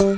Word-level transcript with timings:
אהלן, 0.00 0.16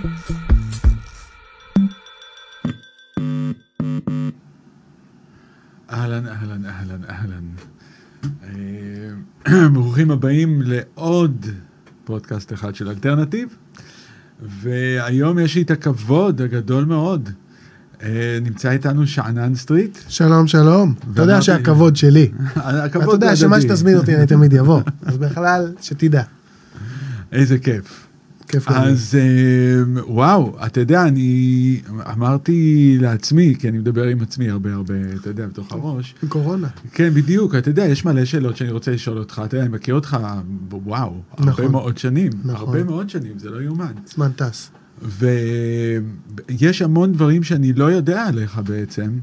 אהלן, 6.27 6.65
אהלן, 6.67 7.01
אהלן. 7.11 7.45
אה, 8.45 8.49
ברוכים 9.75 10.11
הבאים 10.11 10.63
לעוד 10.65 11.47
פודקאסט 12.05 12.53
אחד 12.53 12.75
של 12.75 12.89
אלטרנטיב, 12.89 13.49
והיום 14.43 15.39
יש 15.39 15.55
לי 15.55 15.63
את 15.63 15.71
הכבוד 15.71 16.43
הגדול 16.43 16.85
מאוד. 16.85 17.29
אה, 18.03 18.39
נמצא 18.43 18.71
איתנו 18.71 19.07
שאנן 19.07 19.55
סטריט. 19.55 19.99
שלום, 20.09 20.47
שלום. 20.47 20.95
אתה 21.13 21.23
יודע 21.23 21.43
שהכבוד 21.43 21.97
שלי. 21.97 22.31
אתה 22.53 22.85
הכבוד 22.85 23.13
יודע 23.13 23.27
הדדי. 23.27 23.37
שמה 23.37 23.61
שתזמין 23.61 23.97
אותי 23.97 24.17
אני 24.17 24.27
תמיד 24.27 24.55
אבוא. 24.55 24.81
אז 25.03 25.19
בכלל, 25.19 25.73
שתדע. 25.81 26.23
איזה 27.33 27.59
כיף. 27.59 28.02
כיף 28.53 28.69
לי. 28.69 28.77
אז 28.77 29.15
אה, 29.19 30.03
וואו, 30.07 30.57
אתה 30.67 30.81
יודע, 30.81 31.03
אני 31.03 31.81
אמרתי 32.13 32.97
לעצמי, 33.01 33.55
כי 33.59 33.69
אני 33.69 33.79
מדבר 33.79 34.05
עם 34.05 34.23
עצמי 34.23 34.51
הרבה 34.51 34.75
הרבה, 34.75 34.95
אתה 35.21 35.31
יודע, 35.31 35.47
בתוך 35.47 35.73
הראש. 35.73 36.15
עם 36.23 36.29
קורונה. 36.29 36.69
כן, 36.93 37.15
בדיוק, 37.15 37.55
אתה 37.55 37.71
יודע, 37.71 37.85
יש 37.85 38.05
מלא 38.05 38.25
שאלות 38.25 38.57
שאני 38.57 38.71
רוצה 38.71 38.91
לשאול 38.91 39.19
אותך, 39.19 39.43
אתה 39.45 39.57
יודע, 39.57 39.67
אני 39.67 39.75
מכיר 39.75 39.95
אותך, 39.95 40.17
וואו, 40.71 41.21
הרבה 41.31 41.51
נכון. 41.51 41.73
מאוד 41.73 41.99
שנים, 41.99 42.33
נכון. 42.45 42.69
הרבה 42.69 42.85
מאוד 42.85 43.11
שנים, 43.11 43.39
זה 43.39 43.51
לא 43.51 43.63
יאומן. 43.63 43.93
זמן 44.15 44.31
טס. 44.37 44.71
ויש 45.03 46.83
המון 46.83 47.13
דברים 47.13 47.43
שאני 47.43 47.73
לא 47.73 47.85
יודע 47.85 48.27
עליך 48.27 48.61
בעצם, 48.67 49.19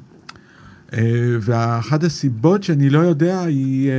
אה, 0.94 1.38
ואחת 1.42 2.04
הסיבות 2.04 2.64
שאני 2.64 2.90
לא 2.90 3.00
יודע 3.00 3.42
היא... 3.42 3.92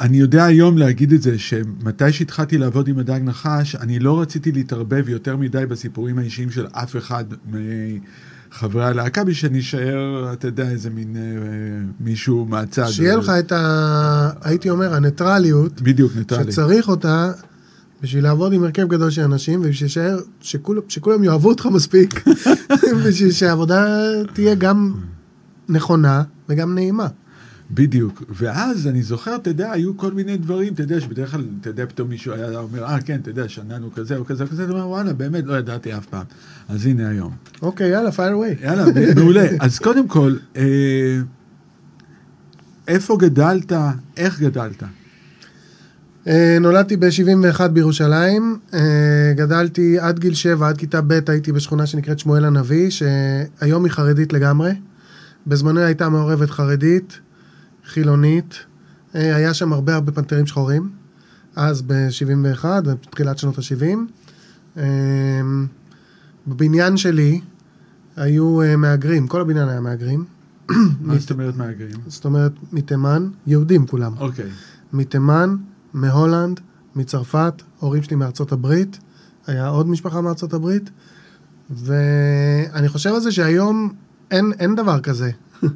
אני 0.00 0.16
יודע 0.16 0.44
היום 0.44 0.78
להגיד 0.78 1.12
את 1.12 1.22
זה, 1.22 1.38
שמתי 1.38 2.12
שהתחלתי 2.12 2.58
לעבוד 2.58 2.88
עם 2.88 2.98
הדג 2.98 3.20
נחש, 3.24 3.76
אני 3.76 3.98
לא 3.98 4.20
רציתי 4.20 4.52
להתערבב 4.52 5.08
יותר 5.08 5.36
מדי 5.36 5.66
בסיפורים 5.68 6.18
האישיים 6.18 6.50
של 6.50 6.66
אף 6.72 6.96
אחד 6.96 7.24
מחברי 8.52 8.84
הלהקה, 8.84 9.24
בשביל 9.24 9.34
שאני 9.34 9.60
אשאר, 9.60 10.32
אתה 10.32 10.48
יודע, 10.48 10.70
איזה 10.70 10.90
מין 10.90 11.16
אה, 11.16 11.22
מישהו 12.00 12.46
מהצד. 12.46 12.86
שיהיה 12.86 13.16
לך 13.16 13.32
את 13.38 13.52
ה... 13.52 14.30
הייתי 14.42 14.70
אומר, 14.70 14.94
הניטרליות, 14.94 15.82
בדיוק, 15.82 16.16
ניטרלי. 16.16 16.52
שצריך 16.52 16.88
אותה 16.88 17.32
בשביל 18.02 18.24
לעבוד 18.24 18.52
עם 18.52 18.64
הרכב 18.64 18.88
גדול 18.88 19.10
של 19.10 19.22
אנשים, 19.22 19.60
ובשביל 19.60 19.88
שישאר, 19.88 20.18
שכול- 20.40 20.80
שכולם 20.88 21.24
יאהבו 21.24 21.48
אותך 21.48 21.66
מספיק, 21.66 22.24
בשביל 23.06 23.30
שהעבודה 23.32 23.86
תהיה 24.32 24.54
גם 24.54 24.94
נכונה 25.68 26.22
וגם 26.48 26.74
נעימה. 26.74 27.06
בדיוק, 27.74 28.22
ואז 28.28 28.86
אני 28.86 29.02
זוכר, 29.02 29.36
אתה 29.36 29.50
יודע, 29.50 29.72
היו 29.72 29.96
כל 29.96 30.12
מיני 30.12 30.36
דברים, 30.36 30.74
אתה 30.74 30.82
יודע, 30.82 31.00
שבדרך 31.00 31.30
כלל, 31.30 31.44
אתה 31.60 31.70
יודע, 31.70 31.86
פתאום 31.86 32.08
מישהו 32.08 32.32
היה 32.32 32.58
אומר, 32.58 32.84
אה, 32.84 33.00
כן, 33.00 33.18
אתה 33.22 33.30
יודע, 33.30 33.48
שנן 33.48 33.82
הוא 33.82 33.90
כזה, 33.94 34.16
הוא 34.16 34.26
כזה, 34.26 34.44
הוא 34.44 34.50
כזה, 34.50 34.64
אתה 34.64 34.72
אומר, 34.72 34.88
וואלה, 34.88 35.12
באמת, 35.12 35.44
לא 35.44 35.58
ידעתי 35.58 35.96
אף 35.96 36.06
פעם. 36.06 36.24
אז 36.68 36.86
הנה 36.86 37.08
היום. 37.08 37.32
אוקיי, 37.62 37.90
יאללה, 37.90 38.12
פייר 38.12 38.34
אווי. 38.34 38.54
יאללה, 38.62 38.84
מעולה. 39.16 39.46
אז 39.60 39.78
קודם 39.78 40.08
כל, 40.08 40.36
אה, 40.56 41.20
איפה 42.88 43.16
גדלת, 43.16 43.72
איך 44.16 44.40
גדלת? 44.40 44.82
אה, 46.26 46.58
נולדתי 46.60 46.96
ב-71 46.96 47.68
בירושלים, 47.68 48.58
אה, 48.74 49.32
גדלתי 49.36 49.98
עד 49.98 50.18
גיל 50.18 50.34
7, 50.34 50.68
עד 50.68 50.78
כיתה 50.78 51.00
ב' 51.00 51.20
הייתי 51.28 51.52
בשכונה 51.52 51.86
שנקראת 51.86 52.18
שמואל 52.18 52.44
הנביא, 52.44 52.90
שהיום 52.90 53.84
היא 53.84 53.92
חרדית 53.92 54.32
לגמרי. 54.32 54.72
בזמנו 55.46 55.80
הייתה 55.80 56.08
מעורבת 56.08 56.50
חרדית, 56.50 57.20
חילונית, 57.90 58.54
אה, 59.14 59.36
היה 59.36 59.54
שם 59.54 59.72
הרבה 59.72 59.94
הרבה 59.94 60.12
פנתרים 60.12 60.46
שחורים, 60.46 60.90
אז 61.56 61.82
ב-71 61.82 62.64
ובתחילת 62.84 63.38
שנות 63.38 63.58
ה-70. 63.58 63.98
אה, 64.76 64.82
בבניין 66.46 66.96
שלי 66.96 67.40
היו 68.16 68.62
אה, 68.62 68.76
מהגרים, 68.76 69.26
כל 69.26 69.40
הבניין 69.40 69.68
היה 69.68 69.80
מהגרים. 69.80 70.24
מה 71.00 71.18
זאת 71.18 71.30
אומרת 71.30 71.56
מהגרים? 71.56 71.96
זאת 72.06 72.24
אומרת, 72.24 72.52
מתימן, 72.72 73.28
יהודים 73.46 73.86
כולם. 73.86 74.12
אוקיי. 74.18 74.50
מתימן, 74.92 75.56
מהולנד, 75.94 76.60
מצרפת, 76.96 77.62
הורים 77.78 78.02
שלי 78.02 78.16
מארצות 78.16 78.52
הברית, 78.52 78.98
היה 79.46 79.68
עוד 79.68 79.88
משפחה 79.88 80.20
מארצות 80.20 80.52
הברית, 80.52 80.90
ואני 81.70 82.88
חושב 82.88 83.14
על 83.14 83.20
זה 83.20 83.32
שהיום 83.32 83.92
אין, 84.30 84.52
אין 84.58 84.74
דבר 84.74 85.00
כזה, 85.00 85.30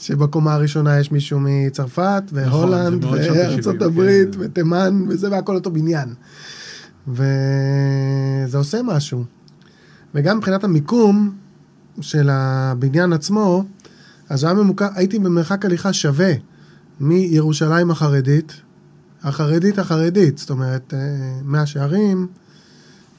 שבקומה 0.00 0.54
הראשונה 0.54 0.98
יש 0.98 1.12
מישהו 1.12 1.40
מצרפת, 1.42 2.22
והולנד, 2.32 3.04
נכון, 3.04 3.22
שנות 3.22 3.36
וארצות 3.36 3.82
הברית, 3.82 4.34
כן. 4.34 4.40
ותימן, 4.40 5.04
וזה, 5.08 5.30
והכל 5.30 5.54
אותו 5.54 5.70
בניין. 5.70 6.14
וזה 7.08 8.58
עושה 8.58 8.80
משהו. 8.84 9.24
וגם 10.14 10.36
מבחינת 10.36 10.64
המיקום 10.64 11.32
של 12.00 12.28
הבניין 12.32 13.12
עצמו, 13.12 13.64
אז 14.28 14.44
היה 14.44 14.54
ממוקם, 14.54 14.86
הייתי 14.94 15.18
במרחק 15.18 15.64
הליכה 15.64 15.92
שווה 15.92 16.32
מירושלים 17.00 17.90
החרדית, 17.90 18.52
החרדית 19.22 19.78
החרדית, 19.78 20.38
זאת 20.38 20.50
אומרת, 20.50 20.94
אה, 20.94 20.98
מאה 21.44 21.66
שערים, 21.66 22.26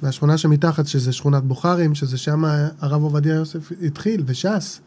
והשכונה 0.03 0.37
שמתחת, 0.37 0.87
שזה 0.87 1.11
שכונת 1.11 1.43
בוכרים, 1.43 1.95
שזה 1.95 2.17
שם 2.17 2.45
הרב 2.79 3.03
עובדיה 3.03 3.35
יוסף 3.35 3.71
התחיל, 3.81 4.23
וש"ס. 4.25 4.81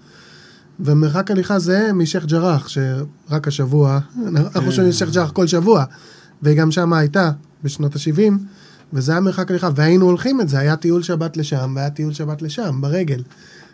ומרחק 0.81 1.31
הליכה 1.31 1.59
זהה 1.59 1.93
משייח' 1.93 2.25
ג'ראח, 2.25 2.69
שרק 2.69 3.49
השבוע, 3.49 3.99
אנחנו 4.27 4.73
שומעים 4.73 4.93
שייח' 4.93 5.13
ג'ראח 5.13 5.31
כל 5.31 5.47
שבוע, 5.47 5.85
והיא 6.43 6.59
גם 6.59 6.71
שם 6.71 6.93
הייתה 6.93 7.31
בשנות 7.65 7.97
ה-70, 7.97 8.33
וזה 8.93 9.13
היה 9.13 9.21
מרחק 9.21 9.51
הליכה, 9.51 9.69
והיינו 9.75 10.05
הולכים 10.05 10.41
את 10.41 10.49
זה, 10.49 10.59
היה 10.59 10.77
טיול 10.77 11.03
שבת 11.03 11.37
לשם, 11.37 11.73
והיה 11.77 11.91
טיול 11.91 12.13
שבת 12.13 12.43
לשם, 12.43 12.81
ברגל. 12.81 13.23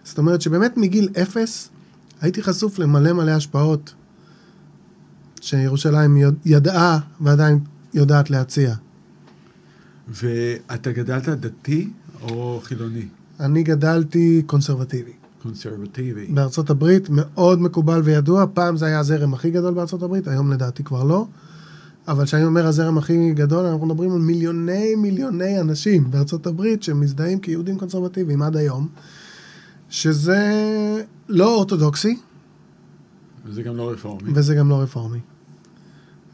זאת 0.04 0.18
אומרת 0.18 0.42
שבאמת 0.42 0.76
מגיל 0.76 1.08
אפס 1.22 1.68
הייתי 2.20 2.42
חשוף 2.42 2.78
למלא 2.78 3.12
מלא 3.12 3.30
השפעות 3.30 3.94
שירושלים 5.40 6.16
יד- 6.16 6.34
ידעה 6.44 6.98
ועדיין 7.20 7.58
יודעת 7.94 8.30
להציע. 8.30 8.74
ואתה 10.08 10.92
גדלת 10.92 11.28
דתי 11.28 11.90
או 12.22 12.60
חילוני? 12.64 13.06
אני 13.40 13.62
גדלתי 13.62 14.42
קונסרבטיבי. 14.46 15.12
קונסרבטיבי. 15.42 16.26
בארצות 16.26 16.70
הברית 16.70 17.08
מאוד 17.10 17.60
מקובל 17.60 18.00
וידוע, 18.04 18.44
פעם 18.54 18.76
זה 18.76 18.86
היה 18.86 18.98
הזרם 18.98 19.34
הכי 19.34 19.50
גדול 19.50 19.74
בארצות 19.74 20.02
הברית, 20.02 20.28
היום 20.28 20.52
לדעתי 20.52 20.84
כבר 20.84 21.04
לא. 21.04 21.26
אבל 22.08 22.24
כשאני 22.24 22.44
אומר 22.44 22.66
הזרם 22.66 22.98
הכי 22.98 23.32
גדול, 23.32 23.64
אנחנו 23.64 23.86
מדברים 23.86 24.12
על 24.12 24.18
מיליוני 24.18 24.94
מיליוני 24.94 25.60
אנשים 25.60 26.10
בארצות 26.10 26.46
הברית 26.46 26.82
שמזדהים 26.82 27.40
כיהודים 27.40 27.78
קונסרבטיביים 27.78 28.42
עד 28.42 28.56
היום, 28.56 28.88
שזה 29.88 30.52
לא 31.28 31.54
אורתודוקסי, 31.54 32.16
וזה 33.46 33.62
גם 33.62 33.76
לא 33.76 33.90
רפורמי. 33.90 34.30
וזה 34.34 34.54
גם 34.54 34.68
לא 34.68 34.80
רפורמי. 34.80 35.18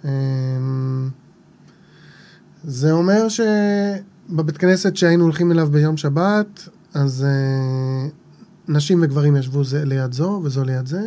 אמ, 0.04 1.08
זה 2.64 2.92
אומר 2.92 3.26
שבבית 3.28 4.56
כנסת 4.56 4.96
שהיינו 4.96 5.24
הולכים 5.24 5.52
אליו 5.52 5.68
ביום 5.70 5.96
שבת, 5.96 6.68
אז 6.94 7.24
אה, 7.24 8.08
נשים 8.68 9.02
וגברים 9.02 9.36
ישבו 9.36 9.64
זה 9.64 9.84
ליד 9.84 10.12
זו 10.12 10.40
וזו 10.44 10.64
ליד 10.64 10.86
זה, 10.86 11.02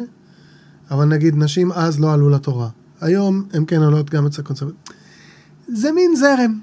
אבל 0.92 1.06
נגיד 1.06 1.36
נשים 1.38 1.72
אז 1.72 2.00
לא 2.00 2.14
עלו 2.14 2.30
לתורה. 2.30 2.70
היום 3.02 3.44
הן 3.54 3.64
כן 3.68 3.82
עולות 3.82 4.10
גם 4.10 4.26
אצל 4.26 4.42
הקונסרבטיבים. 4.42 4.84
זה 5.68 5.92
מין 5.92 6.16
זרם. 6.16 6.60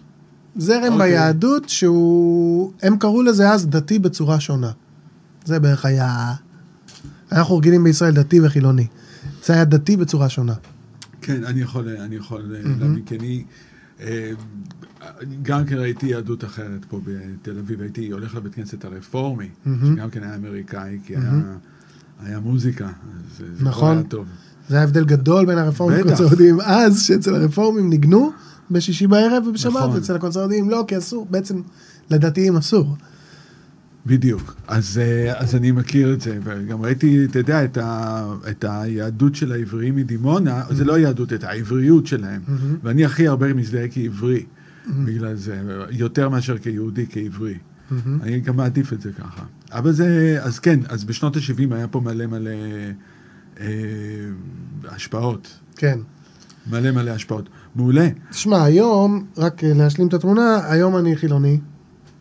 זרם 0.56 0.92
אוקיי. 0.92 0.98
ביהדות 0.98 1.68
שהוא, 1.68 2.72
הם 2.82 2.98
קראו 2.98 3.22
לזה 3.22 3.50
אז 3.50 3.66
דתי 3.66 3.98
בצורה 3.98 4.40
שונה. 4.40 4.70
זה 5.44 5.60
בערך 5.60 5.84
היה... 5.84 6.34
אנחנו 7.32 7.56
רגילים 7.56 7.84
בישראל 7.84 8.14
דתי 8.14 8.40
וחילוני. 8.40 8.86
זה 9.44 9.52
היה 9.52 9.64
דתי 9.64 9.96
בצורה 9.96 10.28
שונה. 10.28 10.54
כן, 11.20 11.44
אני 11.44 11.60
יכול, 11.60 11.88
אני 11.88 12.16
יכול 12.16 12.42
להבין, 12.46 13.02
כי 13.06 13.16
אני 13.16 13.44
גם 15.42 15.64
כן 15.66 15.76
ראיתי 15.76 16.06
יהדות 16.06 16.44
אחרת 16.44 16.84
פה 16.88 17.00
בתל 17.04 17.58
אביב, 17.58 17.80
הייתי 17.80 18.10
הולך 18.10 18.34
לבית 18.34 18.54
כנסת 18.54 18.84
הרפורמי. 18.84 19.48
שגם 19.64 20.10
כן 20.10 20.22
היה 20.22 20.34
אמריקאי, 20.34 20.98
כי 21.04 21.16
היה, 21.16 21.32
היה 22.22 22.40
מוזיקה, 22.40 22.86
אז 22.86 23.44
זה 23.58 23.64
נכון. 23.64 23.96
היה 23.96 24.02
טוב. 24.02 24.26
זה 24.68 24.76
היה 24.76 24.84
הבדל 24.84 25.04
גדול 25.04 25.46
בין 25.46 25.58
הרפורמים. 25.58 25.98
לקונסרבטיבים 25.98 26.60
אז, 26.60 27.02
שאצל 27.02 27.34
הרפורמים 27.34 27.90
ניגנו 27.90 28.32
בשישי 28.70 29.06
בערב 29.06 29.46
ובשבת, 29.46 29.76
נכון. 29.76 29.90
ואצל 29.90 30.16
הקונסרבטיבים 30.16 30.70
לא, 30.70 30.84
כי 30.88 30.98
אסור, 30.98 31.26
בעצם 31.30 31.60
לדתיים 32.10 32.56
אסור. 32.56 32.96
בדיוק, 34.06 34.54
אז, 34.66 35.00
אה, 35.02 35.38
אז 35.38 35.54
אני 35.54 35.70
מכיר 35.70 36.12
את 36.12 36.20
זה, 36.20 36.38
וגם 36.44 36.82
ראיתי, 36.82 37.24
אתה 37.24 37.38
יודע, 37.38 37.64
את, 37.64 37.78
ה, 37.78 38.26
את 38.50 38.64
היהדות 38.68 39.34
של 39.34 39.52
העבריים 39.52 39.96
מדימונה, 39.96 40.62
זה 40.70 40.84
לא 40.84 40.94
היהדות, 40.94 41.32
את 41.32 41.44
העבריות 41.44 42.06
שלהם, 42.06 42.40
מהמם. 42.48 42.76
ואני 42.82 43.04
הכי 43.04 43.28
הרבה 43.28 43.54
מזדהה 43.54 43.88
כעברי, 43.88 44.46
בגלל 45.04 45.34
זה, 45.34 45.60
יותר 45.90 46.28
מאשר 46.28 46.58
כיהודי, 46.58 47.06
כעברי. 47.10 47.58
מהמם. 47.90 48.22
אני 48.22 48.40
גם 48.40 48.56
מעדיף 48.56 48.92
את 48.92 49.00
זה 49.00 49.12
ככה. 49.12 49.44
אבל 49.72 49.92
זה, 49.92 50.38
אז 50.42 50.58
כן, 50.58 50.80
אז 50.88 51.04
בשנות 51.04 51.36
ה-70 51.36 51.74
היה 51.74 51.88
פה 51.88 52.00
מלא 52.00 52.26
מלא 52.26 52.50
אה, 53.60 53.66
השפעות. 54.88 55.58
כן. 55.76 55.98
מלא 56.70 56.90
מלא 56.90 57.10
השפעות. 57.10 57.48
מעולה. 57.74 58.08
תשמע, 58.30 58.64
היום, 58.64 59.26
רק 59.36 59.64
אה, 59.64 59.72
להשלים 59.74 60.08
את 60.08 60.14
התמונה, 60.14 60.60
היום 60.70 60.96
אני 60.96 61.16
חילוני. 61.16 61.58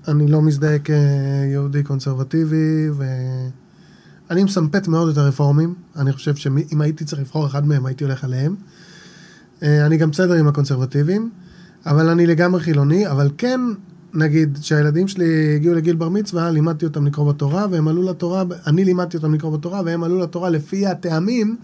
אני 0.07 0.27
לא 0.27 0.41
מזדהה 0.41 0.77
כיהודי 0.79 1.83
קונסרבטיבי, 1.83 2.89
ואני 4.29 4.43
מסמפת 4.43 4.87
מאוד 4.87 5.09
את 5.09 5.17
הרפורמים. 5.17 5.73
אני 5.95 6.11
חושב 6.11 6.35
שאם 6.35 6.81
הייתי 6.81 7.05
צריך 7.05 7.21
לבחור 7.21 7.47
אחד 7.47 7.67
מהם, 7.67 7.85
הייתי 7.85 8.03
הולך 8.03 8.23
עליהם. 8.23 8.55
אה, 9.63 9.85
אני 9.85 9.97
גם 9.97 10.11
בסדר 10.11 10.33
עם 10.33 10.47
הקונסרבטיבים, 10.47 11.29
אבל 11.85 12.09
אני 12.09 12.27
לגמרי 12.27 12.61
חילוני, 12.61 13.07
אבל 13.07 13.29
כן, 13.37 13.59
נגיד, 14.13 14.57
כשהילדים 14.61 15.07
שלי 15.07 15.55
הגיעו 15.55 15.75
לגיל 15.75 15.95
בר 15.95 16.09
מצווה, 16.09 16.51
לימדתי 16.51 16.85
אותם 16.85 17.05
לקרוא 17.05 17.31
בתורה, 17.31 17.65
והם 17.71 17.87
עלו 17.87 18.03
לתורה, 18.03 18.43
אני 18.67 18.85
לימדתי 18.85 19.17
אותם 19.17 19.33
לקרוא 19.33 19.57
בתורה, 19.57 19.81
והם 19.85 20.03
עלו 20.03 20.19
לתורה 20.19 20.49
לפי 20.49 20.87
הטעמים 20.87 21.57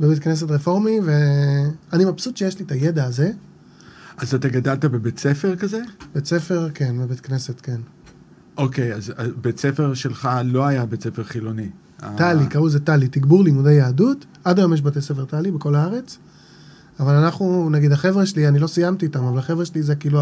בבית 0.00 0.18
כנסת 0.18 0.50
רפורמי, 0.50 1.00
ואני 1.04 2.04
מבסוט 2.04 2.36
שיש 2.36 2.58
לי 2.58 2.64
את 2.64 2.72
הידע 2.72 3.04
הזה. 3.04 3.30
אז 4.16 4.34
אתה 4.34 4.48
גדלת 4.48 4.84
בבית 4.84 5.18
ספר 5.18 5.56
כזה? 5.56 5.80
בית 6.14 6.26
ספר, 6.26 6.68
כן, 6.74 6.98
בבית 6.98 7.20
כנסת, 7.20 7.60
כן. 7.60 7.80
אוקיי, 8.56 8.94
אז 8.94 9.12
בית 9.40 9.58
ספר 9.58 9.94
שלך 9.94 10.28
לא 10.44 10.66
היה 10.66 10.86
בית 10.86 11.02
ספר 11.02 11.24
חילוני. 11.24 11.70
טלי, 12.16 12.44
אה, 12.44 12.46
קראו 12.46 12.66
לזה 12.66 12.80
טלי, 12.80 13.08
תגבור 13.08 13.44
לימודי 13.44 13.72
יהדות. 13.72 14.26
עד 14.44 14.58
היום 14.58 14.72
יש 14.72 14.82
בתי 14.82 15.00
ספר 15.00 15.24
טלי 15.24 15.50
בכל 15.50 15.74
הארץ. 15.74 16.18
אבל 17.00 17.14
אנחנו, 17.14 17.70
נגיד 17.70 17.92
החבר'ה 17.92 18.26
שלי, 18.26 18.48
אני 18.48 18.58
לא 18.58 18.66
סיימתי 18.66 19.06
איתם, 19.06 19.24
אבל 19.24 19.38
החבר'ה 19.38 19.64
שלי 19.64 19.82
זה 19.82 19.94
כאילו 19.94 20.20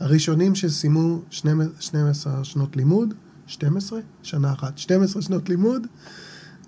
הראשונים 0.00 0.54
שסיימו 0.54 1.22
12 1.30 2.44
שנות 2.44 2.76
לימוד, 2.76 3.14
12? 3.46 3.98
שנה 4.22 4.52
אחת, 4.52 4.78
12 4.78 5.22
שנות 5.22 5.48
לימוד, 5.48 5.86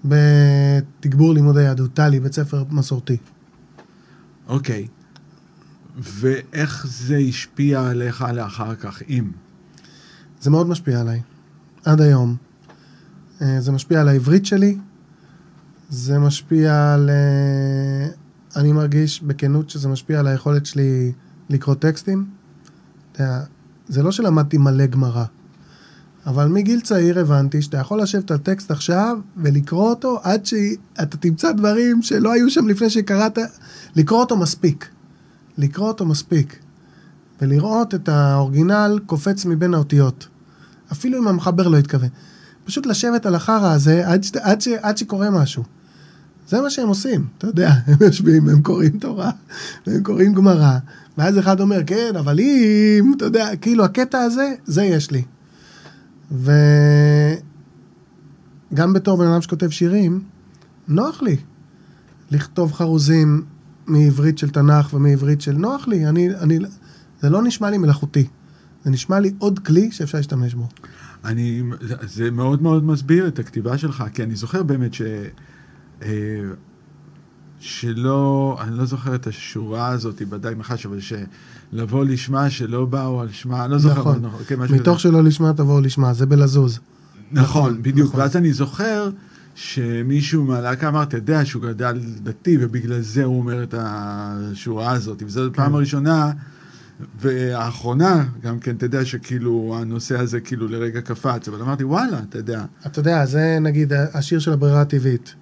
בתגבור 0.05 1.35
לימודי 1.35 1.63
יהדות, 1.63 1.95
טלי, 1.95 2.21
בית 2.21 2.33
ספר 2.33 2.65
מסורתי. 2.71 3.17
אוקיי. 4.49 4.87
ואיך 5.97 6.87
זה 6.89 7.17
השפיע 7.17 7.89
עליך 7.89 8.25
לאחר 8.35 8.75
כך, 8.75 9.03
אם? 9.09 9.31
זה 10.41 10.51
מאוד 10.51 10.69
משפיע 10.69 11.01
עליי, 11.01 11.21
עד 11.85 12.01
היום. 12.01 12.37
אה, 13.43 13.61
זה 13.61 13.73
משפיע 13.73 14.01
על 14.01 14.09
העברית 14.09 14.47
שלי, 14.47 14.79
זה 15.91 16.19
משפיע 16.19 16.95
על... 16.95 17.11
אה, 17.11 18.09
אני 18.57 18.73
מרגיש 18.73 19.23
בכנות 19.23 19.71
שזה 19.71 19.89
משפיע 19.89 20.21
על 20.21 20.27
היכולת 20.27 20.67
שלי 20.67 21.13
לקרוא 21.51 21.75
טקסטים. 21.75 22.27
זה 23.89 24.03
לא 24.03 24.13
שלמדתי 24.13 24.59
מלא 24.59 24.87
גמרא, 24.87 25.25
אבל 26.27 26.49
מגיל 26.49 26.81
צעיר 26.81 27.19
הבנתי 27.21 27.63
שאתה 27.63 27.77
יכול 27.77 28.03
לשבת 28.03 28.31
על 28.31 28.39
טקסט 28.39 28.71
עכשיו 28.71 29.19
ולקרוא 29.37 29.89
אותו 29.91 30.21
עד 30.23 30.47
שאתה 30.47 31.17
תמצא 31.17 31.53
דברים 31.53 32.03
שלא 32.03 32.33
היו 32.33 32.51
שם 32.51 32.69
לפני 32.69 32.91
שקראת, 32.91 33.39
לקרוא 33.97 34.21
אותו 34.21 34.37
מספיק. 34.37 34.89
לקרוא 35.59 35.89
אותו 35.89 36.07
מספיק. 36.07 36.59
ולראות 37.41 37.95
את 37.95 38.09
האורגינל 38.09 38.99
קופץ 39.07 39.45
מבין 39.45 39.75
האותיות. 39.75 40.29
אפילו 40.93 41.19
אם 41.19 41.29
המחבר 41.29 41.69
לא 41.69 41.77
התכוון. 41.77 42.09
פשוט 42.65 42.87
לשבת 42.87 43.27
על 43.27 43.35
החרא 43.35 43.73
הזה 43.73 44.09
עד. 44.09 44.27
עד, 44.43 44.61
ש... 44.61 44.69
עד 44.69 44.97
שקורה 44.97 45.31
משהו. 45.31 45.65
זה 46.49 46.61
מה 46.61 46.71
שהם 46.71 46.89
עושים, 46.89 47.27
אתה 47.39 47.47
יודע, 47.47 47.71
הם 47.87 47.97
יושבים, 48.01 48.49
הם 48.49 48.63
קוראים 48.63 48.99
תורה, 48.99 49.31
הם 49.87 50.03
קוראים 50.03 50.35
גמרא, 50.35 50.79
ואז 51.19 51.39
אחד 51.39 51.61
אומר, 51.61 51.81
כן, 51.87 52.17
אבל 52.19 52.41
אם, 52.41 53.13
אתה 53.17 53.25
יודע, 53.25 53.57
כאילו 53.57 53.85
הקטע 53.85 54.19
הזה, 54.19 54.55
זה 54.65 54.85
יש 54.85 55.11
לי. 55.11 55.23
וגם 56.31 56.53
בתור 58.93 59.19
בן 59.19 59.27
אדם 59.27 59.43
שכותב 59.43 59.71
שירים, 59.71 60.23
נוח 60.89 61.23
לי 61.23 61.37
לכתוב 62.31 62.73
חרוזים 62.73 63.45
מעברית 63.87 64.39
של 64.39 64.51
תנ"ך 64.51 64.95
ומעברית 64.95 65.41
של 65.41 65.53
נוח 65.53 65.89
לי, 65.89 66.07
אני, 66.07 66.35
אני, 66.35 66.59
זה 67.21 67.31
לא 67.31 67.43
נשמע 67.43 67.71
לי 67.71 67.79
מלאכותי, 67.79 68.27
זה 68.85 68.91
נשמע 68.91 69.21
לי 69.21 69.33
עוד 69.39 69.59
כלי 69.59 69.93
שאפשר 69.93 70.19
להשתמש 70.19 70.55
בו. 70.55 70.69
אני, 71.25 71.63
זה 72.03 72.31
מאוד 72.31 72.63
מאוד 72.63 72.85
מסביר 72.85 73.29
את 73.29 73.39
הכתיבה 73.39 73.79
שלך, 73.79 74.05
כי 74.15 74.23
אני 74.23 74.35
זוכר 74.35 74.63
באמת 74.63 74.95
ש... 74.95 75.03
אה, 76.03 76.09
שלא, 77.61 78.57
אני 78.61 78.79
לא 78.79 78.85
זוכר 78.85 79.15
את 79.15 79.27
השורה 79.27 79.89
הזאת 79.89 80.23
בדג 80.23 80.55
נחש, 80.59 80.87
אבל 80.87 80.99
שלבוא 81.01 82.05
לשמה 82.05 82.51
שלא 82.51 82.85
באו 82.85 83.21
על 83.21 83.33
שמה, 83.33 83.67
לא 83.67 83.79
זוכר. 83.79 84.01
נכון, 84.01 84.23
נכון 84.23 84.41
כן, 84.47 84.61
מתוך 84.61 85.01
שלא 85.01 85.25
לשמה 85.25 85.53
תבואו 85.53 85.81
לשמה, 85.81 86.15
זה 86.15 86.27
בלזוז. 86.27 86.79
נכון, 87.33 87.63
נכון 87.63 87.83
בדיוק, 87.83 88.09
נכון. 88.09 88.21
ואז 88.21 88.37
אני 88.37 88.53
זוכר 88.53 89.11
שמישהו 89.57 90.45
מהלהקה 90.45 90.89
אמר, 90.89 91.03
אתה 91.03 91.17
יודע 91.17 91.45
שהוא 91.45 91.63
גדל 91.63 92.01
דתי, 92.23 92.57
ובגלל 92.61 93.01
זה 93.01 93.25
הוא 93.25 93.39
אומר 93.39 93.63
את 93.63 93.75
השורה 93.79 94.91
הזאת, 94.91 95.23
וזו 95.23 95.41
כן. 95.41 95.47
הפעם 95.53 95.75
הראשונה. 95.75 96.33
והאחרונה, 97.21 98.25
גם 98.43 98.59
כן, 98.59 98.77
אתה 98.77 98.87
יודע 98.87 99.05
שכאילו 99.05 99.77
הנושא 99.81 100.19
הזה 100.19 100.41
כאילו 100.41 100.69
לרגע 100.69 101.01
קפץ, 101.01 101.49
אבל 101.49 101.63
אמרתי, 101.63 101.85
וואלה, 101.85 102.19
אתה 102.29 102.39
יודע. 102.39 102.65
אתה 102.87 102.99
יודע, 102.99 103.27
זה 103.27 103.59
נגיד 103.61 103.93
השיר 103.93 104.39
של 104.39 104.53
הברירה 104.53 104.81
הטבעית. 104.81 105.35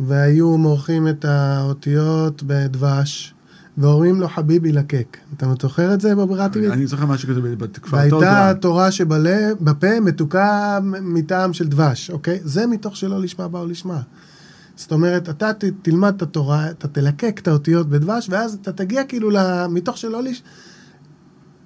והיו 0.00 0.58
מורחים 0.58 1.08
את 1.08 1.24
האותיות 1.24 2.42
בדבש, 2.42 3.34
ואומרים 3.80 4.20
לו 4.20 4.28
חביבי 4.28 4.72
לקק. 4.72 5.16
אתה 5.36 5.46
זוכר 5.62 5.94
את 5.94 6.00
זה 6.00 6.14
בברירה 6.14 6.44
הטבעית? 6.44 6.72
אני 6.72 6.86
זוכר 6.86 7.06
משהו 7.06 7.28
כזה 7.28 7.40
בכפר 7.40 7.96
והייתה 7.96 8.52
תורה 8.60 8.90
שבפה 8.90 10.00
מתוקה 10.00 10.78
מטעם 11.02 11.52
של 11.52 11.68
דבש, 11.68 12.10
אוקיי? 12.10 12.40
זה 12.44 12.66
מתוך 12.66 12.96
שלא 12.96 13.20
לשמה 13.20 13.48
באו 13.48 13.66
לשמה. 13.66 14.00
זאת 14.76 14.92
אומרת, 14.92 15.28
אתה 15.28 15.52
ת, 15.52 15.64
תלמד 15.82 16.14
את 16.16 16.22
התורה, 16.22 16.70
אתה 16.70 16.88
תלקק 16.88 17.40
את 17.42 17.48
האותיות 17.48 17.88
בדבש, 17.88 18.28
ואז 18.30 18.58
אתה 18.62 18.72
תגיע 18.72 19.04
כאילו 19.04 19.30
מתוך 19.70 19.98
שלא 19.98 20.22
לשמה. 20.22 20.46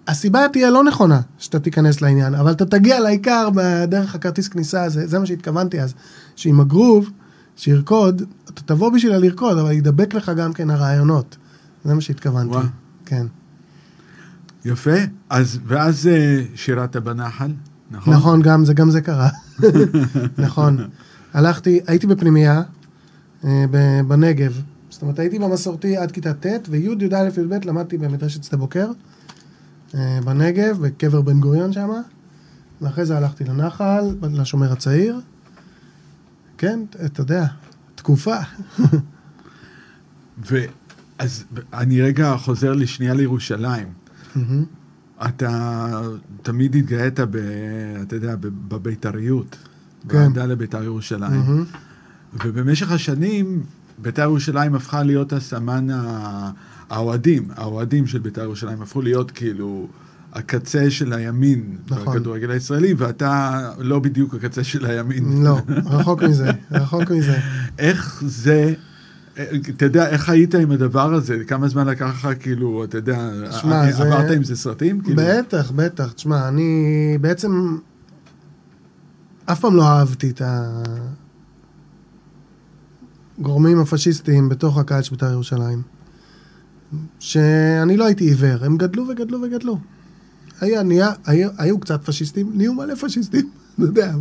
הסיבה 0.08 0.48
תהיה 0.52 0.70
לא 0.70 0.84
נכונה 0.84 1.20
שאתה 1.38 1.60
תיכנס 1.60 2.00
לעניין, 2.00 2.34
אבל 2.34 2.52
אתה 2.52 2.66
תגיע 2.66 3.00
לעיקר 3.00 3.48
בדרך 3.54 4.14
הכרטיס 4.14 4.48
כניסה 4.48 4.84
הזה, 4.84 5.06
זה 5.06 5.18
מה 5.18 5.26
שהתכוונתי 5.26 5.80
אז, 5.80 5.94
שעם 6.36 6.60
הגרוב, 6.60 7.10
שירקוד, 7.56 8.22
אתה 8.44 8.62
תבוא 8.62 8.90
בשביל 8.90 9.16
לרקוד, 9.16 9.58
אבל 9.58 9.72
ידבק 9.72 10.14
לך 10.14 10.32
גם 10.36 10.52
כן 10.52 10.70
הרעיונות. 10.70 11.36
זה 11.84 11.94
מה 11.94 12.00
שהתכוונתי. 12.00 12.56
ווא. 12.56 12.62
כן. 13.04 13.26
יפה, 14.64 14.96
אז, 15.30 15.58
ואז 15.66 16.06
אה, 16.06 16.42
שירת 16.54 16.96
בנחל, 16.96 17.52
נכון? 17.90 18.14
נכון, 18.14 18.42
גם 18.42 18.64
זה, 18.64 18.74
גם 18.74 18.90
זה 18.90 19.00
קרה. 19.00 19.28
נכון. 20.38 20.88
הלכתי, 21.32 21.80
הייתי 21.86 22.06
בפנימייה 22.06 22.62
אה, 23.44 23.64
בנגב, 24.08 24.62
זאת 24.90 25.02
אומרת 25.02 25.18
הייתי 25.18 25.38
במסורתי 25.38 25.96
עד 25.96 26.12
כיתה 26.12 26.34
ט' 26.34 26.46
וי', 26.68 26.78
י"א, 26.78 27.28
י"ב 27.40 27.64
למדתי 27.64 27.98
במדרשת 27.98 28.44
שדה 28.44 28.56
בוקר. 28.56 28.90
אה, 29.94 30.18
בנגב, 30.24 30.78
בקבר 30.80 31.20
בן 31.20 31.40
גוריון 31.40 31.72
שם, 31.72 31.90
ואחרי 32.80 33.06
זה 33.06 33.16
הלכתי 33.16 33.44
לנחל, 33.44 34.16
לשומר 34.22 34.72
הצעיר. 34.72 35.20
כן, 36.58 36.80
אתה 37.04 37.20
יודע, 37.20 37.46
תקופה. 37.94 38.36
ואז 41.20 41.44
אני 41.72 42.02
רגע 42.02 42.36
חוזר 42.36 42.72
לשנייה 42.72 43.14
לירושלים. 43.14 43.86
אתה 45.28 46.00
תמיד 46.42 46.76
התגאית, 46.76 47.20
ב, 47.20 47.36
אתה 48.02 48.16
יודע, 48.16 48.34
בבית"ריות, 48.40 49.56
כן. 50.08 50.18
בעמדה 50.18 50.46
לבית"ר 50.46 50.82
ירושלים. 50.82 51.64
ובמשך 52.44 52.90
השנים, 52.90 53.62
בית"ר 53.98 54.22
ירושלים 54.22 54.74
הפכה 54.74 55.02
להיות 55.02 55.32
הסמן 55.32 55.86
האוהדים, 56.90 57.48
האוהדים 57.56 58.06
של 58.06 58.18
בית"ר 58.18 58.42
ירושלים 58.42 58.82
הפכו 58.82 59.02
להיות 59.02 59.30
כאילו 59.30 59.88
הקצה 60.32 60.90
של 60.90 61.12
הימין 61.12 61.76
נכון. 61.90 62.16
בכדורגל 62.16 62.50
הישראלי, 62.50 62.94
ואתה 62.94 63.70
לא 63.78 63.98
בדיוק 63.98 64.34
הקצה 64.34 64.64
של 64.64 64.86
הימין. 64.86 65.42
לא, 65.44 65.58
רחוק 65.84 66.22
מזה, 66.28 66.50
רחוק 66.70 67.10
מזה. 67.10 67.38
איך 67.78 68.22
זה... 68.26 68.74
אתה 69.70 69.84
יודע, 69.84 70.08
איך 70.08 70.28
היית 70.28 70.54
עם 70.54 70.70
הדבר 70.70 71.14
הזה? 71.14 71.44
כמה 71.46 71.68
זמן 71.68 71.86
לקח 71.86 72.06
לך, 72.08 72.28
כאילו, 72.40 72.84
אתה 72.84 72.98
יודע, 72.98 73.30
שמה, 73.50 73.82
עברת 73.82 74.28
זה... 74.28 74.34
עם 74.34 74.44
זה 74.44 74.56
סרטים? 74.56 75.00
כאילו? 75.00 75.22
בטח, 75.22 75.70
בטח. 75.70 76.12
תשמע, 76.12 76.48
אני 76.48 77.18
בעצם 77.20 77.76
אף 79.46 79.60
פעם 79.60 79.76
לא 79.76 79.82
אהבתי 79.88 80.30
את 80.30 80.42
הגורמים 83.38 83.80
הפשיסטיים 83.80 84.48
בתוך 84.48 84.78
הקהל 84.78 85.02
של 85.02 85.10
בית"ר 85.10 85.30
ירושלים. 85.30 85.82
שאני 87.18 87.96
לא 87.96 88.06
הייתי 88.06 88.24
עיוור, 88.24 88.64
הם 88.64 88.76
גדלו 88.76 89.08
וגדלו 89.08 89.42
וגדלו. 89.42 89.78
היה, 90.60 90.82
נהיה, 90.82 91.12
היו, 91.26 91.50
היו 91.58 91.80
קצת 91.80 92.04
פשיסטים, 92.04 92.50
נהיו 92.54 92.74
מלא 92.74 92.94
פשיסטים, 92.94 93.50
אתה 93.74 93.82
יודע. 93.82 94.14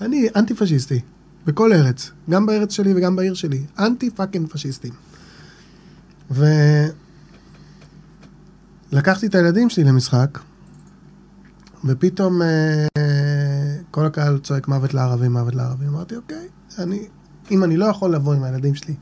אני 0.00 0.28
אנטי 0.36 0.54
פשיסטי, 0.54 1.00
בכל 1.46 1.72
ארץ, 1.72 2.10
גם 2.30 2.46
בארץ 2.46 2.72
שלי 2.72 2.94
וגם 2.96 3.16
בעיר 3.16 3.34
שלי, 3.34 3.64
אנטי 3.78 4.10
פאקינג 4.10 4.48
פשיסטים. 4.48 4.92
ולקחתי 8.92 9.26
את 9.26 9.34
הילדים 9.34 9.70
שלי 9.70 9.84
למשחק, 9.84 10.38
ופתאום 11.84 12.42
אה, 12.42 12.86
כל 13.90 14.06
הקהל 14.06 14.38
צועק 14.38 14.68
מוות 14.68 14.94
לערבים, 14.94 15.32
מוות 15.32 15.54
לערבים. 15.54 15.88
אמרתי, 15.88 16.16
אוקיי, 16.16 16.48
אני, 16.78 17.06
אם 17.50 17.64
אני 17.64 17.76
לא 17.76 17.84
יכול 17.84 18.14
לבוא 18.14 18.34
עם 18.34 18.42
הילדים 18.42 18.74
שלי 18.74 18.94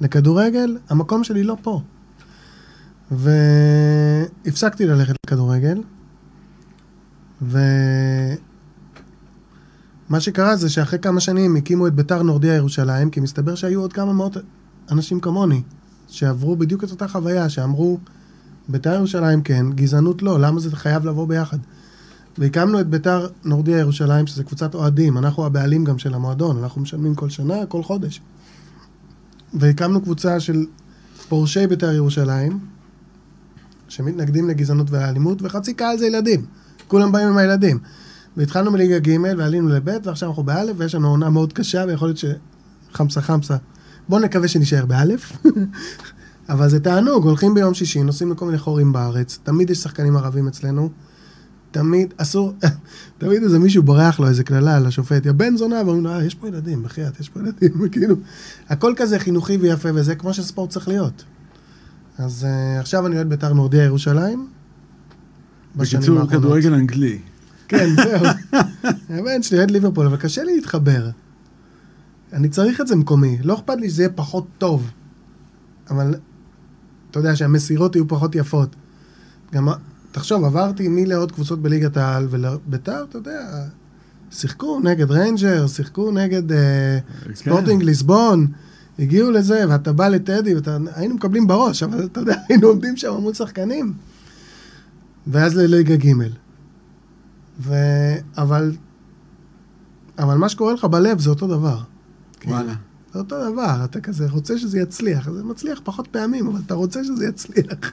לכדורגל, 0.00 0.78
המקום 0.88 1.24
שלי 1.24 1.42
לא 1.42 1.56
פה. 1.62 1.82
והפסקתי 3.10 4.86
ללכת 4.86 5.14
לכדורגל, 5.26 5.82
ומה 10.08 10.20
שקרה 10.20 10.56
זה 10.56 10.70
שאחרי 10.70 10.98
כמה 10.98 11.20
שנים 11.20 11.56
הקימו 11.56 11.86
את 11.86 11.94
ביתר 11.94 12.22
נורדיה 12.22 12.54
ירושלים, 12.54 13.10
כי 13.10 13.20
מסתבר 13.20 13.54
שהיו 13.54 13.80
עוד 13.80 13.92
כמה 13.92 14.12
מאות 14.12 14.36
אנשים 14.90 15.20
כמוני, 15.20 15.62
שעברו 16.08 16.56
בדיוק 16.56 16.84
את 16.84 16.90
אותה 16.90 17.08
חוויה, 17.08 17.48
שאמרו, 17.48 17.98
ביתר 18.68 18.94
ירושלים 18.94 19.42
כן, 19.42 19.66
גזענות 19.70 20.22
לא, 20.22 20.40
למה 20.40 20.60
זה 20.60 20.76
חייב 20.76 21.06
לבוא 21.06 21.28
ביחד? 21.28 21.58
והקמנו 22.38 22.80
את 22.80 22.86
ביתר 22.86 23.28
נורדיה 23.44 23.78
ירושלים, 23.78 24.26
שזה 24.26 24.44
קבוצת 24.44 24.74
אוהדים, 24.74 25.18
אנחנו 25.18 25.46
הבעלים 25.46 25.84
גם 25.84 25.98
של 25.98 26.14
המועדון, 26.14 26.58
אנחנו 26.58 26.80
משלמים 26.80 27.14
כל 27.14 27.28
שנה, 27.28 27.66
כל 27.68 27.82
חודש. 27.82 28.20
והקמנו 29.54 30.00
קבוצה 30.00 30.40
של 30.40 30.66
פורשי 31.28 31.66
ביתר 31.66 31.92
ירושלים, 31.92 32.58
שמתנגדים 33.88 34.48
לגזענות 34.48 34.90
ולאלימות, 34.90 35.42
וחצי 35.42 35.74
קהל 35.74 35.98
זה 35.98 36.06
ילדים. 36.06 36.46
כולם 36.88 37.12
באים 37.12 37.28
עם 37.28 37.36
הילדים. 37.36 37.78
והתחלנו 38.36 38.70
מליגה 38.70 38.98
ג' 38.98 39.16
ועלינו 39.38 39.68
לב' 39.68 39.88
ועכשיו 40.04 40.28
אנחנו 40.28 40.42
באלף, 40.42 40.76
ויש 40.78 40.94
לנו 40.94 41.08
עונה 41.08 41.30
מאוד 41.30 41.52
קשה, 41.52 41.84
ויכול 41.88 42.08
להיות 42.08 42.18
שחמסה 42.92 43.20
חמסה. 43.20 43.56
בואו 44.08 44.20
נקווה 44.20 44.48
שנישאר 44.48 44.86
באלף. 44.86 45.32
אבל 46.48 46.68
זה 46.68 46.80
תענוג, 46.80 47.24
הולכים 47.24 47.54
ביום 47.54 47.74
שישי, 47.74 48.02
נוסעים 48.02 48.32
לכל 48.32 48.46
מיני 48.46 48.58
חורים 48.58 48.92
בארץ, 48.92 49.38
תמיד 49.42 49.70
יש 49.70 49.78
שחקנים 49.78 50.16
ערבים 50.16 50.48
אצלנו. 50.48 50.90
תמיד, 51.70 52.14
אסור, 52.16 52.52
תמיד 53.18 53.42
איזה 53.42 53.58
מישהו 53.58 53.82
בורח 53.82 54.20
לו 54.20 54.28
איזה 54.28 54.44
קללה 54.44 54.76
על 54.76 54.86
השופט, 54.86 55.26
יא 55.26 55.32
בן 55.32 55.56
זונה, 55.56 55.76
ואומרים 55.76 56.04
לו, 56.04 56.10
אה, 56.10 56.24
יש 56.24 56.34
פה 56.34 56.48
ילדים, 56.48 56.82
בחייאת, 56.82 57.20
יש 57.20 57.28
פה 57.28 57.40
ילדים, 57.40 57.88
כאילו, 57.92 58.16
הכל 58.68 58.92
כזה 58.96 59.18
חינוכי 59.18 59.56
ויפה, 59.56 59.88
וזה 59.94 60.14
כמו 60.14 60.34
שספורט 60.34 60.70
צריך 60.70 60.88
להיות. 60.88 61.24
אז 62.18 62.46
אה, 62.46 62.80
עכשיו 62.80 63.06
אני 63.06 63.16
אוהד 63.16 63.28
בית"ר 63.28 63.52
נורדיה 63.52 63.84
ירושלים. 63.84 64.48
בקיצור. 65.76 66.26
כדורגל 66.26 66.74
אנגלי. 66.74 67.18
כן, 67.68 67.88
זהו. 67.96 68.26
הבן 69.10 69.42
שלי 69.42 69.58
אוהד 69.58 69.70
ליברפול, 69.70 70.06
אבל 70.06 70.16
קשה 70.16 70.44
לי 70.44 70.54
להתחבר. 70.56 71.10
אני 72.32 72.48
צריך 72.48 72.80
את 72.80 72.86
זה 72.86 72.96
מקומי. 72.96 73.38
לא 73.42 73.54
אכפת 73.54 73.76
לי 73.78 73.90
שזה 73.90 74.02
יהיה 74.02 74.12
פחות 74.12 74.46
טוב. 74.58 74.90
אבל 75.90 76.14
אתה 77.10 77.18
יודע 77.18 77.36
שהמסירות 77.36 77.96
יהיו 77.96 78.08
פחות 78.08 78.34
יפות. 78.34 78.76
גם, 79.52 79.68
תחשוב, 80.12 80.44
עברתי 80.44 80.88
מלאהוד 80.88 81.32
קבוצות 81.32 81.62
בליגת 81.62 81.96
העל, 81.96 82.26
ולביתר, 82.30 83.04
אתה 83.08 83.18
יודע, 83.18 83.64
שיחקו 84.30 84.80
נגד 84.84 85.10
ריינג'ר, 85.10 85.66
שיחקו 85.66 86.10
נגד 86.10 86.52
אה, 86.52 86.98
ספורטינג 87.34 87.82
ליסבון, 87.82 88.46
הגיעו 88.98 89.30
לזה, 89.30 89.64
ואתה 89.68 89.92
בא 89.92 90.08
לטדי, 90.08 90.54
והיינו 90.54 91.14
מקבלים 91.14 91.46
בראש, 91.46 91.82
אבל 91.82 92.04
אתה 92.04 92.20
יודע, 92.20 92.36
היינו 92.48 92.68
עומדים 92.68 92.96
שם 92.96 93.14
מול 93.20 93.34
שחקנים. 93.34 93.92
ואז 95.26 95.56
לליגה 95.56 95.96
ג'. 95.96 96.12
ו... 97.60 97.74
אבל... 98.38 98.72
אבל 100.18 100.34
מה 100.34 100.48
שקורה 100.48 100.72
לך 100.72 100.84
בלב 100.84 101.20
זה 101.20 101.30
אותו 101.30 101.46
דבר. 101.46 101.78
וואלה. 102.46 102.74
זה 103.12 103.18
אותו 103.18 103.52
דבר, 103.52 103.84
אתה 103.84 104.00
כזה 104.00 104.30
רוצה 104.30 104.58
שזה 104.58 104.80
יצליח. 104.80 105.30
זה 105.30 105.44
מצליח 105.44 105.80
פחות 105.84 106.08
פעמים, 106.08 106.46
אבל 106.46 106.60
אתה 106.66 106.74
רוצה 106.74 107.04
שזה 107.04 107.26
יצליח. 107.26 107.92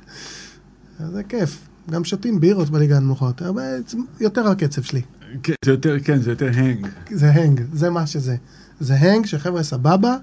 זה 1.12 1.24
כיף. 1.24 1.68
גם 1.90 2.04
שותים 2.04 2.40
בירות 2.40 2.70
בליגה 2.70 2.98
הנמוכות, 2.98 3.42
אבל 3.42 3.82
יותר 4.20 4.48
הקצב 4.48 4.82
שלי. 4.82 5.02
כן, 5.44 5.54
זה 5.66 5.72
יותר, 5.72 6.00
כן, 6.04 6.22
זה 6.22 6.30
יותר 6.30 6.50
הנג. 6.54 6.88
זה 7.12 7.32
הנג, 7.32 7.62
זה 7.74 7.90
מה 7.90 8.08
שזה. 8.08 8.36
זה 8.80 8.96
הנג 8.96 9.26
שחבר'ה 9.26 9.64
סבבה, 9.64 10.18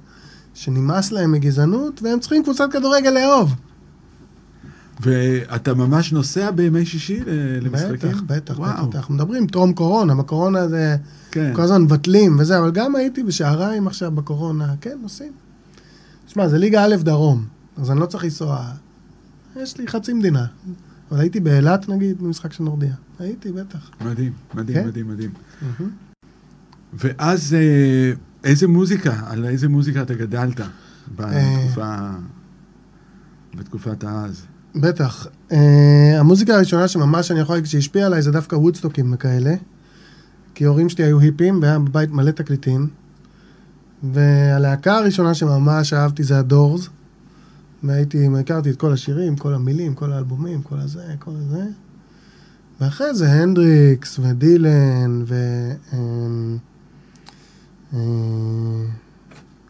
שנמאס 0.55 1.13
להם 1.13 1.33
מגזענות, 1.33 2.03
והם 2.03 2.21
צריכים 2.21 2.43
קבוצת 2.43 2.73
כדורגל 2.73 3.11
לאהוב. 3.11 3.55
ואתה 5.01 5.75
ממש 5.75 6.13
נוסע 6.13 6.51
בימי 6.51 6.87
שישי 6.87 7.21
ל- 7.27 7.59
למשחקים? 7.67 8.11
בטח, 8.11 8.23
בטח, 8.27 8.59
וואו. 8.59 8.87
בטח. 8.89 8.99
אנחנו 8.99 9.15
מדברים 9.15 9.47
טרום 9.47 9.73
קורונה, 9.73 10.15
בקורונה 10.15 10.69
זה... 10.69 10.97
כן. 11.31 11.53
כל 11.55 11.63
הזמן 11.63 11.83
מבטלים 11.83 12.37
וזה, 12.39 12.59
אבל 12.59 12.71
גם 12.71 12.97
הייתי 12.97 13.23
בשעריים 13.23 13.87
עכשיו 13.87 14.11
בקורונה, 14.11 14.75
כן, 14.81 14.99
נוסעים. 15.03 15.33
תשמע, 16.27 16.49
זה 16.49 16.59
ליגה 16.59 16.85
א' 16.85 16.97
דרום, 16.97 17.45
אז 17.77 17.91
אני 17.91 18.01
לא 18.01 18.07
צריך 18.07 18.25
לנסוע. 18.25 18.65
יש 19.57 19.79
לי 19.79 19.89
חצי 19.89 20.13
מדינה. 20.13 20.47
אבל 21.11 21.21
הייתי 21.21 21.41
באילת, 21.41 21.89
נגיד, 21.89 22.23
במשחק 22.23 22.53
של 22.53 22.65
נורדיה. 22.65 22.95
הייתי, 23.19 23.53
בטח. 23.53 23.91
מדהים, 24.01 24.33
מדהים, 24.55 24.79
כן? 24.83 24.87
מדהים, 24.89 25.09
מדהים. 25.09 25.31
ואז 26.95 27.55
אה, 27.55 28.13
איזה 28.45 28.69
מוזיקה, 28.69 29.21
על 29.27 29.45
איזה 29.45 29.69
מוזיקה 29.69 30.03
אתה 30.03 30.15
גדלת 30.15 30.61
בתקופה, 31.17 32.11
בתקופת 33.55 34.05
אז? 34.05 34.43
בטח. 34.81 35.27
Uh, 35.51 35.55
המוזיקה 36.19 36.55
הראשונה 36.55 36.89
שממש 36.89 37.31
אני 37.31 37.41
יכול 37.41 37.57
להגיד 37.57 37.71
שהשפיעה 37.71 38.07
עליי 38.07 38.23
זה 38.23 38.33
דווקא 38.33 38.57
וודסטוקים 38.57 39.13
וכאלה. 39.13 39.55
כי 40.55 40.65
ההורים 40.65 40.89
שלי 40.89 41.05
היו 41.05 41.21
היפים 41.21 41.63
והיה 41.63 41.79
בבית 41.79 42.11
מלא 42.11 42.31
תקליטים. 42.31 42.89
והלהקה 44.03 44.97
הראשונה 44.97 45.35
שממש 45.35 45.93
אהבתי 45.93 46.25
זה 46.25 46.39
הדורס. 46.39 46.89
והייתי, 47.83 48.29
הכרתי 48.41 48.71
את 48.71 48.77
כל 48.77 48.93
השירים, 48.93 49.37
כל 49.37 49.55
המילים, 49.55 49.95
כל 49.95 50.13
האלבומים, 50.13 50.63
כל 50.63 50.79
הזה, 50.79 51.03
כל 51.19 51.31
הזה. 51.37 51.65
ואחרי 52.81 53.15
זה 53.15 53.33
הנדריקס 53.33 54.19
ודילן 54.23 55.23
ו... 55.27 55.35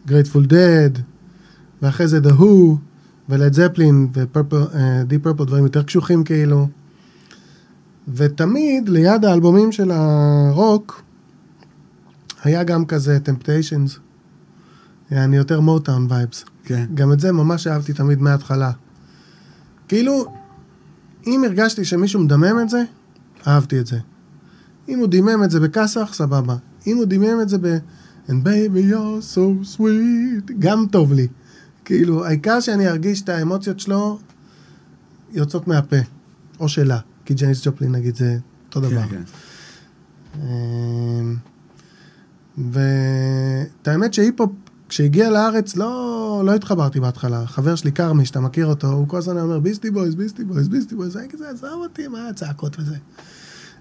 Grateful 0.05 0.45
Dead, 0.45 0.89
ואחרי 1.81 2.07
זה 2.07 2.19
The 2.19 2.31
Who, 2.31 2.75
ו 3.29 3.35
Led 3.35 3.53
Zeppelin, 3.53 4.07
ו 4.13 4.35
Deep 4.35 5.23
Purple, 5.23 5.45
דברים 5.45 5.63
יותר 5.63 5.83
קשוחים 5.83 6.23
כאילו. 6.23 6.67
ותמיד 8.13 8.89
ליד 8.89 9.25
האלבומים 9.25 9.71
של 9.71 9.91
הרוק, 9.91 11.01
היה 12.43 12.63
גם 12.63 12.85
כזה 12.85 13.19
Temptations. 13.19 13.99
אני 15.11 15.37
יותר 15.37 15.59
Motown 15.59 16.07
vibes. 16.09 16.45
כן. 16.63 16.85
גם 16.93 17.13
את 17.13 17.19
זה 17.19 17.31
ממש 17.31 17.67
אהבתי 17.67 17.93
תמיד 17.93 18.21
מההתחלה. 18.21 18.71
כאילו, 19.87 20.25
אם 21.27 21.43
הרגשתי 21.43 21.85
שמישהו 21.85 22.19
מדמם 22.19 22.59
את 22.61 22.69
זה, 22.69 22.83
אהבתי 23.47 23.79
את 23.79 23.87
זה. 23.87 23.97
אם 24.89 24.99
הוא 24.99 25.07
דימם 25.07 25.43
את 25.43 25.51
זה 25.51 25.59
בכסח, 25.59 26.13
סבבה. 26.13 26.55
אם 26.87 26.97
הוא 26.97 27.05
דימם 27.05 27.41
את 27.41 27.49
זה 27.49 27.57
ב... 27.57 27.77
And 28.27 28.43
baby 28.43 28.91
you're 28.91 29.35
so 29.35 29.77
sweet, 29.77 30.51
גם 30.59 30.85
טוב 30.91 31.13
לי. 31.13 31.27
כאילו, 31.89 32.25
העיקר 32.25 32.59
שאני 32.59 32.87
ארגיש 32.87 33.21
את 33.21 33.29
האמוציות 33.29 33.79
שלו 33.79 34.19
יוצאות 35.31 35.67
מהפה, 35.67 35.95
או 36.59 36.69
שלה. 36.69 36.99
כי 37.25 37.33
ג'ניס 37.33 37.67
ג'ופלין 37.67 37.91
נגיד 37.91 38.15
זה 38.15 38.37
אותו 38.65 38.79
דבר. 38.79 39.01
כן, 39.09 39.23
כן. 40.33 40.41
אמ, 40.41 41.35
ואת 42.57 43.87
האמת 43.87 44.13
שהיפ-הופ, 44.13 44.51
כשהגיע 44.89 45.29
לארץ, 45.29 45.75
לא, 45.75 46.41
לא 46.45 46.55
התחברתי 46.55 46.99
בהתחלה. 46.99 47.47
חבר 47.47 47.75
שלי, 47.75 47.91
כרמי, 47.91 48.25
שאתה 48.25 48.39
מכיר 48.39 48.65
אותו, 48.65 48.87
הוא 48.87 49.07
כל 49.07 49.17
הזמן 49.17 49.37
אומר, 49.37 49.59
Beastie 49.59 49.91
Boys, 49.91 50.15
Beastie 50.15 50.43
Boys, 50.43 50.67
Beastie 50.67 50.95
Boys, 50.95 51.15
הייתי 51.15 51.33
כזה, 51.33 51.49
עזוב 51.49 51.81
אותי, 51.81 52.07
מה 52.07 52.27
הצעקות 52.27 52.79
וזה. 52.79 52.95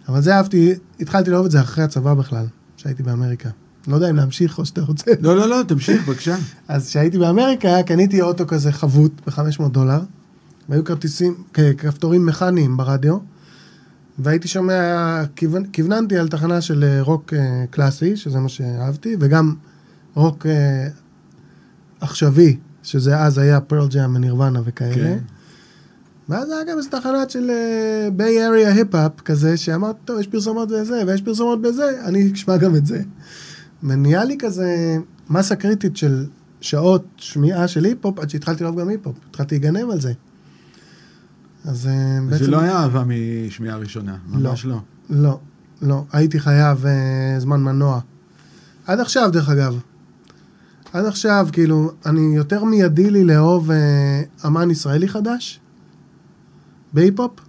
אבל 0.08 0.20
זה 0.20 0.36
אהבתי, 0.36 0.74
התחלתי 1.00 1.30
לאהוב 1.30 1.44
את 1.44 1.50
זה 1.50 1.60
אחרי 1.60 1.84
הצבא 1.84 2.14
בכלל, 2.14 2.46
כשהייתי 2.76 3.02
באמריקה. 3.02 3.50
לא 3.86 3.94
יודע 3.94 4.10
אם 4.10 4.16
להמשיך 4.16 4.58
או 4.58 4.66
שאתה 4.66 4.80
רוצה. 4.80 5.10
לא, 5.20 5.36
לא, 5.36 5.48
לא, 5.48 5.62
תמשיך, 5.68 6.08
בבקשה. 6.08 6.36
אז 6.68 6.88
כשהייתי 6.88 7.18
באמריקה, 7.18 7.82
קניתי 7.86 8.20
אוטו 8.20 8.46
כזה 8.46 8.72
חבוט 8.72 9.12
ב-500 9.26 9.68
דולר, 9.68 10.00
והיו 10.68 10.84
כרטיסים, 10.84 11.34
כפתורים 11.78 12.26
מכניים 12.26 12.76
ברדיו, 12.76 13.18
והייתי 14.18 14.48
שומע, 14.48 15.22
כיוון- 15.36 15.66
כיווננתי 15.72 16.18
על 16.18 16.28
תחנה 16.28 16.60
של 16.60 16.84
אה, 16.84 17.02
רוק 17.02 17.32
אה, 17.34 17.64
קלאסי, 17.70 18.16
שזה 18.16 18.38
מה 18.38 18.48
שאהבתי, 18.48 19.16
וגם 19.20 19.54
רוק 20.14 20.46
אה, 20.46 20.88
עכשווי, 22.00 22.56
שזה 22.82 23.18
אז 23.18 23.38
היה 23.38 23.60
Pearl 23.60 23.88
Jam 23.88 24.16
ו 24.16 24.22
Nirvana 24.22 24.60
וכאלה. 24.64 24.94
כן. 24.94 25.18
ואז 26.28 26.50
היה 26.50 26.64
גם 26.70 26.78
איזו 26.78 26.90
תחנה 26.90 27.28
של 27.28 27.50
Bay 28.12 28.46
Area 28.46 28.72
היפ-הופ 28.74 29.20
כזה, 29.24 29.56
שאמרתי, 29.56 29.98
טוב, 30.04 30.20
יש 30.20 30.26
פרסומות 30.26 30.68
בזה, 30.68 31.02
ויש 31.06 31.22
פרסומות 31.22 31.62
בזה, 31.62 31.84
אני 32.04 32.32
אשמע 32.34 32.56
גם 32.56 32.76
את 32.76 32.86
זה. 32.86 33.02
ונהיה 33.82 34.24
לי 34.24 34.36
כזה 34.38 34.98
מסה 35.30 35.56
קריטית 35.56 35.96
של 35.96 36.26
שעות 36.60 37.04
שמיעה 37.16 37.68
של 37.68 37.84
היפ-הופ, 37.84 38.18
עד 38.18 38.30
שהתחלתי 38.30 38.64
לאהוב 38.64 38.80
גם 38.80 38.88
היפ-הופ, 38.88 39.16
התחלתי 39.30 39.54
להיגנב 39.58 39.90
על 39.90 40.00
זה. 40.00 40.12
אז 41.64 41.86
אה, 41.86 42.18
בעצם... 42.30 42.44
זה 42.44 42.50
לא 42.50 42.60
היה 42.60 42.76
אהבה 42.76 43.04
משמיעה 43.06 43.76
ראשונה, 43.76 44.16
ממש 44.28 44.64
לא. 44.64 44.78
לא, 45.10 45.38
לא. 45.82 46.04
הייתי 46.12 46.40
חייב 46.40 46.86
אה, 46.86 47.40
זמן 47.40 47.62
מנוע. 47.62 48.00
עד 48.86 49.00
עכשיו, 49.00 49.30
דרך 49.32 49.48
אגב. 49.48 49.80
עד 50.92 51.06
עכשיו, 51.06 51.48
כאילו, 51.52 51.92
אני 52.06 52.36
יותר 52.36 52.64
מיידי 52.64 53.10
לי 53.10 53.24
לאהוב 53.24 53.70
אה, 53.70 54.22
אמן 54.46 54.70
ישראלי 54.70 55.08
חדש 55.08 55.60
בהיפ-הופ, 56.92 57.40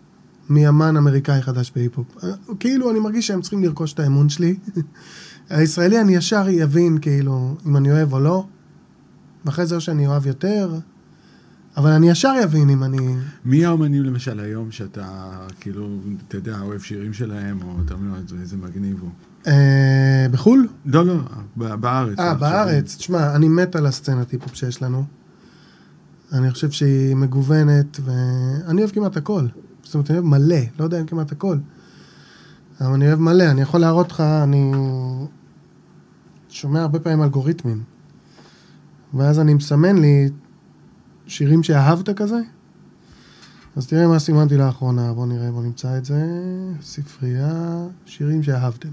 מאמן 0.49 0.97
אמריקאי 0.97 1.41
חדש 1.41 1.71
בהיפ-הופ. 1.75 2.23
אה, 2.23 2.29
כאילו, 2.59 2.91
אני 2.91 2.99
מרגיש 2.99 3.27
שהם 3.27 3.41
צריכים 3.41 3.63
לרכוש 3.63 3.93
את 3.93 3.99
האמון 3.99 4.29
שלי. 4.29 4.55
הישראלי, 5.49 6.01
אני 6.01 6.15
ישר 6.15 6.45
אבין, 6.63 6.97
כאילו, 7.01 7.55
אם 7.67 7.77
אני 7.77 7.91
אוהב 7.91 8.13
או 8.13 8.19
לא. 8.19 8.45
ואחרי 9.45 9.65
זה 9.65 9.75
או 9.75 9.81
שאני 9.81 10.07
אוהב 10.07 10.27
יותר. 10.27 10.71
אבל 11.77 11.89
אני 11.89 12.09
ישר 12.09 12.33
אבין 12.43 12.69
אם 12.69 12.83
אני... 12.83 13.15
מי 13.45 13.65
האומנים 13.65 14.03
למשל 14.03 14.39
היום 14.39 14.71
שאתה, 14.71 15.29
כאילו, 15.59 15.89
אתה 16.27 16.37
יודע, 16.37 16.59
אוהב 16.61 16.81
שירים 16.81 17.13
שלהם, 17.13 17.59
או 17.61 17.75
אתה 17.85 17.93
אומר, 17.93 18.15
"זה- 18.27 18.35
איזה 18.41 18.57
מגניב 18.57 18.97
הוא? 19.01 19.09
אה, 19.47 20.25
בחו"ל? 20.31 20.67
לא, 20.85 21.05
לא, 21.05 21.15
בארץ. 21.75 22.19
אה. 22.19 22.33
בארץ. 22.33 22.95
תשמע, 22.97 23.35
אני 23.35 23.47
מת 23.47 23.75
על 23.75 23.85
הסצנת 23.85 24.31
היפ-הופ 24.31 24.55
שיש 24.55 24.81
לנו. 24.81 25.03
אני 26.33 26.51
חושב 26.51 26.71
שהיא 26.71 27.15
מגוונת, 27.15 27.99
ואני 28.05 28.81
אוהב 28.81 28.91
כמעט 28.91 29.17
הכל. 29.17 29.45
זאת 29.83 29.93
אומרת, 29.93 30.09
אני 30.11 30.17
אוהב 30.19 30.27
מלא, 30.29 30.55
לא 30.79 30.83
יודע 30.83 30.99
אם 31.01 31.05
כמעט 31.05 31.31
הכל. 31.31 31.57
אבל 32.81 32.93
אני 32.93 33.07
אוהב 33.07 33.19
מלא, 33.19 33.43
אני 33.51 33.61
יכול 33.61 33.79
להראות 33.79 34.11
לך, 34.11 34.21
אני 34.21 34.71
שומע 36.49 36.81
הרבה 36.81 36.99
פעמים 36.99 37.23
אלגוריתמים. 37.23 37.83
ואז 39.13 39.39
אני 39.39 39.53
מסמן 39.53 39.97
לי 39.97 40.29
שירים 41.27 41.63
שאהבת 41.63 42.09
כזה. 42.09 42.39
אז 43.75 43.87
תראה 43.87 44.07
מה 44.07 44.19
סימנתי 44.19 44.57
לאחרונה, 44.57 45.13
בוא 45.13 45.25
נראה, 45.25 45.51
בוא 45.51 45.63
נמצא 45.63 45.97
את 45.97 46.05
זה. 46.05 46.23
ספרייה, 46.81 47.85
שירים 48.05 48.43
שאהבתם. 48.43 48.89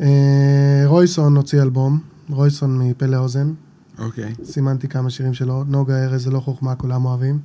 אה, 0.00 0.82
רויסון 0.84 1.36
הוציא 1.36 1.62
אלבום, 1.62 2.00
רויסון 2.28 2.78
מפה 2.78 3.06
לאוזן, 3.06 3.52
אוקיי. 3.98 4.34
סימנתי 4.44 4.88
כמה 4.88 5.10
שירים 5.10 5.34
שלו, 5.34 5.64
נוגה 5.64 6.04
ארז 6.04 6.24
זה 6.24 6.30
לא 6.30 6.40
חוכמה, 6.40 6.74
כולם 6.74 7.04
אוהבים. 7.04 7.38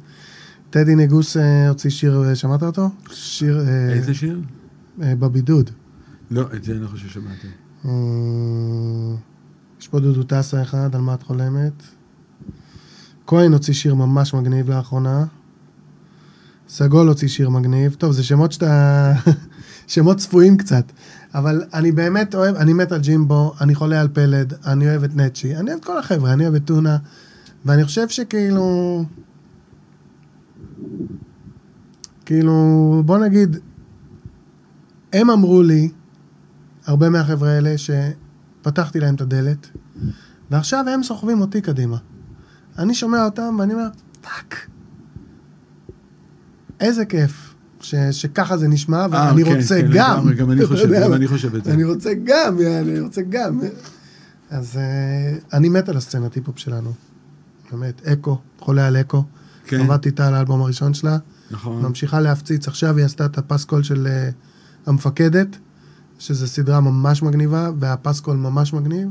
טדי 0.70 0.96
נגוס 0.96 1.38
אה, 1.38 1.70
הוציא 1.70 1.90
שיר, 1.90 2.24
אה, 2.24 2.36
שמעת 2.36 2.64
אותו? 2.64 2.90
שיר 3.12 3.60
אה, 3.60 3.94
איזה 3.94 4.14
שיר? 4.14 4.42
אה, 5.02 5.16
בבידוד. 5.16 5.70
לא, 6.32 6.46
את 6.56 6.64
זה 6.64 6.72
אני 6.72 6.82
לא 6.82 6.88
חושב 6.88 7.08
ששמעתי. 7.08 7.48
אה, 7.86 9.16
יש 9.80 9.88
פה 9.88 10.00
דודו 10.00 10.24
טסה 10.24 10.62
אחד, 10.62 10.96
על 10.96 11.02
מה 11.02 11.14
את 11.14 11.24
חולמת. 11.24 11.84
כהן 13.28 13.54
הוציא 13.54 13.74
שיר 13.74 13.96
ממש 13.96 14.34
מגניב 14.34 14.70
לאחרונה. 14.70 15.26
סגול 16.70 17.08
הוציא 17.08 17.28
שיר 17.28 17.50
מגניב. 17.50 17.96
טוב, 18.00 18.12
זה 18.12 18.24
שמות 18.24 18.52
שאתה... 18.52 19.14
שמות 19.88 20.18
צפויים 20.18 20.58
קצת. 20.58 20.92
אבל 21.36 21.64
אני 21.74 21.92
באמת 21.92 22.36
אוהב, 22.36 22.56
אני 22.56 22.74
מת 22.74 22.92
על 22.92 23.00
ג'ימבו, 23.00 23.54
אני 23.62 23.76
חולה 23.76 24.02
על 24.02 24.08
פלד, 24.08 24.54
אני 24.66 24.90
אוהב 24.90 25.04
את 25.04 25.16
נצ'י, 25.16 25.56
אני 25.56 25.70
אוהב 25.70 25.80
את 25.80 25.86
כל 25.86 25.98
החבר'ה, 25.98 26.34
אני 26.34 26.44
אוהב 26.44 26.56
את 26.56 26.66
טונה, 26.66 26.98
ואני 27.66 27.86
חושב 27.86 28.10
שכאילו... 28.10 29.04
כאילו, 32.26 33.02
בוא 33.06 33.18
נגיד, 33.18 33.58
הם 35.14 35.30
אמרו 35.30 35.64
לי, 35.64 35.90
הרבה 36.86 37.10
מהחבר'ה 37.10 37.50
האלה, 37.50 37.76
שפתחתי 37.78 39.00
להם 39.00 39.16
את 39.16 39.22
הדלת, 39.22 39.68
ועכשיו 40.52 40.86
הם 40.94 41.04
סוחבים 41.04 41.42
אותי 41.42 41.62
קדימה. 41.62 41.98
אני 42.80 42.94
שומע 42.94 43.26
אותם 43.26 43.56
ואני 43.60 43.74
אומר, 43.74 43.88
fuck. 44.22 44.68
איזה 46.80 47.06
כיף 47.06 47.56
ש, 47.82 47.96
שככה 48.12 48.58
זה 48.58 48.68
נשמע, 48.68 49.02
אה, 49.02 49.08
ואני 49.12 49.46
כן, 49.46 49.56
רוצה 49.56 49.82
כן, 49.82 49.88
גם. 49.94 50.18
לגמרי, 50.18 50.36
גם 50.36 50.52
אני 50.52 50.66
חושב, 50.72 50.90
גם? 50.94 51.14
אני 51.14 51.28
חושב 51.28 51.56
את 51.56 51.66
זה. 51.66 51.74
אני 51.74 51.84
רוצה 51.84 52.10
גם, 52.24 52.58
אני 52.82 53.00
רוצה 53.00 53.22
גם. 53.30 53.60
אז 54.50 54.78
אה, 54.78 55.38
אני 55.54 55.70
מת 55.70 55.90
על 55.90 55.98
הסצנת 55.98 56.34
היפ-הופ 56.34 56.60
שלנו. 56.60 56.94
באמת, 57.72 58.08
אקו, 58.08 58.38
חולה 58.60 58.88
על 58.88 58.98
אקו. 58.98 59.24
כן, 59.66 59.80
עבדתי 59.80 60.10
איתה 60.10 60.28
על 60.28 60.34
האלבום 60.34 60.62
הראשון 60.62 60.94
שלה. 60.94 61.18
נכון. 61.52 61.82
ממשיכה 61.82 62.20
להפציץ. 62.20 62.68
עכשיו 62.68 62.98
היא 62.98 63.06
עשתה 63.06 63.26
את 63.26 63.38
הפסקול 63.38 63.84
של 63.84 64.08
אה, 64.08 64.30
המפקדת, 64.86 65.58
שזו 66.20 66.48
סדרה 66.48 66.82
ממש 66.82 67.24
מגניבה, 67.24 67.70
והפסקול 67.80 68.38
ממש 68.38 68.74
מגניב, 68.74 69.10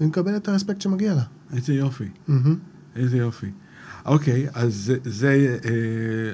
והיא 0.00 0.08
מקבלת 0.08 0.42
את 0.42 0.48
הרספקט 0.48 0.80
שמגיע 0.80 1.14
לה. 1.14 1.22
איזה 1.56 1.74
יופי, 1.74 2.04
מהמם. 2.28 2.56
איזה 2.96 3.16
יופי. 3.16 3.50
אוקיי, 4.04 4.46
אז 4.54 4.92
זה- 5.04 5.46
אה, 5.64 5.70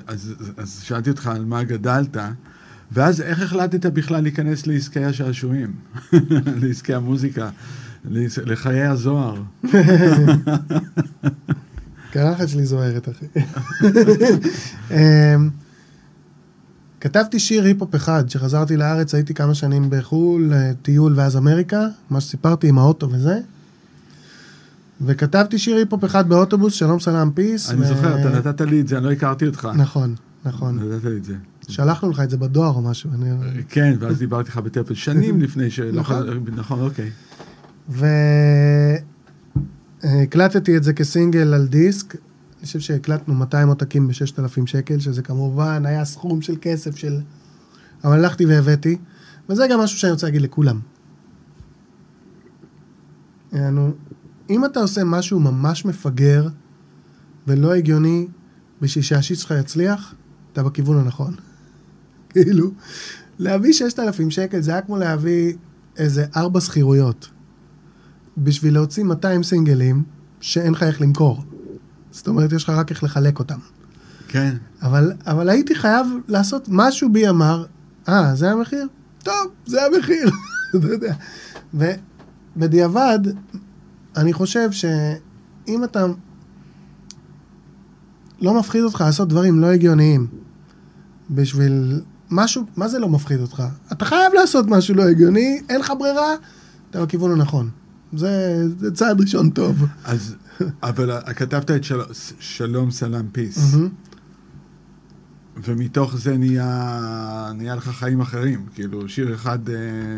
אז, 0.07 0.35
אז 0.57 0.81
שאלתי 0.83 1.11
אותך 1.11 1.27
על 1.27 1.45
מה 1.45 1.65
גדלת, 1.65 2.17
ואז 2.93 3.21
איך 3.21 3.43
החלטת 3.43 3.87
בכלל 3.87 4.23
להיכנס 4.23 4.67
לעסקי 4.67 5.05
השעשועים, 5.05 5.73
לעסקי 6.63 6.95
המוזיקה, 6.95 7.51
לחיי 8.45 8.83
הזוהר? 8.87 9.43
קרחת 12.13 12.49
שלי 12.49 12.67
זוהרת, 12.67 13.09
אחי. 13.09 13.27
כתבתי 17.03 17.39
שיר 17.39 17.65
היפ-הופ 17.65 17.95
אחד, 17.95 18.25
כשחזרתי 18.27 18.77
לארץ 18.77 19.15
הייתי 19.15 19.35
כמה 19.35 19.55
שנים 19.55 19.91
בחו"ל, 19.91 20.53
אה, 20.53 20.73
טיול 20.83 21.13
ואז 21.17 21.37
אמריקה, 21.37 21.87
מה 22.11 22.21
שסיפרתי 22.21 22.69
עם 22.69 22.79
האוטו 22.79 23.11
וזה. 23.11 23.41
וכתבתי 25.01 25.59
שיר 25.59 25.77
היפ-הופ 25.77 26.05
אחד 26.05 26.29
באוטובוס, 26.29 26.75
שלום 26.75 27.01
סלאם 27.01 27.31
peace. 27.31 27.71
אני 27.71 27.81
ו- 27.81 27.85
זוכר, 27.85 28.21
אתה 28.21 28.31
נתת 28.39 28.61
לי 28.61 28.81
את 28.81 28.89
זה, 28.89 28.99
אני 28.99 29.05
לא 29.05 29.13
הכרתי 29.13 29.47
אותך. 29.47 29.69
נכון, 29.77 30.15
נכון. 30.45 30.79
נתת 30.79 31.05
לי 31.05 31.17
את 31.17 31.25
זה. 31.25 31.35
שלחנו 31.69 32.11
לך 32.11 32.21
את 32.21 32.31
זה 32.31 32.37
בדואר 32.37 32.71
או 32.75 32.83
משהו. 32.83 33.11
אני... 33.15 33.31
כן, 33.69 33.97
ואז 34.01 34.19
דיברתי 34.19 34.49
איתך 34.49 34.59
בטלפון 34.59 34.97
שנים 34.97 35.41
לפני 35.45 35.71
ש... 35.71 35.81
נכון. 35.81 36.45
נכון, 36.57 36.81
אוקיי. 36.81 37.11
והקלטתי 40.05 40.77
את 40.77 40.83
זה 40.85 40.93
כסינגל 40.93 41.55
על 41.55 41.67
דיסק. 41.67 42.17
אני 42.63 42.67
חושב 42.67 42.81
שהקלטנו 42.81 43.35
200 43.35 43.69
עותקים 43.69 44.09
ב-6,000 44.09 44.67
שקל, 44.67 44.99
שזה 44.99 45.23
כמובן 45.23 45.87
היה 45.87 46.05
סכום 46.05 46.43
של 46.43 46.55
כסף 46.61 46.97
של... 46.97 47.21
אבל 48.05 48.13
הלכתי 48.13 48.47
והבאתי, 48.47 48.99
וזה 49.49 49.67
גם 49.71 49.81
משהו 49.81 49.99
שאני 49.99 50.13
רוצה 50.13 50.27
להגיד 50.27 50.43
לכולם. 50.43 50.81
יענו, 53.53 53.93
אם 54.51 54.65
אתה 54.65 54.81
עושה 54.81 55.05
משהו 55.05 55.41
ממש 55.41 55.85
מפגר 55.85 56.49
ולא 57.47 57.75
הגיוני 57.75 58.29
בשביל 58.81 59.05
שהשיט 59.05 59.39
שלך 59.39 59.55
יצליח, 59.61 60.15
אתה 60.53 60.63
בכיוון 60.63 60.99
הנכון. 60.99 61.35
כאילו, 62.31 62.71
להביא 63.39 63.73
6,000 63.73 64.31
שקל 64.31 64.61
זה 64.61 64.71
היה 64.71 64.83
כמו 64.83 64.97
להביא 64.97 65.55
איזה 65.97 66.27
ארבע 66.37 66.61
שכירויות. 66.61 67.31
בשביל 68.39 68.75
להוציא 68.75 69.05
200 69.05 69.43
סינגלים 69.43 70.03
שאין 70.41 70.73
לך 70.73 70.83
איך 70.83 71.01
למכור. 71.01 71.45
זאת 72.13 72.29
אומרת, 72.29 72.53
יש 72.53 72.65
לך 72.65 72.71
רק 72.71 72.91
איך 72.91 73.05
לחלק 73.05 73.39
אותם. 73.39 73.59
כן. 74.29 74.57
אבל, 74.83 75.13
אבל 75.27 75.49
הייתי 75.49 75.75
חייב 75.75 76.07
לעשות, 76.29 76.69
משהו 76.69 77.13
בי 77.13 77.29
אמר, 77.29 77.65
אה, 78.09 78.35
זה 78.35 78.51
המחיר? 78.51 78.87
טוב, 79.23 79.53
זה 79.67 79.85
המחיר. 79.87 80.31
אתה 80.77 80.87
יודע. 80.87 81.15
ובדיעבד, 81.75 83.19
אני 84.17 84.33
חושב 84.33 84.73
שאם 84.73 85.85
אתה 85.85 86.07
לא 88.41 88.59
מפחיד 88.59 88.83
אותך 88.83 89.01
לעשות 89.01 89.29
דברים 89.29 89.61
לא 89.61 89.67
הגיוניים 89.67 90.27
בשביל 91.31 92.01
משהו, 92.31 92.63
מה 92.77 92.89
זה 92.89 92.99
לא 92.99 93.09
מפחיד 93.09 93.41
אותך? 93.41 93.63
אתה 93.93 94.05
חייב 94.05 94.33
לעשות 94.35 94.67
משהו 94.67 94.95
לא 94.95 95.03
הגיוני, 95.03 95.61
אין 95.69 95.81
לך 95.81 95.93
ברירה, 95.99 96.35
אתה 96.91 97.05
בכיוון 97.05 97.31
הנכון. 97.31 97.71
זה, 98.17 98.65
זה 98.79 98.95
צעד 98.95 99.21
ראשון 99.21 99.51
טוב. 99.51 99.87
אז, 100.05 100.35
אבל 100.83 101.21
כתבת 101.37 101.71
את 101.71 101.85
של... 101.85 102.01
שלום 102.41 102.91
סלאם 102.91 103.29
פיס. 103.33 103.77
ומתוך 105.65 106.17
זה 106.17 106.37
נהיה, 106.37 107.53
נהיה 107.55 107.75
לך 107.75 107.89
חיים 107.89 108.21
אחרים, 108.21 108.67
כאילו 108.75 109.09
שיר 109.09 109.35
אחד, 109.35 109.69
אה, 109.69 109.75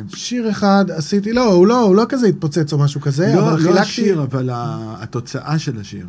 שיר 0.09 0.51
אחד 0.51 0.85
עשיתי, 0.91 1.33
לא, 1.33 1.53
הוא 1.53 1.67
לא, 1.67 1.81
הוא 1.81 1.97
לא 1.97 2.05
כזה 2.09 2.27
התפוצץ 2.27 2.73
או 2.73 2.79
משהו 2.79 3.01
כזה, 3.01 3.33
לא, 3.35 3.41
אבל 3.41 3.53
לא 3.53 3.57
חילקתי, 3.57 3.81
השיר, 3.81 4.23
אבל 4.23 4.51
התוצאה 4.53 5.59
של 5.59 5.81
השיר. 5.81 6.07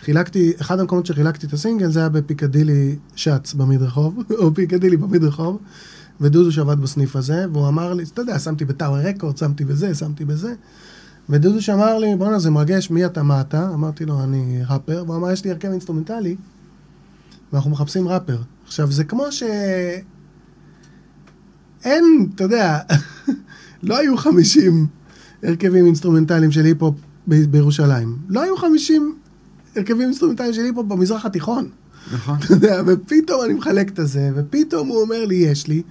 חילקתי, 0.00 0.52
אחד 0.60 0.80
המקומות 0.80 1.06
שחילקתי 1.06 1.46
את 1.46 1.52
הסינגל 1.52 1.90
זה 1.90 2.00
היה 2.00 2.08
בפיקדילי 2.08 2.96
שץ 3.16 3.54
במדרחוב, 3.54 4.18
או 4.38 4.54
פיקדילי 4.54 4.96
במדרחוב, 4.96 5.58
ודודו 6.20 6.52
שעבד 6.52 6.80
בסניף 6.80 7.16
הזה, 7.16 7.46
והוא 7.52 7.68
אמר 7.68 7.94
לי, 7.94 8.02
אתה 8.02 8.22
יודע, 8.22 8.38
שמתי 8.38 8.64
ב 8.64 8.70
Tower 8.70 8.98
Records, 8.98 9.36
שמתי 9.36 9.64
בזה, 9.64 9.94
שמתי 9.94 10.24
בזה, 10.24 10.54
ודודו 11.32 11.62
שאמר 11.62 11.98
לי, 11.98 12.16
בואנה 12.16 12.38
זה 12.38 12.50
מרגש, 12.50 12.90
מי 12.90 13.06
אתה, 13.06 13.22
מה 13.22 13.40
אתה? 13.40 13.68
אמרתי 13.74 14.04
לו, 14.04 14.22
אני 14.22 14.62
ראפר, 14.68 15.04
והוא 15.06 15.16
אמר, 15.16 15.30
יש 15.30 15.44
לי 15.44 15.50
הרכב 15.50 15.68
אינסטרומנטלי, 15.68 16.36
ואנחנו 17.52 17.70
מחפשים 17.70 18.08
ראפר. 18.08 18.38
עכשיו, 18.66 18.92
זה 18.92 19.04
כמו 19.04 19.32
ש... 19.32 19.42
אין, 21.84 22.28
אתה 22.34 22.44
יודע, 22.44 22.78
לא 23.82 23.98
היו 23.98 24.16
50 24.16 24.86
הרכבים 25.42 25.86
אינסטרומנטליים 25.86 26.52
של 26.52 26.64
היפ-הופ 26.64 26.94
ב- 27.28 27.50
בירושלים. 27.50 28.18
לא 28.28 28.42
היו 28.42 28.56
50 28.56 29.14
הרכבים 29.76 30.00
אינסטרומנטליים 30.00 30.52
של 30.52 30.64
היפ-הופ 30.64 30.86
במזרח 30.86 31.26
התיכון. 31.26 31.68
נכון? 32.12 32.36
אתה 32.38 32.52
יודע, 32.52 32.82
ופתאום 32.86 33.44
אני 33.44 33.54
מחלק 33.54 33.88
את 33.88 33.98
הזה, 33.98 34.30
ופתאום 34.34 34.88
הוא 34.88 35.00
אומר 35.00 35.24
לי, 35.24 35.34
יש 35.34 35.66
לי. 35.66 35.82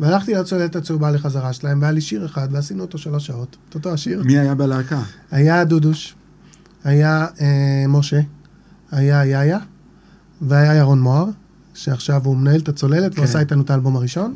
והלכתי 0.00 0.34
לצוללת 0.34 0.76
הצהובה 0.76 1.10
לחזרה 1.10 1.52
שלהם, 1.52 1.80
והיה 1.80 1.92
לי 1.92 2.00
שיר 2.00 2.26
אחד, 2.26 2.48
ועשינו 2.50 2.82
אותו 2.82 2.98
שלוש 2.98 3.26
שעות. 3.26 3.56
את 3.68 3.74
אותו 3.74 3.92
השיר. 3.92 4.22
מי 4.24 4.38
היה 4.38 4.54
בלהקה? 4.54 5.02
היה 5.30 5.64
דודוש, 5.64 6.14
היה 6.84 7.26
אה, 7.40 7.84
משה, 7.88 8.20
היה 8.90 9.26
יאיה, 9.26 9.58
והיה 10.40 10.74
ירון 10.74 11.00
מוהר, 11.00 11.26
שעכשיו 11.74 12.20
הוא 12.24 12.36
מנהל 12.36 12.60
את 12.60 12.68
הצוללת, 12.68 13.12
כן. 13.12 13.20
והוא 13.20 13.24
עשה 13.24 13.40
איתנו 13.40 13.62
את 13.62 13.70
האלבום 13.70 13.96
הראשון, 13.96 14.34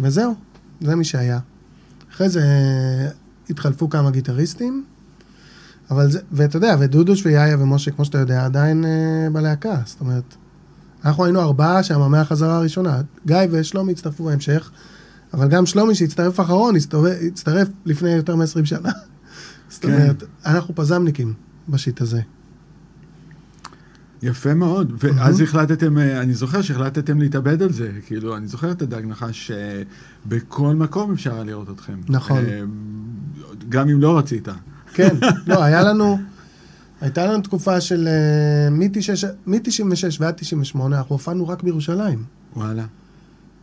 וזהו, 0.00 0.34
זה 0.80 0.96
מי 0.96 1.04
שהיה. 1.04 1.38
אחרי 2.12 2.28
זה 2.28 2.40
אה, 2.40 3.08
התחלפו 3.50 3.90
כמה 3.90 4.10
גיטריסטים, 4.10 4.84
אבל 5.90 6.10
זה, 6.10 6.20
ואתה 6.32 6.56
יודע, 6.56 6.76
ודודוש 6.78 7.26
ויאיה 7.26 7.56
ומשה, 7.58 7.90
כמו 7.90 8.04
שאתה 8.04 8.18
יודע, 8.18 8.44
עדיין 8.44 8.84
אה, 8.84 9.30
בלהקה. 9.32 9.76
זאת 9.84 10.00
אומרת, 10.00 10.34
אנחנו 11.04 11.24
היינו 11.24 11.40
ארבעה 11.40 11.82
שם 11.82 12.10
מהחזרה 12.10 12.56
הראשונה. 12.56 13.00
גיא 13.26 13.36
ושלומי 13.50 13.92
הצטרפו 13.92 14.24
בהמשך, 14.24 14.70
אבל 15.34 15.48
גם 15.48 15.66
שלומי 15.66 15.94
שהצטרף 15.94 16.40
אחרון, 16.40 16.74
הצטרף, 17.26 17.68
לפני 17.84 18.10
יותר 18.10 18.36
מ-20 18.36 18.64
שנה. 18.64 18.90
זאת 19.70 19.82
כן. 19.82 19.92
אומרת, 19.92 20.24
אנחנו 20.46 20.74
פזמניקים 20.74 21.34
בשיט 21.68 22.00
הזה. 22.00 22.20
יפה 24.22 24.54
מאוד, 24.54 24.92
ואז 24.98 25.40
החלטתם, 25.40 25.98
אה, 25.98 26.20
אני 26.20 26.34
זוכר 26.34 26.62
שהחלטתם 26.62 27.20
להתאבד 27.20 27.62
על 27.62 27.72
זה, 27.72 27.90
כאילו, 28.06 28.36
אני 28.36 28.46
זוכר 28.46 28.70
את 28.70 28.82
הדג 28.82 29.02
נחש 29.04 29.52
שבכל 30.26 30.74
מקום 30.74 31.12
אפשר 31.12 31.42
לראות 31.42 31.70
אתכם. 31.70 32.00
נכון. 32.08 32.44
אה, 32.44 32.60
גם 33.68 33.88
אם 33.88 34.00
לא 34.00 34.18
רצית. 34.18 34.48
כן, 34.94 35.16
לא, 35.46 35.62
היה 35.62 35.82
לנו, 35.82 36.18
הייתה 37.02 37.26
לנו 37.26 37.42
תקופה 37.42 37.80
של 37.80 38.08
אה, 38.08 38.70
מ-96 39.46 40.16
ועד 40.20 40.34
98, 40.34 40.98
אנחנו 40.98 41.14
הופענו 41.14 41.48
רק 41.48 41.62
בירושלים. 41.62 42.24
וואלה. 42.56 42.84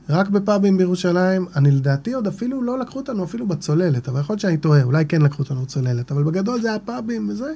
רק 0.09 0.29
בפאבים 0.29 0.77
בירושלים, 0.77 1.45
אני 1.55 1.71
לדעתי 1.71 2.13
עוד 2.13 2.27
אפילו 2.27 2.61
לא 2.61 2.79
לקחו 2.79 2.99
אותנו 2.99 3.23
אפילו 3.23 3.47
בצוללת, 3.47 4.09
אבל 4.09 4.19
יכול 4.19 4.33
להיות 4.33 4.41
שאני 4.41 4.57
טועה, 4.57 4.83
אולי 4.83 5.05
כן 5.05 5.21
לקחו 5.21 5.43
אותנו 5.43 5.61
בצוללת, 5.61 6.11
אבל 6.11 6.23
בגדול 6.23 6.61
זה 6.61 6.69
היה 6.69 6.79
פאבים 6.79 7.29
וזה. 7.29 7.53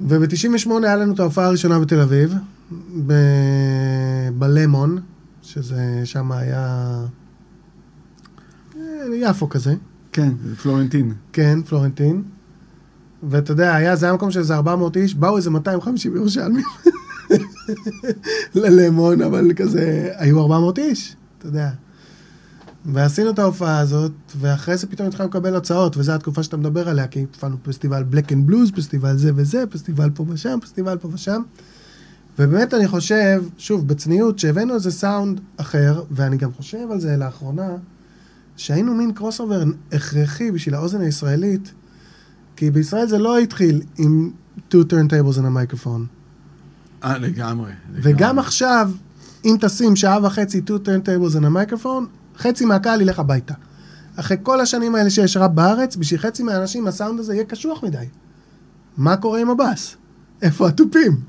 וב-98 0.00 0.70
היה 0.82 0.96
לנו 0.96 1.14
את 1.14 1.20
ההופעה 1.20 1.46
הראשונה 1.46 1.78
בתל 1.78 2.00
אביב, 2.00 2.34
ב- 3.06 4.28
בלמון, 4.38 5.00
שזה 5.42 6.00
שם 6.04 6.32
היה... 6.32 6.98
אה, 8.76 8.82
יפו 9.14 9.48
כזה. 9.48 9.74
כן, 10.12 10.32
פלורנטין. 10.62 11.12
כן, 11.32 11.62
פלורנטין. 11.62 12.22
ואתה 13.22 13.52
יודע, 13.52 13.74
היה, 13.74 13.96
זה 13.96 14.06
היה 14.06 14.14
מקום 14.14 14.30
של 14.30 14.38
איזה 14.38 14.54
400 14.54 14.96
איש, 14.96 15.14
באו 15.14 15.36
איזה 15.36 15.50
250 15.50 16.16
ירושלמים 16.16 16.64
ללמון, 18.54 19.22
אבל 19.22 19.50
כזה, 19.56 20.10
היו 20.16 20.42
400 20.42 20.78
איש, 20.78 21.16
אתה 21.38 21.46
יודע. 21.46 21.70
ועשינו 22.84 23.30
את 23.30 23.38
ההופעה 23.38 23.78
הזאת, 23.78 24.12
ואחרי 24.36 24.76
זה 24.76 24.86
פתאום 24.86 25.08
התחלנו 25.08 25.28
לקבל 25.28 25.56
הצעות, 25.56 25.96
וזו 25.96 26.12
התקופה 26.12 26.42
שאתה 26.42 26.56
מדבר 26.56 26.88
עליה, 26.88 27.06
כי 27.06 27.22
התפעלנו 27.22 27.56
פסטיבל 27.62 28.02
Black 28.02 28.32
and 28.32 28.46
Blues, 28.46 28.70
פסטיבל 28.70 29.16
זה 29.16 29.30
וזה, 29.36 29.64
פסטיבל 29.70 30.10
פה 30.14 30.24
ושם, 30.28 30.58
פסטיבל 30.62 30.98
פה 30.98 31.08
ושם. 31.12 31.42
ובאמת 32.38 32.74
אני 32.74 32.88
חושב, 32.88 33.44
שוב, 33.58 33.88
בצניעות, 33.88 34.38
שהבאנו 34.38 34.74
איזה 34.74 34.90
סאונד 34.90 35.40
אחר, 35.56 36.02
ואני 36.10 36.36
גם 36.36 36.52
חושב 36.52 36.90
על 36.90 37.00
זה 37.00 37.16
לאחרונה, 37.16 37.76
שהיינו 38.56 38.94
מין 38.94 39.12
crossover 39.12 39.62
הכרחי 39.92 40.50
בשביל 40.50 40.74
האוזן 40.74 41.00
הישראלית, 41.00 41.72
כי 42.56 42.70
בישראל 42.70 43.06
זה 43.06 43.18
לא 43.18 43.38
התחיל 43.38 43.82
עם 43.98 44.30
two 44.70 44.84
turntables 44.90 45.36
and 45.36 45.42
a 45.42 45.74
microphone. 45.74 46.16
אה, 47.04 47.18
לגמרי. 47.18 47.72
וגם. 47.92 48.38
עכשיו, 48.38 48.90
אם 49.44 49.56
תשים 49.60 49.96
שעה 49.96 50.26
וחצי 50.26 50.60
two 50.66 50.86
turntables 50.86 51.36
and 51.36 51.44
a 51.44 51.72
microphone, 51.72 52.04
חצי 52.38 52.64
מהקהל 52.64 53.00
ילך 53.00 53.18
הביתה. 53.18 53.54
אחרי 54.16 54.36
כל 54.42 54.60
השנים 54.60 54.94
האלה 54.94 55.10
שיש 55.10 55.36
ראפ 55.36 55.54
בארץ, 55.54 55.96
בשביל 55.96 56.20
חצי 56.20 56.42
מהאנשים 56.42 56.86
הסאונד 56.86 57.20
הזה 57.20 57.34
יהיה 57.34 57.44
קשוח 57.44 57.84
מדי. 57.84 58.06
מה 58.96 59.16
קורה 59.16 59.40
עם 59.40 59.50
הבאס? 59.50 59.96
איפה 60.42 60.68
התופים? 60.68 61.20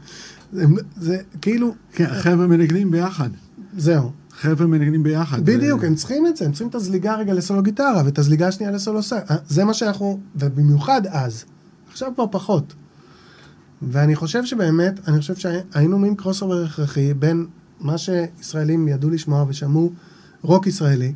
זה, 0.54 0.66
זה 0.98 1.18
כאילו, 1.42 1.76
כן, 1.94 2.06
החבר'ה 2.06 2.48
מנגנים 2.48 2.92
ביחד. 2.92 3.30
זהו. 3.78 4.12
חבר'ה 4.38 4.68
מנגנים 4.68 5.04
ביחד. 5.04 5.46
בדיוק, 5.46 5.84
הם 5.84 5.96
צריכים 5.96 6.28
את 6.28 6.38
זה, 6.38 6.46
הם 6.46 6.52
צריכים 6.52 6.68
את 6.68 6.76
הזליגה 6.76 7.16
רגע 7.16 7.34
לסולו 7.34 7.64
גיטרה, 7.64 8.02
ואת 8.06 8.20
הזליגה 8.20 8.48
השנייה 8.48 8.72
לסולו 8.72 9.04
סקס. 9.04 9.24
זה 9.48 9.64
מה 9.64 9.74
שאנחנו, 9.74 10.20
ובמיוחד 10.36 11.02
אז. 11.08 11.46
עכשיו 11.92 12.12
כבר 12.16 12.26
פחות. 12.32 12.74
ואני 13.82 14.16
חושב 14.16 14.46
שבאמת, 14.46 15.08
אני 15.08 15.20
חושב 15.20 15.36
שהיינו 15.36 16.00
מין 16.00 16.16
crossover 16.16 16.64
הכרחי 16.64 17.14
בין 17.14 17.46
מה 17.80 17.98
שישראלים 17.98 18.88
ידעו 18.88 19.10
לשמוע 19.10 19.46
ושמעו 19.48 19.92
רוק 20.42 20.68
ישראלי, 20.68 21.14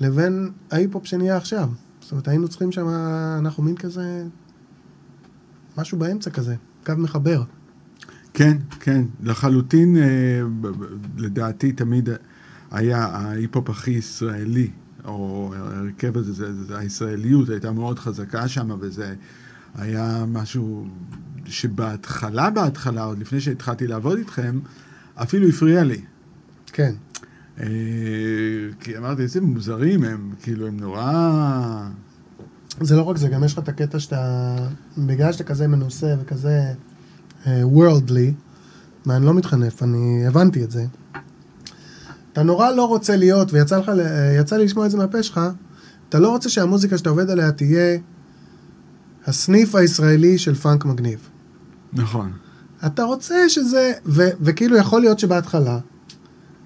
לבין 0.00 0.50
ההיפ-הופ 0.70 1.06
שנהיה 1.06 1.36
עכשיו. 1.36 1.68
זאת 2.00 2.12
אומרת, 2.12 2.28
היינו 2.28 2.48
צריכים 2.48 2.72
שם, 2.72 2.88
אנחנו 3.38 3.62
מין 3.62 3.76
כזה, 3.76 4.24
משהו 5.78 5.98
באמצע 5.98 6.30
כזה, 6.30 6.54
קו 6.86 6.92
מחבר. 6.98 7.42
כן, 8.34 8.56
כן, 8.80 9.04
לחלוטין, 9.22 9.96
אה, 9.96 10.40
לדעתי 11.16 11.72
תמיד 11.72 12.08
היה 12.70 13.04
ההיפ-הופ 13.04 13.70
הכי 13.70 13.90
ישראלי, 13.90 14.70
או 15.04 15.52
ההרכב 15.56 16.16
הזה, 16.16 16.32
זה, 16.32 16.64
זה, 16.64 16.78
הישראליות 16.78 17.48
הייתה 17.48 17.72
מאוד 17.72 17.98
חזקה 17.98 18.48
שם, 18.48 18.70
וזה 18.80 19.14
היה 19.74 20.24
משהו 20.28 20.86
שבהתחלה, 21.44 22.50
בהתחלה, 22.50 23.04
עוד 23.04 23.18
לפני 23.18 23.40
שהתחלתי 23.40 23.86
לעבוד 23.86 24.18
איתכם, 24.18 24.60
אפילו 25.14 25.48
הפריע 25.48 25.84
לי. 25.84 26.00
כן. 26.66 26.94
אה, 27.60 27.66
כי 28.80 28.98
אמרתי, 28.98 29.22
איזה 29.22 29.40
מוזרים 29.40 30.04
הם, 30.04 30.32
כאילו, 30.42 30.66
הם 30.66 30.76
נורא... 30.80 31.88
זה 32.80 32.96
לא 32.96 33.02
רק 33.02 33.16
זה, 33.16 33.28
גם 33.28 33.44
יש 33.44 33.52
לך 33.52 33.58
את 33.58 33.68
הקטע 33.68 33.98
שאתה, 33.98 34.56
בגלל 34.98 35.32
שאתה 35.32 35.44
כזה 35.44 35.68
מנוסה 35.68 36.14
וכזה 36.20 36.72
uh, 37.44 37.48
worldly, 37.76 38.32
ואני 39.06 39.26
לא 39.26 39.34
מתחנף, 39.34 39.82
אני 39.82 40.26
הבנתי 40.26 40.64
את 40.64 40.70
זה. 40.70 40.84
אתה 42.32 42.42
נורא 42.42 42.70
לא 42.70 42.84
רוצה 42.84 43.16
להיות, 43.16 43.52
ויצא 43.52 43.78
לך, 43.78 43.88
ל- 43.88 44.36
יצא 44.40 44.56
לי 44.56 44.64
לשמוע 44.64 44.86
את 44.86 44.90
זה 44.90 44.96
מהפה 44.96 45.22
שלך, 45.22 45.40
אתה 46.08 46.18
לא 46.18 46.28
רוצה 46.28 46.48
שהמוזיקה 46.48 46.98
שאתה 46.98 47.10
עובד 47.10 47.30
עליה 47.30 47.52
תהיה 47.52 47.98
הסניף 49.26 49.74
הישראלי 49.74 50.38
של 50.38 50.54
פאנק 50.54 50.84
מגניב. 50.84 51.28
נכון. 51.92 52.32
אתה 52.86 53.02
רוצה 53.02 53.48
שזה, 53.48 53.92
ו, 54.06 54.22
וכאילו 54.40 54.76
יכול 54.76 55.00
להיות 55.00 55.18
שבהתחלה 55.18 55.78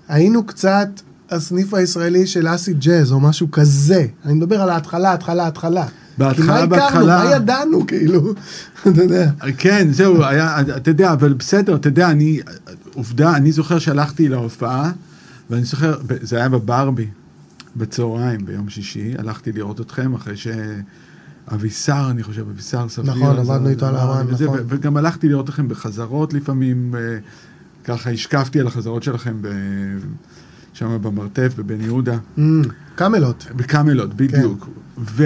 היינו 0.08 0.46
קצת 0.46 0.88
הסניף 1.30 1.74
הישראלי 1.74 2.26
של 2.26 2.54
אסי 2.54 2.74
ג'אז 2.74 3.12
או 3.12 3.20
משהו 3.20 3.50
כזה. 3.50 4.06
אני 4.24 4.34
מדבר 4.34 4.62
על 4.62 4.70
ההתחלה, 4.70 5.12
התחלה, 5.12 5.46
התחלה. 5.46 5.86
בהתחלה? 6.18 6.66
בהתחלה. 6.66 7.24
מה 7.24 7.30
ידענו, 7.30 7.86
כאילו? 7.86 8.32
אתה 8.88 9.02
יודע. 9.02 9.30
כן, 9.58 9.88
זהו, 9.90 10.24
היה, 10.24 10.60
אתה 10.60 10.90
יודע, 10.90 11.12
אבל 11.12 11.32
בסדר, 11.32 11.76
אתה 11.76 11.88
יודע, 11.88 12.10
אני, 12.10 12.40
עובדה, 12.94 13.36
אני 13.36 13.52
זוכר 13.52 13.78
שהלכתי 13.78 14.28
להופעה, 14.28 14.92
ואני 15.50 15.64
זוכר, 15.64 15.98
זה 16.20 16.36
היה 16.36 16.48
בברבי, 16.48 17.06
בצהריים, 17.76 18.46
ביום 18.46 18.68
שישי, 18.68 19.14
הלכתי 19.18 19.52
לראות 19.52 19.80
אתכם 19.80 20.14
אחרי 20.14 20.34
שאבישר, 20.36 22.06
אני 22.10 22.22
חושב, 22.22 22.44
אבישר 22.48 22.88
סביר. 22.88 23.14
נכון, 23.14 23.38
עבדנו 23.38 23.68
איתו 23.68 23.86
על 23.86 23.96
האמן, 23.96 24.30
נכון. 24.30 24.58
וגם 24.68 24.96
הלכתי 24.96 25.28
לראות 25.28 25.48
אתכם 25.48 25.68
בחזרות 25.68 26.34
לפעמים, 26.34 26.94
אה, 26.94 27.18
ככה 27.84 28.10
השקפתי 28.10 28.60
על 28.60 28.66
החזרות 28.66 29.02
שלכם. 29.02 29.36
שם 30.78 30.98
במרתף, 31.02 31.54
בבן 31.56 31.80
יהודה. 31.80 32.18
Mm, 32.38 32.40
קאמלות. 32.94 33.46
בקאמלות, 33.56 34.14
בדיוק. 34.14 34.68
ו... 34.98 35.24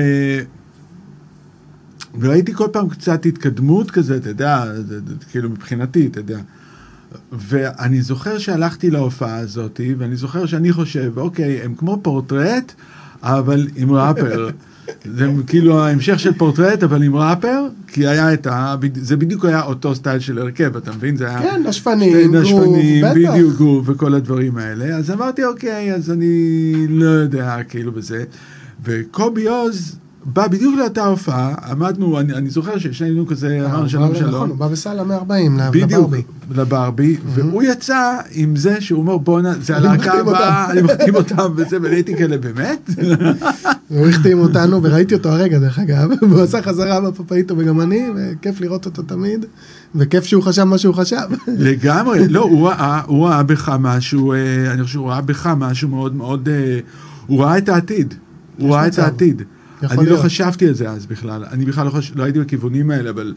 וראיתי 2.20 2.55
כל 2.55 2.68
פעם 2.72 2.88
קצת 2.88 3.27
התקדמות 3.27 3.90
כזה, 3.90 4.16
אתה 4.16 4.29
יודע, 4.29 4.64
כאילו 5.31 5.51
מבחינתי, 5.51 6.07
אתה 6.07 6.20
יודע. 6.20 6.38
ואני 7.33 8.03
זוכר 8.03 8.38
שהלכתי 8.38 8.90
להופעה 8.90 9.37
הזאת, 9.37 9.81
ואני 9.98 10.16
זוכר 10.16 10.46
שאני 10.46 10.72
חושב, 10.72 11.12
אוקיי, 11.16 11.62
הם 11.62 11.75
כמו 11.75 11.98
פורטרט, 12.03 12.72
אבל 13.22 13.68
עם 13.77 13.92
ראפר. 13.92 14.48
זה 15.16 15.29
כאילו 15.46 15.85
ההמשך 15.85 16.18
של 16.18 16.33
פורטרט, 16.33 16.83
אבל 16.83 17.03
עם 17.03 17.16
ראפר, 17.16 17.66
כי 17.87 18.07
היה 18.07 18.35
את 18.35 18.46
ה... 18.46 18.77
זה 18.94 19.16
בדיוק 19.16 19.44
היה 19.44 19.62
אותו 19.62 19.94
סטייל 19.94 20.20
של 20.20 20.38
הרכב, 20.38 20.77
אתה 20.77 20.92
מבין? 20.92 21.16
זה 21.16 21.29
היה... 21.29 21.42
כן, 21.42 21.62
נשפנים, 21.66 22.12
שתי 22.12 22.29
גרוב, 22.29 22.37
נשפנים, 22.37 23.05
בטח. 23.05 23.14
בדיוק 23.14 23.57
גרוב 23.57 23.88
וכל 23.88 24.14
הדברים 24.14 24.57
האלה. 24.57 24.96
אז 24.96 25.11
אמרתי, 25.11 25.44
אוקיי, 25.44 25.94
אז 25.94 26.11
אני 26.11 26.87
לא 26.88 27.09
יודע, 27.09 27.59
כאילו 27.68 27.92
בזה. 27.92 28.25
וקובי 28.85 29.48
עוז 29.48 29.96
בא 30.24 30.48
בדיוק 30.48 30.74
לאותה 30.78 31.04
הופעה, 31.06 31.54
עמדנו, 31.70 32.20
אני, 32.20 32.32
אני 32.32 32.50
זוכר 32.50 32.78
ששנינו 32.78 33.26
כזה, 33.26 33.48
אה, 33.61 33.66
אמרנו 33.66 33.88
שלום 33.88 34.02
בא- 34.08 34.14
נכון, 34.18 34.30
שלום. 34.30 34.48
הוא 34.48 34.56
בא 34.58 34.68
בסל 34.68 35.02
140 35.02 35.58
בדיוק, 35.70 35.90
לברבי. 35.92 36.22
לברבי, 36.54 37.16
והוא 37.26 37.62
יצא 37.62 38.00
עם 38.32 38.56
זה 38.56 38.80
שהוא 38.80 39.00
אומר 39.00 39.16
בואנה, 39.16 39.52
זה 39.61 39.76
הלהקה 39.76 40.12
הבאה, 40.12 40.62
אותם." 40.64 40.72
אני 40.72 40.82
מחתים 40.82 41.14
אותם 41.14 41.52
וזה, 41.56 41.76
ואני 41.82 41.94
הייתי 41.94 42.16
כאלה, 42.16 42.38
באמת? 42.38 42.90
הוא 43.88 44.08
החתים 44.08 44.38
אותנו, 44.38 44.82
וראיתי 44.82 45.14
אותו 45.14 45.28
הרגע, 45.28 45.58
דרך 45.58 45.78
אגב, 45.78 46.11
והוא 46.30 46.42
עשה 46.42 46.62
חזרה 46.62 47.00
בפפאיטו 47.00 47.54
וגם 47.58 47.80
אני, 47.80 48.02
וכיף 48.16 48.61
לראות 48.61 48.87
אותו 48.87 49.02
תמיד, 49.02 49.44
וכיף 49.94 50.24
שהוא 50.24 50.42
חשב 50.42 50.64
מה 50.64 50.78
שהוא 50.78 50.94
חשב. 50.94 51.16
לגמרי, 51.58 52.28
לא, 52.28 52.40
הוא 52.42 52.68
ראה, 52.68 53.00
הוא 53.06 53.26
ראה 53.26 53.42
בך 53.42 53.76
משהו, 53.80 54.32
אה, 54.32 54.38
אני 54.72 54.82
חושב 54.82 54.92
שהוא 54.92 55.08
ראה 55.11 55.20
בך 55.20 55.46
משהו 55.56 55.88
מאוד 55.88 56.14
מאוד, 56.14 56.48
אה, 56.48 56.78
הוא 57.26 57.42
ראה 57.44 57.58
את 57.58 57.68
העתיד, 57.68 58.14
הוא 58.58 58.74
ראה 58.74 58.87
את. 58.87 58.98
העתיד. 58.98 59.42
יכול 59.83 59.99
אני 59.99 60.07
לא 60.07 60.12
להיות. 60.12 60.25
חשבתי 60.25 60.68
על 60.68 60.75
זה 60.75 60.90
אז 60.90 61.07
בכלל, 61.07 61.45
אני 61.45 61.64
בכלל 61.64 61.87
לא, 61.87 61.90
חש... 61.90 62.12
לא 62.14 62.23
הייתי 62.23 62.40
בכיוונים 62.40 62.90
האלה, 62.90 63.11
אבל 63.11 63.35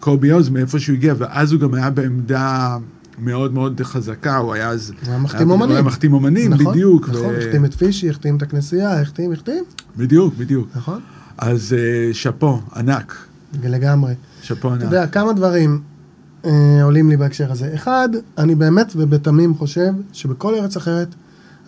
קובי 0.00 0.30
עוז, 0.30 0.48
מאיפה 0.48 0.78
שהוא 0.78 0.96
הגיע, 0.96 1.14
ואז 1.18 1.52
הוא 1.52 1.60
גם 1.60 1.74
היה 1.74 1.90
בעמדה 1.90 2.76
מאוד 3.18 3.54
מאוד 3.54 3.80
חזקה, 3.82 4.36
הוא 4.36 4.54
היה 4.54 4.68
אז... 4.68 4.92
הוא 5.02 5.10
היה 5.10 5.18
מחתים 5.18 5.46
הוא 5.48 5.54
אומנים. 5.54 5.74
היה 5.74 5.82
מחתים 5.82 6.12
אומנים, 6.12 6.52
נכון, 6.52 6.66
בדיוק. 6.66 7.08
נכון, 7.08 7.34
החתים 7.34 7.64
את 7.64 7.74
פישי, 7.74 8.10
החתים 8.10 8.36
את 8.36 8.42
הכנסייה, 8.42 9.00
החתים, 9.00 9.32
החתים, 9.32 9.64
בדיוק, 9.96 10.34
בדיוק. 10.34 10.68
נכון. 10.76 11.00
אז 11.38 11.72
אה, 11.78 12.14
שאפו, 12.14 12.60
ענק. 12.76 13.16
לגמרי. 13.62 14.14
שאפו 14.42 14.68
אתה 14.68 14.74
ענק. 14.74 14.82
יודע, 14.84 15.06
כמה 15.06 15.32
דברים 15.32 15.80
אה, 16.44 16.82
עולים 16.82 17.10
לי 17.10 17.16
בהקשר 17.16 17.52
הזה. 17.52 17.70
אחד, 17.74 18.08
אני 18.38 18.54
באמת 18.54 18.92
ובתמים 18.96 19.54
חושב 19.54 19.92
שבכל 20.12 20.54
ארץ 20.54 20.76
אחרת, 20.76 21.08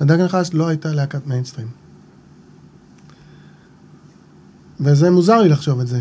הדג 0.00 0.20
נחש 0.20 0.50
לא 0.54 0.68
הייתה 0.68 0.92
להקת 0.92 1.26
מיינסטרים. 1.26 1.79
וזה 4.80 5.10
מוזר 5.10 5.42
לי 5.42 5.48
לחשוב 5.48 5.80
את 5.80 5.86
זה. 5.86 6.00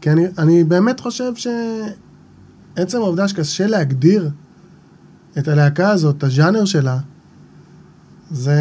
כי 0.00 0.10
אני, 0.10 0.26
אני 0.38 0.64
באמת 0.64 1.00
חושב 1.00 1.32
שעצם 1.34 2.98
העובדה 2.98 3.28
שקשה 3.28 3.66
להגדיר 3.66 4.30
את 5.38 5.48
הלהקה 5.48 5.90
הזאת, 5.90 6.16
את 6.16 6.24
הז'אנר 6.24 6.64
שלה, 6.64 6.98
זה... 8.30 8.60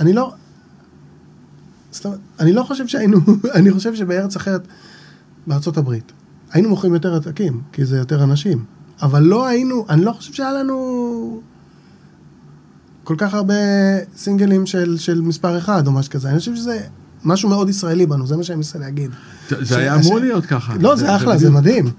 אני 0.00 0.12
לא... 0.12 0.32
אומרת, 2.04 2.20
אני 2.40 2.52
לא 2.52 2.62
חושב 2.62 2.86
שהיינו... 2.86 3.18
אני 3.54 3.70
חושב 3.70 3.94
שבארץ 3.94 4.36
אחרת, 4.36 4.68
בארצות 5.46 5.76
הברית, 5.76 6.12
היינו 6.52 6.68
מוכרים 6.68 6.94
יותר 6.94 7.14
עתקים, 7.14 7.62
כי 7.72 7.84
זה 7.84 7.98
יותר 7.98 8.24
אנשים. 8.24 8.64
אבל 9.02 9.22
לא 9.22 9.46
היינו, 9.46 9.86
אני 9.88 10.04
לא 10.04 10.12
חושב 10.12 10.32
שהיה 10.32 10.52
לנו 10.52 11.40
כל 13.04 13.14
כך 13.18 13.34
הרבה 13.34 13.54
סינגלים 14.16 14.66
של, 14.66 14.98
של 14.98 15.20
מספר 15.20 15.58
אחד 15.58 15.86
או 15.86 15.92
משהו 15.92 16.12
כזה. 16.12 16.30
אני 16.30 16.38
חושב 16.38 16.56
שזה 16.56 16.86
משהו 17.24 17.48
מאוד 17.48 17.68
ישראלי 17.68 18.06
בנו, 18.06 18.26
זה 18.26 18.36
מה 18.36 18.42
שאני 18.42 18.56
מנסה 18.56 18.78
להגיד. 18.78 19.10
זה 19.48 19.78
היה 19.78 19.94
אמור 19.94 20.18
להיות 20.18 20.46
ככה. 20.46 20.74
לא, 20.80 20.96
זה 20.96 21.16
אחלה, 21.16 21.38
זה. 21.38 21.50
מדהים. 21.50 21.90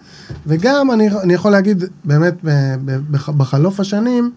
וגם 0.47 0.91
אני, 0.91 1.09
אני 1.09 1.33
יכול 1.33 1.51
להגיד, 1.51 1.83
באמת, 2.05 2.33
בחלוף 3.37 3.79
השנים, 3.79 4.31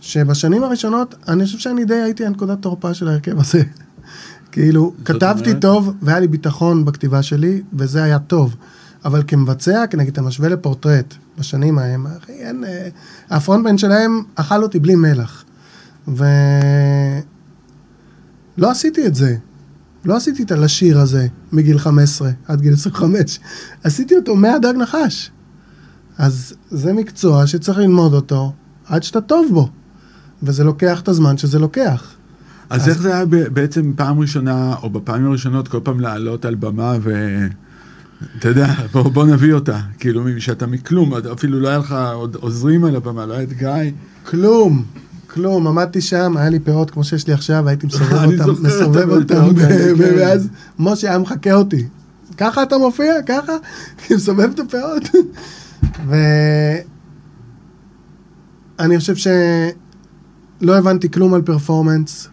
שבשנים 0.00 0.64
הראשונות, 0.64 1.14
אני 1.28 1.44
חושב 1.44 1.58
שאני 1.58 1.84
די 1.84 1.94
הייתי 1.94 2.26
הנקודת 2.26 2.62
תורפה 2.62 2.94
של 2.94 3.08
ההרכב 3.08 3.40
הזה. 3.40 3.62
כאילו, 4.52 4.94
כתבתי? 5.04 5.54
טוב, 5.54 5.94
והיה 6.02 6.20
לי 6.20 6.28
ביטחון 6.28 6.84
בכתיבה 6.84 7.22
שלי, 7.22 7.62
וזה 7.72 8.02
היה 8.02 8.18
טוב. 8.18 8.56
אבל 9.04 9.22
כמבצע, 9.26 9.86
כי 9.90 9.96
נגיד, 9.96 10.12
אתה 10.12 10.22
משווה 10.22 10.48
לפורטרט, 10.48 11.14
בשנים 11.38 11.78
ההם, 11.78 12.06
אחי, 12.06 12.32
אין... 12.32 12.64
אה, 12.64 12.88
הפרונטמן 13.30 13.78
שלהם 13.78 14.22
אכל 14.34 14.62
אותי 14.62 14.78
בלי 14.78 14.94
מלח. 14.94 15.44
ו... 16.08 16.24
לא 18.58 18.70
עשיתי 18.70 19.06
את 19.06 19.14
זה. 19.14 19.36
לא 20.08 20.16
עשיתי 20.16 20.42
את 20.42 20.52
הלשיר 20.52 20.98
הזה 20.98 21.26
מגיל 21.52 21.78
15 21.78 22.30
עד 22.46 22.60
גיל 22.60 22.72
25. 22.72 23.40
עשיתי 23.84 24.16
אותו 24.16 24.36
מהדג 24.36 24.72
נחש. 24.76 25.30
אז 26.18 26.54
זה 26.70 26.92
מקצוע 26.92 27.46
שצריך 27.46 27.78
ללמוד 27.78 28.14
אותו 28.14 28.52
עד 28.86 29.02
שאתה 29.02 29.20
טוב 29.20 29.46
בו. 29.52 29.68
וזה 30.42 30.64
לוקח 30.64 31.00
את 31.00 31.08
הזמן 31.08 31.38
שזה 31.38 31.58
לוקח. 31.58 32.14
אז 32.70 32.88
איך 32.88 33.02
זה 33.02 33.14
היה 33.14 33.24
בעצם 33.52 33.92
פעם 33.96 34.20
ראשונה, 34.20 34.74
או 34.82 34.90
בפעמים 34.90 35.26
הראשונות, 35.26 35.68
כל 35.68 35.80
פעם 35.82 36.00
לעלות 36.00 36.44
על 36.44 36.54
במה 36.54 36.94
ו... 37.02 37.38
אתה 38.38 38.48
יודע, 38.48 38.74
בוא, 38.92 39.08
בוא 39.08 39.26
נביא 39.26 39.52
אותה. 39.52 39.80
כאילו, 39.98 40.24
שאתה 40.38 40.66
מכלום, 40.66 41.14
אפילו 41.32 41.60
לא 41.60 41.68
היה 41.68 41.78
לך 41.78 41.96
עוד 42.14 42.36
עוזרים 42.40 42.84
על 42.84 42.96
הבמה, 42.96 43.26
לא 43.26 43.32
היה 43.34 43.42
את 43.42 43.52
גיא. 43.52 43.92
כלום, 44.24 44.84
כלום. 45.30 45.66
עמדתי 45.66 46.00
שם, 46.00 46.36
היה 46.36 46.50
לי 46.50 46.58
פאות 46.58 46.90
כמו 46.90 47.04
שיש 47.04 47.26
לי 47.26 47.32
עכשיו, 47.32 47.68
הייתי 47.68 47.86
מסובב 47.90 48.40
אותם, 48.40 48.66
מסובב 48.66 49.10
אותם, 49.10 49.54
כן. 49.54 49.94
ואז 49.98 50.48
משה 50.78 51.08
היה 51.08 51.18
מחקה 51.18 51.54
אותי. 51.54 51.88
ככה 52.36 52.62
אתה 52.62 52.78
מופיע? 52.78 53.14
ככה? 53.26 53.52
מסובב 54.14 54.50
את 54.54 54.60
הפאות. 54.60 55.02
ואני 58.78 58.98
חושב 58.98 59.14
שלא 59.16 60.78
הבנתי 60.78 61.10
כלום 61.10 61.34
על 61.34 61.42
פרפורמנס. 61.42 62.28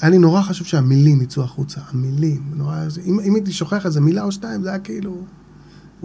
היה 0.00 0.10
לי 0.10 0.18
נורא 0.18 0.42
חשוב 0.42 0.66
שהמילים 0.66 1.20
יצאו 1.22 1.42
החוצה, 1.42 1.80
המילים, 1.90 2.42
נורא, 2.54 2.76
אם, 3.04 3.20
אם 3.20 3.34
הייתי 3.34 3.52
שוכח 3.52 3.86
איזה 3.86 4.00
מילה 4.00 4.22
או 4.22 4.32
שתיים, 4.32 4.62
זה 4.62 4.68
היה 4.68 4.78
כאילו, 4.78 5.24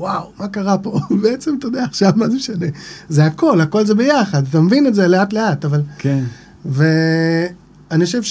וואו, 0.02 0.32
מה 0.40 0.48
קרה 0.48 0.78
פה? 0.78 1.00
בעצם, 1.24 1.56
אתה 1.60 1.68
יודע, 1.68 1.84
עכשיו, 1.84 2.12
מה 2.16 2.30
זה 2.30 2.36
משנה? 2.36 2.66
זה 3.10 3.26
הכל, 3.26 3.62
הכל 3.62 3.86
זה 3.86 3.96
ביחד, 3.96 4.44
אתה 4.50 4.62
מבין 4.62 4.88
את 4.88 4.96
זה 4.96 5.08
לאט 5.08 5.34
לאט, 5.34 5.66
אבל... 5.66 5.82
כן. 5.98 6.24
ואני 6.66 8.06
חושב 8.06 8.22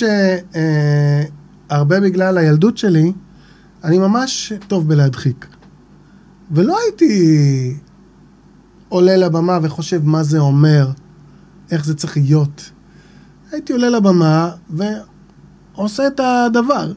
שהרבה 1.68 2.00
בגלל 2.00 2.38
הילדות 2.38 2.78
שלי, 2.78 3.12
אני 3.84 3.98
ממש 3.98 4.52
טוב 4.68 4.88
בלהדחיק. 4.88 5.46
ולא 6.50 6.78
הייתי 6.84 7.76
עולה 8.88 9.16
לבמה 9.16 9.58
וחושב 9.62 10.00
מה 10.04 10.22
זה 10.22 10.38
אומר, 10.38 10.90
איך 11.70 11.84
זה 11.84 11.94
צריך 11.94 12.16
להיות. 12.16 12.70
הייתי 13.52 13.72
עולה 13.72 13.88
לבמה 13.90 14.50
ועושה 14.70 16.06
את 16.06 16.20
הדבר. 16.20 16.92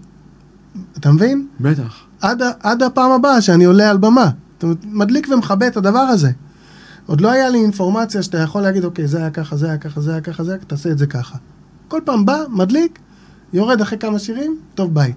אתה 0.98 1.12
מבין? 1.12 1.48
בטח. 1.60 2.00
עד, 2.22 2.42
עד 2.60 2.84
הפעם 2.84 3.12
הבאה 3.12 3.42
שאני 3.42 3.64
עולה 3.64 3.90
על 3.90 3.98
במה. 3.98 4.30
אומרת, 4.64 4.78
מדליק 4.86 5.28
ומכבה 5.30 5.68
את 5.68 5.78
הדבר 5.78 6.00
הזה. 6.00 6.32
עוד 7.06 7.22
לא 7.22 7.32
היה 7.32 7.50
לי 7.50 7.62
אינפורמציה 7.62 8.24
שאתה 8.24 8.38
יכול 8.38 8.62
להגיד, 8.62 8.84
אוקיי, 8.84 9.08
זה 9.08 9.18
היה 9.18 9.30
ככה, 9.30 9.58
זה 9.58 9.68
היה 9.68 9.78
ככה, 9.78 10.02
זה 10.02 10.12
היה 10.12 10.22
ככה, 10.22 10.44
זה 10.44 10.52
היה 10.52 10.60
ככה, 10.60 10.68
תעשה 10.68 10.92
את 10.92 10.98
זה 10.98 11.08
ככה. 11.08 11.38
כל 11.88 12.00
פעם 12.06 12.26
בא, 12.26 12.44
מדליק, 12.50 13.00
יורד 13.54 13.82
אחרי 13.82 13.98
כמה 13.98 14.20
שירים, 14.20 14.60
טוב, 14.76 14.94
ביי. 14.94 15.14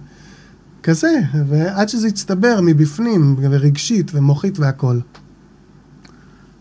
כזה, 0.83 1.21
ועד 1.49 1.89
שזה 1.89 2.09
יצטבר 2.09 2.61
מבפנים, 2.63 3.37
ורגשית 3.41 4.11
ומוחית 4.15 4.59
והכול. 4.59 5.01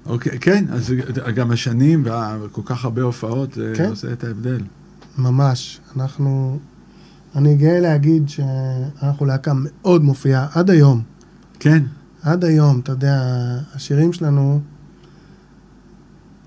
אוקיי, 0.06 0.40
כן, 0.40 0.66
אז 0.72 0.94
גם 1.36 1.52
השנים 1.52 2.04
וכל 2.42 2.62
כך 2.66 2.86
הרבה 2.86 3.02
הופעות, 3.02 3.54
זה 3.54 3.74
כן. 3.76 3.90
עושה 3.90 4.12
את 4.12 4.24
ההבדל. 4.24 4.62
ממש. 5.18 5.80
אנחנו... 5.96 6.60
אני 7.36 7.56
גאה 7.56 7.80
להגיד 7.80 8.30
שאנחנו 8.30 9.26
להקה 9.26 9.52
מאוד 9.56 10.04
מופיעה 10.04 10.48
עד 10.54 10.70
היום. 10.70 11.02
כן, 11.60 11.84
עד 12.26 12.44
היום, 12.44 12.80
אתה 12.80 12.92
יודע, 12.92 13.22
השירים 13.76 14.14
שלנו, 14.14 14.60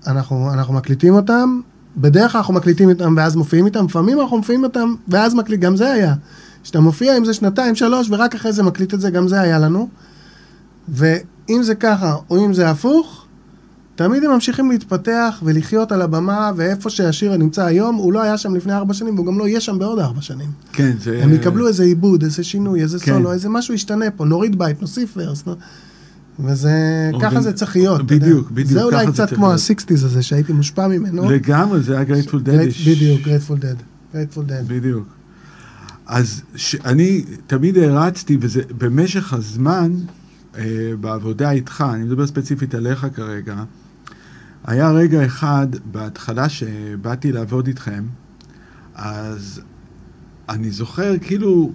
אנחנו, 0.07 0.53
אנחנו 0.53 0.73
מקליטים 0.73 1.13
אותם, 1.13 1.59
בדרך 1.97 2.31
כלל 2.31 2.39
אנחנו 2.39 2.53
מקליטים 2.53 2.89
איתם 2.89 3.13
ואז 3.17 3.35
מופיעים 3.35 3.65
איתם, 3.65 3.85
לפעמים 3.85 4.19
אנחנו 4.19 4.37
מופיעים 4.37 4.65
איתם 4.65 4.93
ואז 5.07 5.35
מקליט, 5.35 5.59
גם 5.59 5.75
זה 5.75 5.91
היה. 5.91 6.15
שאתה 6.63 6.79
מופיע 6.79 7.17
עם 7.17 7.25
זה 7.25 7.33
שנתיים, 7.33 7.75
שלוש, 7.75 8.07
ורק 8.09 8.35
אחרי 8.35 8.53
זה 8.53 8.63
מקליט 8.63 8.93
את 8.93 9.01
זה, 9.01 9.09
גם 9.09 9.27
זה 9.27 9.41
היה 9.41 9.59
לנו. 9.59 9.89
ואם 10.89 11.63
זה 11.63 11.75
ככה, 11.75 12.15
או 12.29 12.45
אם 12.45 12.53
זה 12.53 12.69
הפוך, 12.69 13.25
תמיד 13.99 14.23
הם 14.23 14.31
ממשיכים 14.31 14.71
להתפתח 14.71 15.39
ולחיות 15.43 15.91
על 15.91 16.01
הבמה, 16.01 16.51
ואיפה 16.55 16.89
שהשיר 16.89 17.37
נמצא 17.37 17.65
היום, 17.65 17.95
הוא 17.95 18.13
לא 18.13 18.21
היה 18.21 18.37
שם 18.37 18.55
לפני 18.55 18.73
ארבע 18.73 18.93
שנים, 18.93 19.15
והוא 19.15 19.27
גם 19.27 19.39
לא 19.39 19.47
יהיה 19.47 19.59
שם 19.61 19.79
בעוד 19.79 19.99
ארבע 19.99 20.21
שנים. 20.21 20.47
כן, 20.73 20.91
זה... 21.01 21.23
הם 21.23 21.33
יקבלו 21.33 21.67
איזה 21.67 21.83
עיבוד, 21.83 22.23
איזה 22.23 22.43
שינוי, 22.43 22.81
איזה 22.81 22.99
כן. 22.99 23.13
סולו, 23.13 23.31
איזה 23.31 23.49
משהו 23.49 23.73
ישתנה 23.73 24.11
פה, 24.11 24.25
נוריד 24.25 24.59
בית, 24.59 24.81
נוסיף 24.81 25.13
ורס. 25.17 25.43
נו. 25.45 25.55
וזה, 26.39 26.71
או 27.13 27.19
ככה 27.19 27.35
גם- 27.35 27.41
זה 27.41 27.53
צריך 27.53 27.75
להיות. 27.75 28.05
בדיוק, 28.05 28.51
בדיוק, 28.51 28.71
זה 28.71 28.83
אולי 28.83 29.05
זה 29.05 29.11
קצת 29.11 29.15
צריך 29.27 29.35
כמו. 29.35 29.51
הסיקסטיז 29.51 30.03
הזה, 30.03 30.21
שהייתי 30.23 30.53
מושפע 30.53 30.87
ממנו. 30.87 31.29
לגמרי, 31.31 31.79
זה 31.81 31.93
היה 31.95 32.03
Grateful 32.03 32.41
Dead. 32.41 32.59
בדיוק, 32.87 33.21
Grateful 33.21 33.57
Dead. 33.57 33.75
Grateful 34.13 34.45
Dead. 34.45 34.63
בדיוק. 34.67 35.07
אז 36.07 36.41
ש- 36.55 36.75
אני 36.85 37.23
תמיד 37.47 37.77
הרצתי, 37.77 38.37
וזה 38.41 38.61
במשך 38.77 39.33
הזמן, 39.33 39.91
אה, 40.57 40.63
בעבודה 41.01 41.51
איתך, 41.51 41.83
אני 41.93 42.03
מדבר 42.03 42.27
ספציפית 42.27 42.75
עליך 42.75 43.07
כרגע, 43.15 43.63
היה 44.65 44.91
רגע 44.91 45.25
אחד 45.25 45.67
בהתחלה 45.91 46.49
שבאתי 46.49 47.31
לעבוד 47.31 47.67
איתכם, 47.67 48.03
אז 48.95 49.61
אני 50.49 50.71
זוכר, 50.71 51.13
כאילו, 51.21 51.71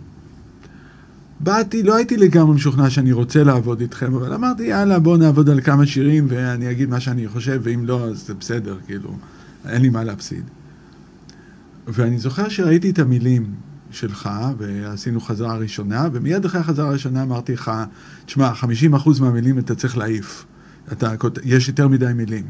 באתי, 1.41 1.83
לא 1.83 1.97
הייתי 1.97 2.17
לגמרי 2.17 2.55
משוכנע 2.55 2.91
שאני 2.91 3.13
רוצה 3.13 3.45
לעבוד 3.45 3.81
איתכם, 3.81 4.15
אבל 4.15 4.33
אמרתי, 4.33 4.63
יאללה, 4.63 4.99
בואו 4.99 5.17
נעבוד 5.17 5.49
על 5.49 5.61
כמה 5.61 5.87
שירים 5.87 6.27
ואני 6.29 6.71
אגיד 6.71 6.91
מה 6.91 7.01
שאני 7.01 7.29
חושב, 7.29 7.61
ואם 7.63 7.85
לא, 7.87 8.05
אז 8.05 8.27
זה 8.27 8.35
בסדר, 8.35 8.79
כאילו, 8.87 9.17
אין 9.69 9.83
לי 9.83 9.89
מה 9.89 10.05
להפסיד. 10.05 10.45
ואני 11.87 12.19
זוכר 12.19 12.49
שראיתי 12.49 12.91
את 12.91 12.99
המילים 12.99 13.55
שלך, 13.91 14.31
ועשינו 14.59 15.21
חזרה 15.21 15.57
ראשונה, 15.57 16.09
ומיד 16.13 16.45
אחרי 16.45 16.61
החזרה 16.61 16.89
הראשונה 16.89 17.23
אמרתי 17.23 17.53
לך, 17.53 17.71
תשמע, 18.27 18.53
50% 18.53 19.21
מהמילים 19.21 19.59
אתה 19.59 19.75
צריך 19.75 19.99
להעיף. 19.99 20.45
אתה, 20.93 21.13
יש 21.45 21.69
יותר 21.69 21.89
מדי 21.89 22.13
מילים. 22.15 22.45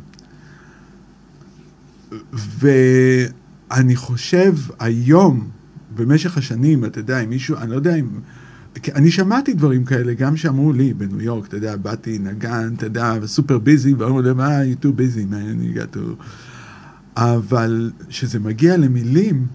ואני 2.33 3.97
חושב 3.97 4.55
היום, 4.79 5.49
במשך 5.95 6.39
השנים, 6.39 6.85
אתה 6.85 7.01
יודע, 7.01 7.21
אם 7.21 7.31
מישהו, 7.31 7.57
אני 7.57 7.71
לא 7.71 7.77
יודע 7.77 7.95
אם... 7.95 8.07
אני 8.95 9.11
שמעתי 9.11 9.53
דברים 9.53 9.85
כאלה, 9.85 10.15
גם 10.15 10.37
שאמרו 10.37 10.73
לי 10.73 10.95
בניו 10.95 11.21
יורק, 11.21 11.47
אתה 11.47 11.57
יודע, 11.57 11.77
באתי 11.77 12.19
נגן, 12.19 12.75
אתה 12.77 12.87
יודע, 12.87 13.15
וסופר 13.23 13.59
ביזי, 13.59 13.95
ואמרו 13.95 14.21
לי, 14.21 14.33
מה, 14.33 14.63
you 14.63 14.85
too 14.85 14.89
busy, 14.99 15.33
man, 15.33 15.75
you 15.75 15.79
got 15.79 15.97
to... 15.97 16.25
אבל 17.17 17.91
כשזה 18.09 18.39
מגיע 18.39 18.77
למילים, 18.77 19.47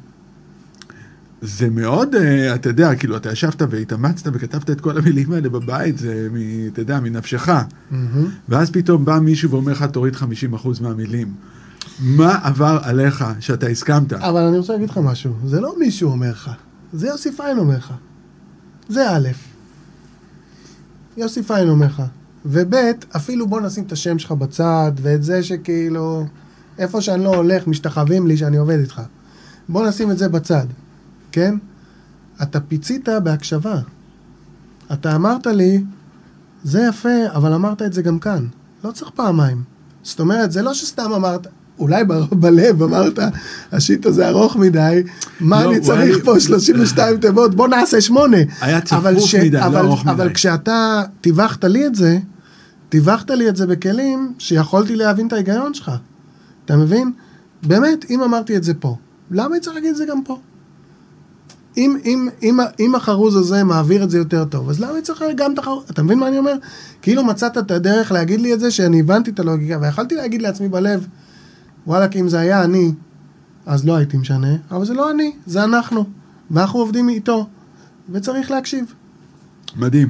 זה 1.41 1.69
מאוד, 1.69 2.15
אה, 2.15 2.55
אתה 2.55 2.69
יודע, 2.69 2.95
כאילו, 2.95 3.17
אתה 3.17 3.31
ישבת 3.31 3.61
והתאמצת 3.69 4.31
וכתבת 4.33 4.69
את 4.69 4.81
כל 4.81 4.97
המילים 4.97 5.31
האלה 5.31 5.49
בבית, 5.49 5.97
זה, 5.97 6.27
מ, 6.33 6.67
אתה 6.67 6.81
יודע, 6.81 6.99
מנפשך. 6.99 7.49
מהמם. 7.91 8.27
ואז 8.49 8.71
פתאום 8.71 9.05
בא 9.05 9.19
מישהו 9.19 9.51
ואומר 9.51 9.71
לך, 9.71 9.83
תוריד 9.83 10.15
50% 10.15 10.17
מהמילים. 10.81 11.27
מה 11.99 12.39
עבר 12.43 12.79
עליך 12.83 13.25
שאתה 13.39 13.67
הסכמת? 13.67 14.13
אבל 14.13 14.41
אני 14.41 14.57
רוצה 14.57 14.73
להגיד 14.73 14.89
לך 14.89 14.97
משהו, 14.97 15.33
זה 15.45 15.61
לא 15.61 15.75
מישהו 15.79 16.11
אומר 16.11 16.31
לך, 16.31 16.51
זה 16.93 17.07
יוסי 17.07 17.31
פיין 17.31 17.57
אומר 17.57 17.77
לך. 17.77 17.93
זה 18.89 19.09
א'. 19.09 19.29
יוסי 21.17 21.43
פיין 21.43 21.69
אומר 21.69 21.85
לך. 21.85 22.03
וב', 22.45 22.75
אפילו 23.15 23.47
בוא 23.47 23.61
נשים 23.61 23.83
את 23.83 23.91
השם 23.91 24.19
שלך 24.19 24.31
בצד, 24.31 24.91
ואת 25.01 25.23
זה 25.23 25.43
שכאילו, 25.43 26.25
איפה 26.77 27.01
שאני 27.01 27.23
לא 27.23 27.35
הולך, 27.35 27.67
משתחווים 27.67 28.27
לי 28.27 28.37
שאני 28.37 28.57
עובד 28.57 28.79
איתך. 28.79 29.01
בוא 29.69 29.87
נשים 29.87 30.11
את 30.11 30.17
זה 30.17 30.29
בצד, 30.29 30.65
כן? 31.31 31.57
אתה 32.41 32.59
פיצית 32.59 33.09
בהקשבה. 33.23 33.81
אתה 34.93 35.15
אמרת 35.15 35.47
לי, 35.47 35.83
זה 36.63 36.85
יפה, 36.89 37.27
אבל 37.35 37.53
אמרת 37.53 37.81
את 37.81 37.93
זה 37.93 38.01
גם 38.01 38.19
כאן. 38.19 38.47
לא 38.83 38.91
צריך 38.91 39.11
פעמיים. 39.15 39.63
זאת 40.03 40.19
אומרת, 40.19 40.51
זה 40.51 40.61
לא 40.61 40.73
שסתם 40.73 41.11
אמרת, 41.15 41.47
אולי 41.79 42.03
בלב 42.31 42.83
אמרת, 42.83 43.19
השיט 43.71 44.05
הזה 44.05 44.29
ארוך 44.29 44.55
מדי, 44.55 45.03
מה 45.39 45.63
לא, 45.65 45.71
אני 45.71 45.79
צריך 45.79 46.15
היה- 46.15 46.25
פה 46.25 46.39
32 46.39 47.17
תיבות, 47.17 47.55
בוא 47.55 47.67
נעשה 47.67 48.01
שמונה. 48.01 48.37
היה 48.61 48.81
צפוף 48.81 49.19
ש- 49.19 49.35
מדי, 49.35 49.49
לא 49.49 49.65
אבל- 49.65 49.77
ארוך 49.85 50.01
מדי. 50.05 50.11
אבל 50.11 50.33
כשאתה 50.33 51.01
טיווחת 51.21 51.63
לי 51.65 51.85
את 51.87 51.95
זה, 51.95 52.17
טיווחת 52.89 53.31
לי 53.31 53.49
את 53.49 53.55
זה 53.55 53.67
בכלים 53.67 54.33
שיכולתי 54.37 54.95
להבין 54.95 55.27
את 55.27 55.33
ההיגיון 55.33 55.73
שלך. 55.73 55.91
אתה 56.65 56.77
מבין? 56.77 57.11
באמת, 57.63 58.05
אם 58.09 58.21
אמרתי 58.23 58.57
את 58.57 58.63
זה 58.63 58.73
פה, 58.73 58.95
למה 59.31 59.55
אני 59.55 59.59
צריך 59.59 59.75
להגיד 59.75 59.89
את 59.89 59.95
זה 59.97 60.05
גם 60.05 60.23
פה? 60.23 60.39
אם, 61.77 61.97
אם, 62.05 62.29
אם, 62.43 62.57
אם 62.79 62.95
החרוז 62.95 63.35
הזה 63.35 63.63
מעביר 63.63 64.03
את 64.03 64.09
זה 64.09 64.17
יותר 64.17 64.45
טוב, 64.45 64.69
אז 64.69 64.79
למה 64.79 64.91
אני 64.93 65.01
צריך 65.01 65.23
גם 65.35 65.53
את 65.53 65.59
החרוז? 65.59 65.83
אתה 65.91 66.03
מבין 66.03 66.19
מה 66.19 66.27
אני 66.27 66.37
אומר? 66.37 66.53
כאילו 67.01 67.23
מצאת 67.23 67.57
את 67.57 67.71
הדרך 67.71 68.11
להגיד 68.11 68.41
לי 68.41 68.53
את 68.53 68.59
זה, 68.59 68.71
שאני 68.71 68.99
הבנתי 68.99 69.31
את 69.31 69.39
הלוגיקה, 69.39 69.77
ויכולתי 69.81 70.15
להגיד 70.15 70.41
לעצמי 70.41 70.69
בלב, 70.69 71.07
וואלה, 71.87 72.07
כי 72.07 72.19
אם 72.19 72.29
זה 72.29 72.39
היה 72.39 72.63
אני, 72.63 72.91
אז 73.65 73.85
לא 73.85 73.95
הייתי 73.95 74.17
משנה, 74.17 74.55
אבל 74.71 74.85
זה 74.85 74.93
לא 74.93 75.11
אני, 75.11 75.31
זה 75.45 75.63
אנחנו, 75.63 76.05
ואנחנו 76.51 76.79
עובדים 76.79 77.09
איתו, 77.09 77.47
וצריך 78.11 78.51
להקשיב. 78.51 78.93
מדהים. 79.75 80.09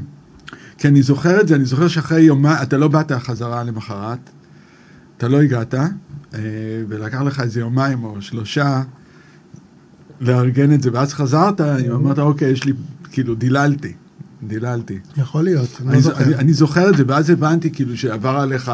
כי 0.77 0.87
אני 0.87 1.01
זוכר 1.01 1.41
את 1.41 1.47
זה, 1.47 1.55
אני 1.55 1.65
זוכר 1.65 1.87
שאחרי 1.87 2.21
יומיים, 2.21 2.57
אתה 2.63 2.77
לא 2.77 2.87
באת 2.87 3.11
חזרה 3.11 3.63
למחרת, 3.63 4.19
אתה 5.17 5.27
לא 5.27 5.41
הגעת, 5.41 5.73
אה, 5.75 5.89
ולקח 6.87 7.21
לך 7.21 7.39
איזה 7.39 7.59
יומיים 7.59 8.03
או 8.03 8.21
שלושה 8.21 8.83
לארגן 10.21 10.73
את 10.73 10.81
זה, 10.81 10.89
ואז 10.93 11.13
חזרת, 11.13 11.61
אמרת, 11.61 12.19
אוקיי, 12.19 12.51
יש 12.51 12.63
לי, 12.63 12.73
כאילו, 13.11 13.35
דיללתי, 13.35 13.93
דיללתי. 14.43 14.99
יכול 15.17 15.43
להיות, 15.43 15.69
אני 15.81 15.93
לא 15.95 16.01
זוכר. 16.01 16.23
אני, 16.23 16.35
אני 16.35 16.53
זוכר 16.53 16.89
את 16.89 16.97
זה, 16.97 17.03
ואז 17.07 17.29
הבנתי 17.29 17.71
כאילו 17.71 17.97
שעבר 17.97 18.37
עליך... 18.37 18.71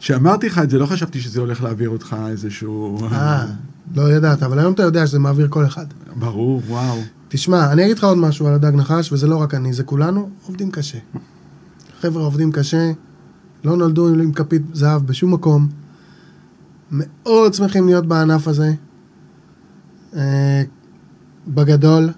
כשאמרתי 0.00 0.46
לך 0.46 0.58
את 0.58 0.70
זה, 0.70 0.78
לא 0.78 0.86
חשבתי 0.86 1.20
שזה 1.20 1.40
הולך 1.40 1.62
להעביר 1.62 1.88
אותך 1.88 2.16
איזשהו... 2.28 2.98
אה, 3.12 3.46
לא 3.94 4.12
ידעת, 4.12 4.42
אבל 4.42 4.58
היום 4.58 4.72
אתה 4.72 4.82
יודע 4.82 5.06
שזה 5.06 5.18
מעביר 5.18 5.48
כל 5.50 5.66
אחד. 5.66 5.86
ברור, 6.16 6.62
וואו. 6.68 6.98
תשמע, 7.28 7.72
אני 7.72 7.84
אגיד 7.84 7.98
לך 7.98 8.04
עוד 8.04 8.18
משהו 8.18 8.46
על 8.46 8.54
הדג 8.54 8.74
נחש, 8.74 9.12
וזה 9.12 9.26
לא 9.26 9.36
רק 9.36 9.54
אני, 9.54 9.72
זה 9.72 9.84
כולנו 9.84 10.30
עובדים 10.46 10.70
קשה. 10.70 10.98
חבר'ה 12.00 12.22
עובדים 12.22 12.52
קשה, 12.52 12.92
לא 13.64 13.76
נולדו 13.76 14.08
עם 14.08 14.32
כפית 14.32 14.62
זהב 14.72 15.06
בשום 15.06 15.34
מקום. 15.34 15.68
מאוד 16.90 17.54
שמחים 17.54 17.86
להיות 17.86 18.06
בענף 18.06 18.48
הזה. 18.48 18.72
אה, 20.16 20.62
בגדול, 21.48 22.10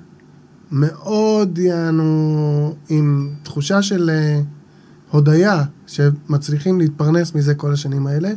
מאוד 0.73 1.59
יענו 1.59 2.75
עם 2.89 3.31
תחושה 3.43 3.83
של 3.83 4.11
אה, 4.11 4.41
הודיה 5.13 5.65
שמצליחים 5.87 6.79
להתפרנס 6.79 7.35
מזה 7.35 7.55
כל 7.55 7.73
השנים 7.73 8.07
האלה, 8.07 8.31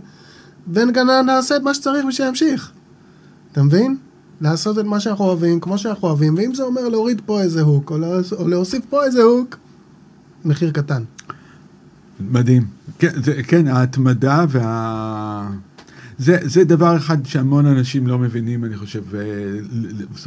וגם 0.73 1.09
נעשה 1.25 1.55
את 1.55 1.61
מה 1.61 1.73
שצריך 1.73 2.05
בשביל 2.05 2.27
להמשיך. 2.27 2.71
אתה 3.51 3.63
מבין? 3.63 3.97
לעשות 4.41 4.79
את 4.79 4.85
מה 4.85 4.99
שאנחנו 4.99 5.25
אוהבים, 5.25 5.59
כמו 5.59 5.77
שאנחנו 5.77 6.07
אוהבים, 6.07 6.35
ואם 6.37 6.55
זה 6.55 6.63
אומר 6.63 6.89
להוריד 6.89 7.21
פה 7.25 7.41
איזה 7.41 7.61
הוק, 7.61 7.91
או, 7.91 7.97
להוס- 7.97 8.33
או 8.33 8.47
להוסיף 8.47 8.85
פה 8.89 9.03
איזה 9.03 9.23
הוק, 9.23 9.57
מחיר 10.45 10.71
קטן. 10.71 11.03
מדהים. 12.19 12.65
כן, 12.99 13.21
זה, 13.23 13.43
כן 13.43 13.67
ההתמדה 13.67 14.45
וה... 14.49 15.49
זה, 16.17 16.37
זה 16.43 16.63
דבר 16.63 16.97
אחד 16.97 17.25
שהמון 17.25 17.65
אנשים 17.65 18.07
לא 18.07 18.19
מבינים, 18.19 18.65
אני 18.65 18.77
חושב, 18.77 19.15
אה, 19.15 19.21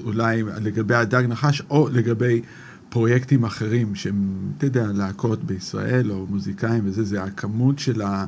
אולי 0.04 0.42
לגבי 0.42 0.94
הדג 0.94 1.24
נחש, 1.28 1.62
או 1.70 1.88
לגבי 1.92 2.42
פרויקטים 2.88 3.44
אחרים, 3.44 3.94
שהם, 3.94 4.53
אתה 4.59 4.66
יודע, 4.66 4.87
להקות 4.87 5.44
בישראל, 5.44 6.11
או 6.11 6.27
מוזיקאים 6.27 6.83
וזה, 6.87 7.05
זה 7.05 7.22
הכמות 7.22 7.79
של 7.79 8.03
ה... 8.03 8.24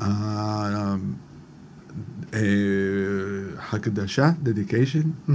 אה, 0.00 0.94
הקדשה, 3.72 4.30
dedication. 4.44 5.30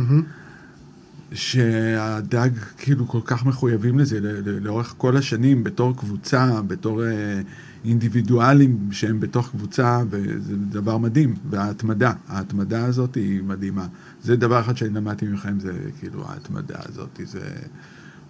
שהדג 1.32 2.50
כאילו 2.78 3.08
כל 3.08 3.20
כך 3.26 3.46
מחויבים 3.46 4.00
לזה 4.00 4.20
לאורך 4.62 4.94
כל 4.98 5.18
השנים 5.18 5.64
בתור 5.64 5.98
קבוצה, 5.98 6.62
בתור 6.68 7.06
אה, 7.06 7.42
אינדיבידואלים 7.86 8.90
שהם 8.92 9.20
בתוך 9.20 9.50
קבוצה, 9.50 10.02
וזה 10.10 10.56
דבר 10.56 10.98
מדהים, 10.98 11.36
וההתמדה, 11.50 12.14
ההתמדה 12.28 12.86
הזאת 12.86 13.16
היא 13.16 13.44
מדהימה. 13.44 13.88
זה 14.24 14.36
דבר 14.36 14.60
אחד 14.60 14.78
שאני 14.78 14.94
למדתי 14.94 15.28
מכם, 15.28 15.60
זה 15.60 15.74
כאילו 16.00 16.26
ההתמדה 16.28 16.78
הזאת, 16.90 17.20
זה 17.26 17.42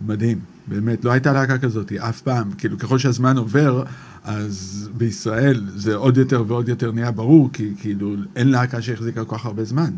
מדהים, 0.01 0.39
באמת, 0.67 1.05
לא 1.05 1.11
הייתה 1.11 1.33
להקה 1.33 1.57
כזאת 1.57 1.91
אף 1.91 2.21
פעם, 2.21 2.51
כאילו 2.57 2.77
ככל 2.77 2.97
שהזמן 2.99 3.37
עובר, 3.37 3.83
אז 4.23 4.89
בישראל 4.97 5.63
זה 5.75 5.95
עוד 5.95 6.17
יותר 6.17 6.43
ועוד 6.47 6.69
יותר 6.69 6.91
נהיה 6.91 7.11
ברור, 7.11 7.49
כי 7.53 7.71
כאילו 7.79 8.15
אין 8.35 8.47
להקה 8.51 8.81
שהחזיקה 8.81 9.25
כל 9.25 9.37
כך 9.37 9.45
הרבה 9.45 9.63
זמן. 9.63 9.91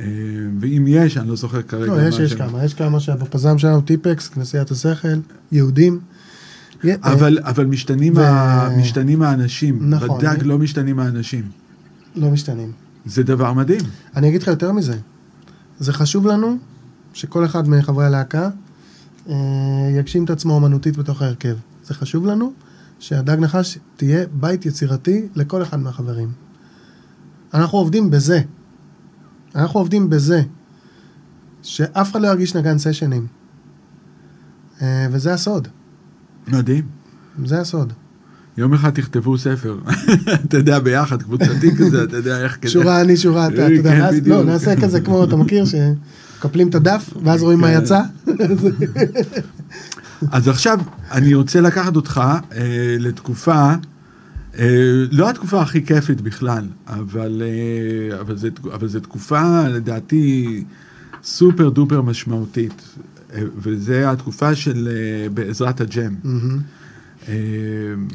אה, 0.00 0.06
ואם 0.60 0.84
יש, 0.88 1.16
אני 1.16 1.28
לא 1.28 1.36
זוכר 1.36 1.62
כרגע. 1.62 1.86
לא, 1.94 2.02
יש, 2.08 2.18
יש. 2.18 2.34
כמה, 2.34 2.64
יש 2.64 2.74
כמה 2.74 3.00
שבפזם 3.00 3.58
שלנו, 3.58 3.80
טיפקס, 3.80 4.28
כנסיית 4.28 4.70
השכל, 4.70 5.08
יהודים. 5.52 6.00
יה- 6.84 6.96
אבל, 7.02 7.38
אבל 7.42 7.66
משתנים, 7.66 8.16
ו- 8.16 8.20
ה... 8.26 8.68
משתנים 8.80 9.22
האנשים. 9.22 9.90
נכון. 9.90 10.18
בדג 10.18 10.42
לא 10.42 10.58
משתנים 10.58 10.98
האנשים. 10.98 11.42
לא 12.16 12.30
משתנים. 12.30 12.72
זה 13.06 13.22
דבר 13.22 13.52
מדהים. 13.52 13.80
אני 14.16 14.28
אגיד 14.28 14.42
לך 14.42 14.48
יותר 14.48 14.72
מזה, 14.72 14.96
זה 15.78 15.92
חשוב 15.92 16.26
לנו 16.26 16.56
שכל 17.14 17.44
אחד 17.44 17.68
מחברי 17.68 18.06
הלהקה 18.06 18.50
יגשים 19.98 20.24
את 20.24 20.30
עצמו 20.30 20.58
אמנותית 20.58 20.96
בתוך 20.96 21.22
ההרכב. 21.22 21.56
זה 21.84 21.94
חשוב 21.94 22.26
לנו 22.26 22.52
שהדג 22.98 23.36
נחש 23.40 23.78
תהיה 23.96 24.26
בית 24.32 24.66
יצירתי 24.66 25.28
לכל 25.36 25.62
אחד 25.62 25.80
מהחברים. 25.80 26.32
אנחנו 27.54 27.78
עובדים 27.78 28.10
בזה. 28.10 28.40
אנחנו 29.54 29.80
עובדים 29.80 30.10
בזה. 30.10 30.42
שאף 31.62 32.10
אחד 32.10 32.20
לא 32.20 32.28
ירגיש 32.28 32.56
נגן 32.56 32.78
סשנים. 32.78 33.26
אה, 34.82 35.06
וזה 35.10 35.34
הסוד. 35.34 35.68
מדהים. 36.48 36.86
זה 37.44 37.60
הסוד. 37.60 37.92
יום 38.58 38.74
אחד 38.74 38.90
תכתבו 38.90 39.38
ספר, 39.38 39.78
אתה 40.44 40.56
יודע, 40.56 40.78
ביחד, 40.78 41.22
קבוצתי 41.22 41.76
כזה, 41.76 42.04
אתה 42.04 42.16
יודע 42.16 42.40
איך 42.40 42.56
כזה. 42.56 42.72
שורה 42.72 43.00
אני, 43.00 43.16
שורה 43.16 43.46
אתה, 43.46 43.54
אתה 43.54 43.66
כן, 43.66 43.72
יודע, 43.72 44.10
בדיוק. 44.10 44.26
לא, 44.26 44.44
נעשה 44.44 44.80
כזה 44.80 45.00
כמו, 45.00 45.24
אתה 45.24 45.36
מכיר, 45.36 45.64
שמקפלים 45.64 46.68
את 46.68 46.74
הדף, 46.74 47.10
ואז 47.24 47.42
רואים 47.42 47.60
מה 47.60 47.66
כן. 47.66 47.82
יצא? 47.82 48.00
אז 50.32 50.48
עכשיו, 50.48 50.78
אני 51.10 51.34
רוצה 51.34 51.60
לקחת 51.60 51.96
אותך 51.96 52.20
אה, 52.52 52.96
לתקופה, 52.98 53.72
אה, 54.58 54.66
לא 55.10 55.30
התקופה 55.30 55.62
הכי 55.62 55.86
כיפית 55.86 56.20
בכלל, 56.20 56.64
אבל, 56.86 57.42
אה, 57.44 58.20
אבל, 58.20 58.36
זה, 58.36 58.48
אבל 58.74 58.88
זו 58.88 59.00
תקופה, 59.00 59.68
לדעתי, 59.68 60.64
סופר 61.22 61.68
דופר 61.68 62.02
משמעותית. 62.02 62.82
אה, 63.34 63.42
וזה 63.56 64.10
התקופה 64.10 64.54
של 64.54 64.88
אה, 64.88 65.28
בעזרת 65.28 65.80
הג'ם. 65.80 66.14
מהמם. 66.24 66.58
אה, 67.28 67.34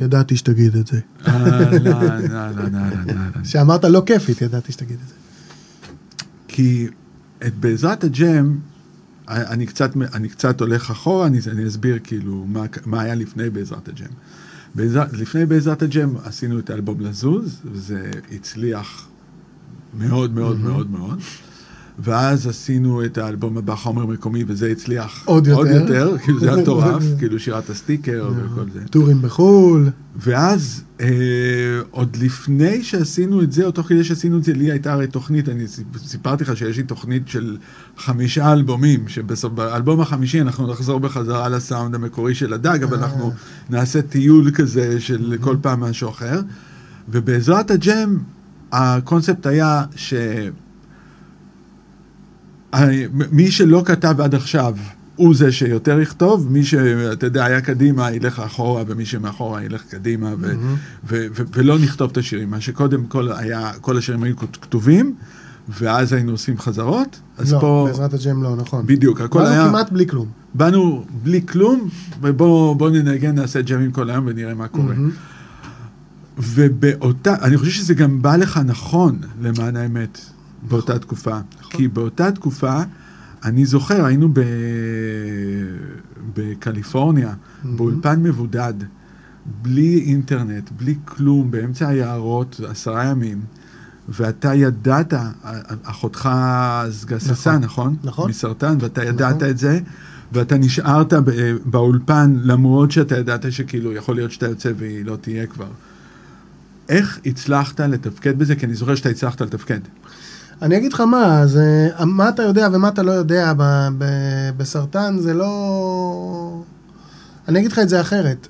ידעתי 0.02 0.38
שתגיד 0.38 0.76
את 0.76 0.88
זה. 0.88 1.00
אהלן, 1.28 1.88
אהלן, 1.88 2.36
אהלן, 2.36 2.76
אהלן. 2.76 3.44
שאמרת 3.44 3.84
לא 3.84 4.04
כיפית, 4.06 4.42
ידעתי 4.42 4.72
שתגיד 4.72 4.98
את 5.04 5.08
זה. 5.08 5.14
כי 6.48 6.88
את 7.48 7.56
בעזרת 7.56 8.04
הג'ם, 8.04 8.58
אני 9.28 9.66
קצת, 9.66 9.92
אני 10.14 10.30
קצת 10.30 10.62
הולך 10.62 10.92
אחורה, 10.92 11.28
אני, 11.28 11.40
אני 11.52 11.68
אסביר 11.68 12.00
כאילו 12.04 12.46
מה, 12.48 12.64
מה 12.86 13.02
היה 13.02 13.16
לפני 13.16 13.50
בעזרת 13.50 13.88
הג'ם. 13.88 14.14
בעזר, 14.76 15.04
לפני 15.14 15.46
בעזרת 15.46 15.82
הג'ם 15.82 16.14
עשינו 16.24 16.60
את 16.60 16.70
האלבום 16.70 17.02
לזוז, 17.02 17.62
וזה 17.66 18.12
הצליח 18.32 19.08
מאוד 19.98 20.34
מאוד 20.34 20.58
Mm-hmm. 20.58 20.64
מאוד 20.64 20.92
מאוד. 20.92 21.20
ואז 22.00 22.48
עשינו 22.48 23.06
את 23.06 23.18
האלבום 23.18 23.58
הבא 23.58 23.76
חומר 23.76 24.06
מקומי, 24.06 24.44
וזה 24.48 24.68
הצליח 24.72 25.22
עוד 25.26 25.48
יותר. 25.48 25.60
עוד 25.60 25.68
יותר 25.68 26.18
כאילו 26.24 26.40
זה 26.40 26.54
היה 26.54 26.62
מטורף, 26.62 27.04
כאילו 27.20 27.40
שירת 27.40 27.70
הסטיקר 27.70 28.30
וכל 28.36 28.66
זה. 28.74 28.80
טורים 28.92 29.22
בחו"ל. 29.22 29.90
ואז, 30.16 30.84
אה, 31.02 31.08
עוד 31.92 32.16
לפני 32.22 32.84
שעשינו 32.84 33.42
את 33.42 33.52
זה, 33.52 33.66
או 33.66 33.72
תוך 33.72 33.88
כדי 33.88 34.04
שעשינו 34.04 34.38
את 34.38 34.44
זה, 34.44 34.54
לי 34.54 34.72
הייתה 34.72 34.94
הרי 34.94 35.08
תוכנית, 35.08 35.50
אני 35.50 35.68
סיפ- 35.68 35.98
סיפרתי 35.98 36.44
לך 36.44 36.58
שיש 36.58 36.78
לי 36.78 36.84
תוכנית 36.84 37.28
של 37.28 37.58
חמישה 37.98 38.54
אלבומים, 38.54 39.08
שבאלבום 39.08 40.02
החמישי 40.02 40.42
אנחנו 40.42 40.68
נחזור 40.68 41.00
בחזרה 41.00 41.50
לסאונד 41.50 41.96
המקורי 41.96 42.36
של 42.36 42.54
הדג, 42.54 42.84
אבל 42.84 42.98
אנחנו 42.98 43.32
נעשה 43.70 44.02
טיול 44.02 44.52
כזה 44.52 45.00
של 45.02 45.36
כל 45.42 45.56
פעם 45.62 45.80
משהו 45.80 46.10
אחר. 46.10 46.42
ובעזרת 47.10 47.72
הג'ם, 47.72 48.18
הקונספט 48.72 49.46
היה 49.46 49.84
ש... 49.96 50.14
מי 53.32 53.52
שלא 53.52 53.84
כתב 53.86 54.22
עד 54.22 54.36
עכשיו 54.36 54.76
הוא 55.16 55.36
זה 55.36 55.52
שיותר 55.52 56.00
יכתוב, 56.00 56.52
מי 56.52 56.64
שאתה 56.64 57.26
יודע, 57.26 57.46
היה 57.46 57.62
קדימה 57.62 58.12
ילך 58.12 58.40
אחורה, 58.40 58.84
ומי 58.88 59.06
שמאחורה 59.06 59.64
ילך 59.64 59.82
קדימה, 59.90 60.34
ו- 60.40 60.54
ו- 61.08 61.26
ו- 61.36 61.44
ולא 61.54 61.80
נכתוב 61.80 62.12
את 62.12 62.18
השירים. 62.18 62.50
מה 62.50 62.62
שקודם 62.62 63.06
כל 63.06 63.32
היה, 63.32 63.72
כל 63.82 63.98
השירים 63.98 64.24
היו 64.24 64.38
כתובים, 64.38 65.16
ואז 65.70 66.14
היינו 66.14 66.32
עושים 66.32 66.58
חזרות, 66.58 67.20
אז 67.38 67.54
לא, 67.54 67.60
פה, 67.60 67.86
בעזרת 67.88 68.14
השם 68.14 68.44
לא, 68.44 68.56
נכון. 68.56 68.88
בדיוק, 68.88 69.22
הכל 69.22 69.40
באנו 69.40 69.52
היה, 69.52 69.68
כמעט 69.68 69.92
בלי 69.92 70.08
כלום. 70.08 70.28
באנו 70.54 71.06
בלי 71.24 71.42
כלום, 71.46 71.90
ובואו 72.22 72.76
בוא 72.76 72.90
ננגן, 72.90 73.36
נעשה 73.36 73.62
ג'מים 73.62 73.92
כל 73.92 74.10
היום 74.10 74.26
ונראה 74.28 74.54
מה 74.54 74.68
קורה. 74.68 74.84
מהמם. 74.84 75.12
ובאותה, 76.38 77.36
אני 77.42 77.58
חושב 77.58 77.72
שזה 77.72 77.94
גם 77.94 78.22
בא 78.22 78.36
לך 78.36 78.60
נכון, 78.66 79.20
למען 79.42 79.76
האמת, 79.76 80.20
באותה 80.68 81.00
תקופה. 81.00 81.38
כי 81.70 81.88
באותה 81.88 82.32
תקופה, 82.32 82.82
אני 83.44 83.66
זוכר, 83.66 84.06
היינו 84.06 84.30
ב... 84.34 84.40
בקליפורניה, 86.34 87.34
באולפן 87.64 88.24
מבודד, 88.24 88.74
בלי 89.62 90.04
אינטרנט, 90.06 90.70
בלי 90.78 90.96
כלום, 91.06 91.52
באמצע 91.52 91.88
היערות, 91.88 92.62
עשרה 92.68 93.06
ימים, 93.06 93.42
ואתה 94.10 94.54
ידעת, 94.54 95.14
אחותך 95.84 96.30
אז 96.84 97.06
גססה, 97.06 97.52
נכון. 97.52 97.64
נכון? 97.64 97.96
נכון. 98.04 98.30
מסרטן, 98.30 98.78
ואתה 98.80 99.04
ידעת 99.04 99.36
נכון. 99.36 99.50
את 99.50 99.58
זה, 99.58 99.80
ואתה 100.32 100.58
נשארת 100.58 101.14
באולפן, 101.66 102.36
למרות 102.44 102.92
שאתה 102.92 103.18
ידעת 103.18 103.52
שכאילו, 103.52 103.94
יכול 103.94 104.16
להיות 104.16 104.32
שאתה 104.32 104.46
יוצא 104.46 104.72
והיא 104.78 105.06
לא 105.06 105.18
תהיה 105.22 105.48
כבר. 105.48 105.68
איך 106.90 107.20
הצלחת 107.26 107.80
לתפקד 107.80 108.40
בזה? 108.40 108.56
כי 108.56 108.66
אני 108.66 108.74
זוכר 108.74 108.96
שאתה 108.96 109.10
הצלחת 109.10 109.42
לתפקד. 109.42 109.80
אני 110.62 110.78
אגיד 110.78 110.94
לך 110.94 111.02
מה, 111.02 111.48
זה, 111.48 111.90
מה 112.06 112.30
אתה 112.30 112.44
יודע 112.44 112.68
ומה 112.74 112.88
אתה 112.88 113.04
לא 113.04 113.12
יודע 113.12 113.54
ב, 113.58 113.88
ב, 113.98 114.06
בסרטן 114.58 115.18
זה 115.20 115.34
לא... 115.34 116.64
אני 117.48 117.60
אגיד 117.60 117.72
לך 117.72 117.80
את 117.80 117.90
זה 117.90 118.02
אחרת. 118.02 118.48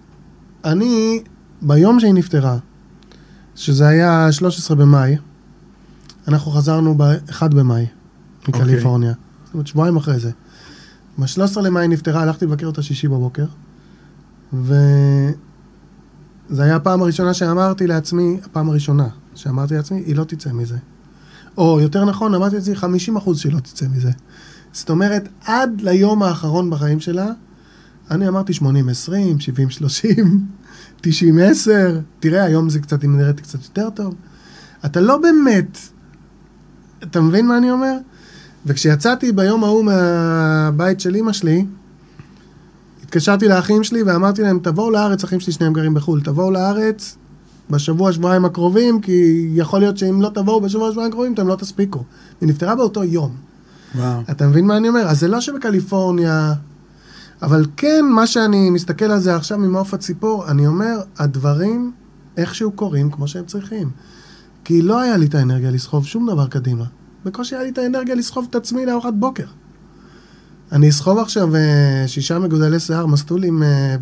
אני, 0.65 1.23
ביום 1.61 1.99
שהיא 1.99 2.13
נפטרה, 2.13 2.57
שזה 3.55 3.87
היה 3.87 4.31
13 4.31 4.77
במאי, 4.77 5.17
אנחנו 6.27 6.51
חזרנו 6.51 6.95
ב-1 6.97 7.47
במאי 7.47 7.85
מקליפורניה. 8.47 9.13
זאת 9.45 9.53
אומרת, 9.53 9.67
שבועיים 9.67 9.97
אחרי 9.97 10.19
זה. 10.19 10.31
ב-13 11.19 11.61
למאי 11.61 11.87
נפטרה, 11.87 12.21
הלכתי 12.21 12.45
לבקר 12.45 12.65
אותה 12.65 12.81
שישי 12.81 13.07
בבוקר, 13.07 13.45
וזו 14.53 14.63
הייתה 16.49 16.75
הפעם 16.75 17.01
הראשונה 17.01 17.33
שאמרתי 17.33 17.87
לעצמי, 17.87 18.37
הפעם 18.45 18.69
הראשונה 18.69 19.07
שאמרתי 19.35 19.75
לעצמי, 19.75 20.03
היא 20.05 20.15
לא 20.15 20.23
תצא 20.23 20.51
מזה. 20.53 20.77
או 21.57 21.79
יותר 21.81 22.05
נכון, 22.05 22.35
אמרתי 22.35 22.55
לעצמי 22.55 22.75
50 22.75 23.17
אחוז 23.17 23.39
שהיא 23.39 23.53
לא 23.53 23.59
תצא 23.59 23.85
מזה. 23.95 24.11
זאת 24.73 24.89
אומרת, 24.89 25.29
עד 25.45 25.81
ליום 25.81 26.23
האחרון 26.23 26.69
בחיים 26.69 26.99
שלה, 26.99 27.27
אני 28.11 28.27
אמרתי 28.27 28.53
80-20, 28.53 28.61
70-30, 31.01 31.03
90-10, 31.03 31.05
תראה, 32.19 32.43
היום 32.43 32.69
זה 32.69 32.79
קצת, 32.79 33.03
אם 33.03 33.17
נראית 33.17 33.39
קצת 33.39 33.63
יותר 33.63 33.89
טוב. 33.89 34.15
אתה 34.85 35.01
לא 35.01 35.17
באמת, 35.17 35.77
אתה 37.03 37.21
מבין 37.21 37.47
מה 37.47 37.57
אני 37.57 37.71
אומר? 37.71 37.93
וכשיצאתי 38.65 39.31
ביום 39.31 39.63
ההוא 39.63 39.85
מהבית 39.85 40.99
של 40.99 41.15
אימא 41.15 41.33
שלי, 41.33 41.65
התקשרתי 43.03 43.47
לאחים 43.47 43.83
שלי 43.83 44.03
ואמרתי 44.03 44.41
להם, 44.41 44.59
תבואו 44.63 44.91
לארץ, 44.91 45.23
אחים 45.23 45.39
שלי 45.39 45.53
שניהם 45.53 45.73
גרים 45.73 45.93
בחו"ל, 45.93 46.21
תבואו 46.21 46.51
לארץ 46.51 47.17
בשבוע, 47.69 48.11
שבועיים 48.13 48.45
הקרובים, 48.45 49.01
כי 49.01 49.47
יכול 49.53 49.79
להיות 49.79 49.97
שאם 49.97 50.21
לא 50.21 50.29
תבואו 50.29 50.61
בשבוע, 50.61 50.91
שבועיים 50.91 51.11
הקרובים, 51.11 51.33
אתם 51.33 51.47
לא 51.47 51.55
תספיקו. 51.55 52.03
היא 52.41 52.49
נפטרה 52.49 52.75
באותו 52.75 53.03
יום. 53.03 53.35
וואו. 53.95 54.21
אתה 54.31 54.47
מבין 54.47 54.67
מה 54.67 54.77
אני 54.77 54.89
אומר? 54.89 55.01
אז 55.01 55.19
זה 55.19 55.27
לא 55.27 55.41
שבקליפורניה, 55.41 56.53
אבל 57.41 57.65
כן, 57.77 58.05
מה 58.05 58.27
שאני 58.27 58.69
מסתכל 58.69 59.05
על 59.05 59.19
זה 59.19 59.35
עכשיו 59.35 59.57
ממעוף 59.57 59.93
הציפור, 59.93 60.47
אני 60.47 60.67
אומר, 60.67 60.99
הדברים 61.17 61.91
איכשהו 62.37 62.71
קורים 62.71 63.11
כמו 63.11 63.27
שהם 63.27 63.45
צריכים. 63.45 63.89
כי 64.63 64.81
לא 64.81 64.99
היה 64.99 65.17
לי 65.17 65.25
את 65.25 65.35
האנרגיה 65.35 65.71
לסחוב 65.71 66.05
שום 66.05 66.29
דבר 66.31 66.47
קדימה. 66.47 66.85
בקושי 67.25 67.55
היה 67.55 67.63
לי 67.63 67.69
את 67.69 67.77
האנרגיה 67.77 68.15
לסחוב 68.15 68.47
את 68.49 68.55
עצמי 68.55 68.85
לארוחת 68.85 69.13
בוקר. 69.13 69.45
אני 70.71 70.89
אסחוב 70.89 71.17
עכשיו 71.17 71.55
אה, 71.55 72.03
שישה 72.07 72.39
מגודלי 72.39 72.79
שיער 72.79 73.05
מסטולים 73.05 73.63
אה, 73.63 73.95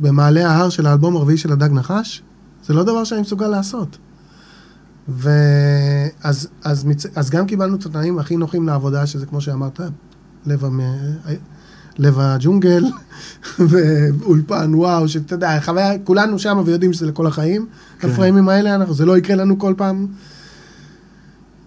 במעלה 0.00 0.50
ההר 0.50 0.68
של 0.68 0.86
האלבום 0.86 1.16
הרביעי 1.16 1.38
של 1.38 1.52
הדג 1.52 1.72
נחש? 1.72 2.22
זה 2.66 2.74
לא 2.74 2.82
דבר 2.82 3.04
שאני 3.04 3.20
מסוגל 3.20 3.48
לעשות. 3.48 3.98
ואז 5.08 6.48
אז, 6.64 6.84
מצ... 6.84 7.06
אז 7.16 7.30
גם 7.30 7.46
קיבלנו 7.46 7.76
את 7.76 7.86
התנאים 7.86 8.18
הכי 8.18 8.36
נוחים 8.36 8.66
לעבודה, 8.66 9.06
שזה 9.06 9.26
כמו 9.26 9.40
שאמרת, 9.40 9.80
לב, 10.46 10.64
המ... 10.64 10.80
לב 11.98 12.18
הג'ונגל, 12.18 12.84
ואולפן, 13.68 14.74
וואו, 14.74 15.08
שאתה 15.08 15.34
יודע, 15.34 15.60
חוויה, 15.60 15.98
כולנו 16.04 16.38
שם 16.38 16.62
ויודעים 16.64 16.92
שזה 16.92 17.06
לכל 17.06 17.26
החיים. 17.26 17.66
כן. 17.98 18.10
הפריימים 18.10 18.48
האלה, 18.48 18.74
אנחנו, 18.74 18.94
זה 18.94 19.06
לא 19.06 19.18
יקרה 19.18 19.36
לנו 19.36 19.58
כל 19.58 19.74
פעם. 19.76 20.06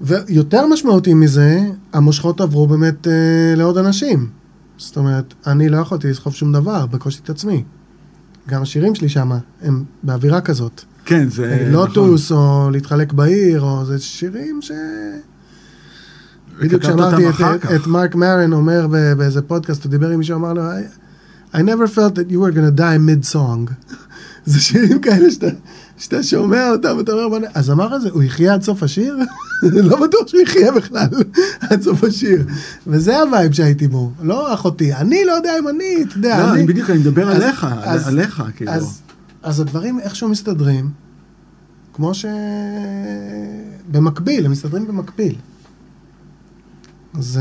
ויותר 0.02 0.68
משמעותי 0.68 1.14
מזה, 1.14 1.60
המושכות 1.94 2.42
עברו 2.42 2.68
באמת 2.68 3.08
אה, 3.08 3.54
לעוד 3.56 3.78
אנשים. 3.78 4.30
זאת 4.78 4.98
אומרת, 4.98 5.34
אני 5.48 5.70
לא 5.70 5.78
יכולתי 5.78 6.08
לסחוב 6.08 6.34
שום 6.34 6.52
דבר, 6.52 6.86
בקושי 6.86 7.20
את 7.24 7.30
עצמי. 7.30 7.64
גם 8.48 8.62
השירים 8.62 8.96
שלי 8.96 9.10
שם, 9.10 9.32
הם 9.62 9.84
באווירה 10.04 10.42
כזאת. 10.42 10.82
כן, 11.06 11.30
זה 11.30 11.56
נכון. 11.56 11.72
לוטוס, 11.72 12.32
או 12.32 12.70
להתחלק 12.72 13.14
בעיר, 13.14 13.62
או 13.62 13.86
זה 13.86 14.00
שירים 14.00 14.62
ש... 14.62 14.72
בדיוק 16.60 16.82
כשאמרתי 16.82 17.30
את, 17.30 17.36
את, 17.76 17.88
מרק 17.88 18.16
מרן 18.16 18.54
אומר 18.54 18.88
באיזה 19.18 19.42
פודקאסט, 19.42 19.84
הוא 19.84 19.92
דיבר 19.92 20.10
עם 20.10 20.20
מישהו, 20.20 20.38
אמר 20.38 20.54
לו, 20.54 20.62
I, 21.54 21.58
never 21.58 21.88
felt 21.96 22.16
that 22.16 22.32
you 22.32 22.40
were 22.40 22.52
to 22.52 22.80
die 22.80 22.98
mid-song. 22.98 23.72
זה 24.46 24.60
שירים 24.60 25.02
כאלה 25.02 25.32
שאתה, 25.32 25.48
שאתה 25.98 26.24
שומע 26.24 26.72
אותם, 26.72 26.98
ואתה 26.98 27.12
אומר, 27.12 27.30
"בוא'נה", 27.30 27.48
אז 27.54 27.72
אמר 27.72 27.96
את 27.96 28.02
זה, 28.02 28.10
הוא 28.10 28.24
יחיה 28.24 28.54
עד 28.54 28.62
סוף 28.62 28.84
השיר? 28.84 29.18
לא 29.64 30.08
בטוח 30.08 30.28
שהוא 30.28 30.42
יחיה 30.42 30.72
בכלל 30.72 31.08
עד 31.70 31.82
סוף 31.82 32.04
השיר. 32.04 32.46
וזה 32.88 33.22
ה 33.22 33.28
vibe 33.28 33.52
שהייתי 33.52 33.88
בו, 33.88 34.12
לא 34.22 34.54
אחותי. 34.54 34.94
אני 34.94 35.26
לא 35.26 35.32
יודע 35.32 35.60
אם 35.60 35.68
אני, 35.68 36.04
אתה 36.08 36.18
יודע, 36.18 36.44
לא, 36.44 36.54
אני... 36.54 36.66
בדיוק, 36.66 36.90
אני 36.90 37.00
מדבר 37.00 37.30
עליך, 37.30 37.68
עליך, 38.06 38.44
כאילו. 38.56 38.72
אז, 39.44 39.60
הדברים 39.60 40.00
איכשהו 40.00 40.30
מסתדרים, 40.30 40.90
כמו 41.94 42.14
ש... 42.14 42.26
במקביל, 43.92 44.46
הם 44.46 44.52
מסתדרים 44.52 44.88
במקביל. 44.88 45.36
אז 47.14 47.40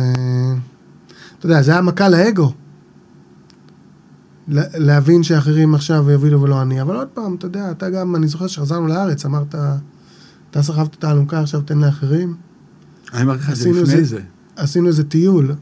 אתה 1.39 1.47
יודע, 1.47 1.63
זה 1.63 1.73
היה 1.73 1.83
מכה 1.83 2.09
לאגו. 2.09 2.53
להבין 4.49 5.23
שאחרים 5.23 5.75
עכשיו 5.75 6.11
יובילו 6.11 6.43
ולא 6.43 6.63
אני, 6.63 6.83
אבל 6.83 6.97
עוד 6.97 7.09
פעם, 7.09 7.35
אתה 7.35 7.47
יודע, 7.47 7.71
אתה 7.71 7.91
גם, 7.91 8.17
אני 8.17 8.29
זוכר 8.29 8.47
שחזרנו 8.47 8.87
לארץ, 8.87 9.25
אמרת, 9.25 9.55
אתה 10.51 10.63
סחבת 10.63 10.95
את 10.95 11.05
האלונקה, 11.05 11.41
עכשיו 11.41 11.61
תן 11.61 11.79
לאחרים. 11.79 12.35
אני 13.15 13.23
אמרתי 13.23 13.39
לך 13.43 13.51
את 13.51 13.57
זה 13.57 13.69
לפני 13.71 13.85
זה- 13.87 14.05
זה. 14.05 14.21
עשינו 14.57 14.89
איזה 14.89 15.05
טיול, 15.05 15.55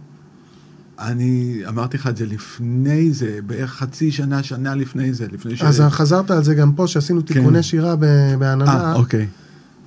אני 0.99 1.63
אמרתי 1.69 1.97
לך 1.97 2.07
את 2.07 2.17
זה 2.17 2.27
לפני 2.27 3.13
זה, 3.13 3.39
בערך 3.47 3.71
חצי 3.73 4.13
שנה, 4.13 4.43
שנה 4.43 4.75
לפני 4.75 5.13
זה, 5.15 5.27
לפני 5.33 5.57
ש... 5.57 5.63
אז 5.63 5.81
חזרת 5.89 6.31
על 6.31 6.45
זה 6.45 6.55
גם 6.55 6.73
פה, 6.73 6.87
שעשינו 6.87 7.23
תיקוני 7.23 7.63
שירה 7.63 7.97
ב- 7.97 8.05
בעננה. 8.39 8.81
אה, 8.85 8.95
אוקיי. 8.95 9.27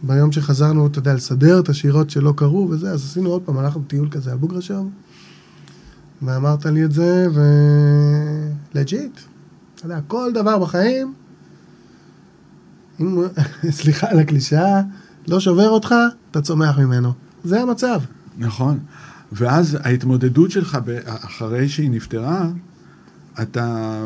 ביום 0.03 0.31
שחזרנו, 0.31 0.87
אתה 0.87 0.99
יודע, 0.99 1.13
לסדר 1.13 1.59
את 1.59 1.69
השירות 1.69 2.09
שלא 2.09 2.33
קרו 2.35 2.67
וזה, 2.71 2.91
אז 2.91 3.03
עשינו 3.05 3.29
עוד 3.29 3.41
פעם, 3.41 3.57
הלכנו 3.57 3.81
טיול 3.87 4.09
כזה 4.11 4.31
על 4.31 4.37
בוגרשוב, 4.37 4.89
ואמרת 6.21 6.65
לי 6.65 6.85
את 6.85 6.91
זה, 6.91 7.27
ו... 7.33 7.41
Legit. 8.75 9.19
אתה 9.75 9.85
יודע, 9.85 9.99
כל 10.07 10.31
דבר 10.33 10.59
בחיים, 10.59 11.13
אם, 13.01 13.23
סליחה 13.69 14.07
על 14.09 14.19
הקלישאה, 14.19 14.81
לא 15.27 15.39
שובר 15.39 15.69
אותך, 15.69 15.95
אתה 16.31 16.41
צומח 16.41 16.79
ממנו. 16.79 17.13
זה 17.43 17.61
המצב. 17.61 18.01
נכון. 18.37 18.79
ואז 19.31 19.77
ההתמודדות 19.83 20.51
שלך, 20.51 20.77
אחרי 21.05 21.69
שהיא 21.69 21.91
נפטרה, 21.91 22.49
אתה 23.41 23.97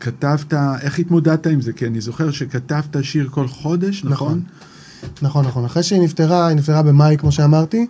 כתבת, 0.00 0.54
איך 0.80 0.98
התמודדת 0.98 1.46
עם 1.46 1.60
זה? 1.60 1.72
כי 1.72 1.86
אני 1.86 2.00
זוכר 2.00 2.30
שכתבת 2.30 2.96
שיר 3.02 3.28
כל 3.30 3.48
חודש, 3.48 4.04
נכון? 4.04 4.12
נכון. 4.12 4.42
נכון, 5.22 5.46
נכון. 5.46 5.64
אחרי 5.64 5.82
שהיא 5.82 6.02
נפטרה, 6.02 6.46
היא 6.46 6.56
נפטרה 6.56 6.82
במאי, 6.82 7.16
כמו 7.18 7.32
שאמרתי. 7.32 7.86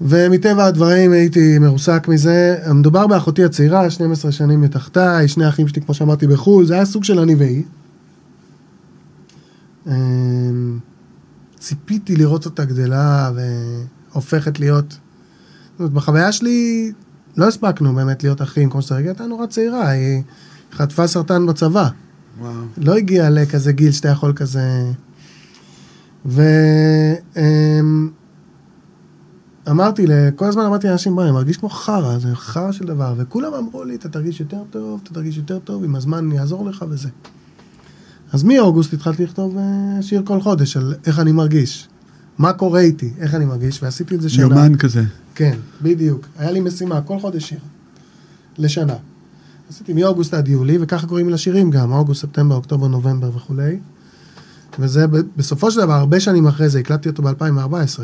ומטבע 0.00 0.64
הדברים 0.64 1.12
הייתי 1.12 1.58
מרוסק 1.58 2.08
מזה. 2.08 2.56
מדובר 2.74 3.06
באחותי 3.06 3.44
הצעירה, 3.44 3.90
12 3.90 4.32
שנים 4.32 4.60
מתחתיי, 4.60 5.28
שני 5.28 5.48
אחים 5.48 5.68
שלי, 5.68 5.82
כמו 5.82 5.94
שאמרתי, 5.94 6.26
בחו"ל. 6.26 6.66
זה 6.66 6.74
היה 6.74 6.84
סוג 6.84 7.04
של 7.04 7.18
אני 7.18 7.34
והיא. 7.34 7.62
אמ, 9.86 10.78
ציפיתי 11.58 12.16
לראות 12.16 12.44
אותה 12.44 12.64
גדלה 12.64 13.30
והופכת 14.12 14.60
להיות... 14.60 14.90
זאת 14.90 15.78
אומרת, 15.78 15.92
בחוויה 15.92 16.32
שלי 16.32 16.92
לא 17.36 17.48
הספקנו 17.48 17.94
באמת 17.94 18.22
להיות 18.22 18.42
אחים 18.42 18.70
כמו 18.70 18.82
שצריך. 18.82 19.00
היא 19.00 19.08
הייתה 19.08 19.26
נורא 19.26 19.46
צעירה, 19.46 19.88
היא 19.88 20.22
חטפה 20.72 21.06
סרטן 21.06 21.46
בצבא. 21.46 21.88
וואו. 22.40 22.52
לא 22.76 22.96
הגיע 22.96 23.30
לכזה 23.30 23.72
גיל 23.72 23.92
שאתה 23.92 24.08
יכול 24.08 24.32
כזה... 24.32 24.92
ו... 26.26 26.42
אמ, 27.36 28.10
אמרתי, 29.70 30.06
כל 30.36 30.44
הזמן 30.44 30.64
אמרתי 30.64 30.86
לאנשים, 30.86 31.20
אני 31.20 31.30
מרגיש 31.30 31.56
כמו 31.56 31.68
חרא, 31.68 32.18
זה 32.18 32.34
חרא 32.34 32.72
של 32.72 32.84
דבר, 32.84 33.14
וכולם 33.16 33.54
אמרו 33.54 33.84
לי, 33.84 33.94
אתה 33.94 34.08
תרגיש 34.08 34.40
יותר 34.40 34.62
טוב, 34.70 35.00
אתה 35.02 35.14
תרגיש 35.14 35.36
יותר 35.36 35.58
טוב, 35.58 35.84
עם 35.84 35.96
הזמן 35.96 36.18
אני 36.18 36.40
אעזור 36.40 36.66
לך 36.66 36.84
וזה. 36.88 37.08
אז 38.32 38.42
מאוגוסט 38.42 38.92
התחלתי 38.92 39.24
לכתוב 39.24 39.56
אה, 39.56 40.02
שיר 40.02 40.22
כל 40.24 40.40
חודש 40.40 40.76
על 40.76 40.94
איך 41.06 41.18
אני 41.18 41.32
מרגיש, 41.32 41.88
מה 42.38 42.52
קורה 42.52 42.80
איתי, 42.80 43.12
איך 43.18 43.34
אני 43.34 43.44
מרגיש, 43.44 43.82
ועשיתי 43.82 44.14
את 44.14 44.20
זה 44.22 44.28
שנה. 44.28 44.42
יומן 44.42 44.76
כזה. 44.76 45.02
כן, 45.34 45.56
בדיוק. 45.82 46.26
היה 46.38 46.50
לי 46.50 46.60
משימה, 46.60 47.00
כל 47.00 47.18
חודש 47.20 47.48
שיר. 47.48 47.58
לשנה. 48.58 48.94
עשיתי 49.70 49.92
מאוגוסט 49.92 50.34
עד 50.34 50.48
יולי, 50.48 50.78
וככה 50.80 51.06
קוראים 51.06 51.30
לשירים 51.30 51.70
גם, 51.70 51.92
אוגוסט, 51.92 52.22
ספטמבר, 52.22 52.54
אוקטובר, 52.54 52.88
נובמבר 52.88 53.30
וכולי. 53.36 53.78
וזה 54.78 55.06
בסופו 55.36 55.70
של 55.70 55.80
דבר, 55.80 55.92
הרבה 55.92 56.20
שנים 56.20 56.46
אחרי 56.46 56.68
זה, 56.68 56.78
הקלטתי 56.78 57.08
אותו 57.08 57.22
ב-2014, 57.22 58.00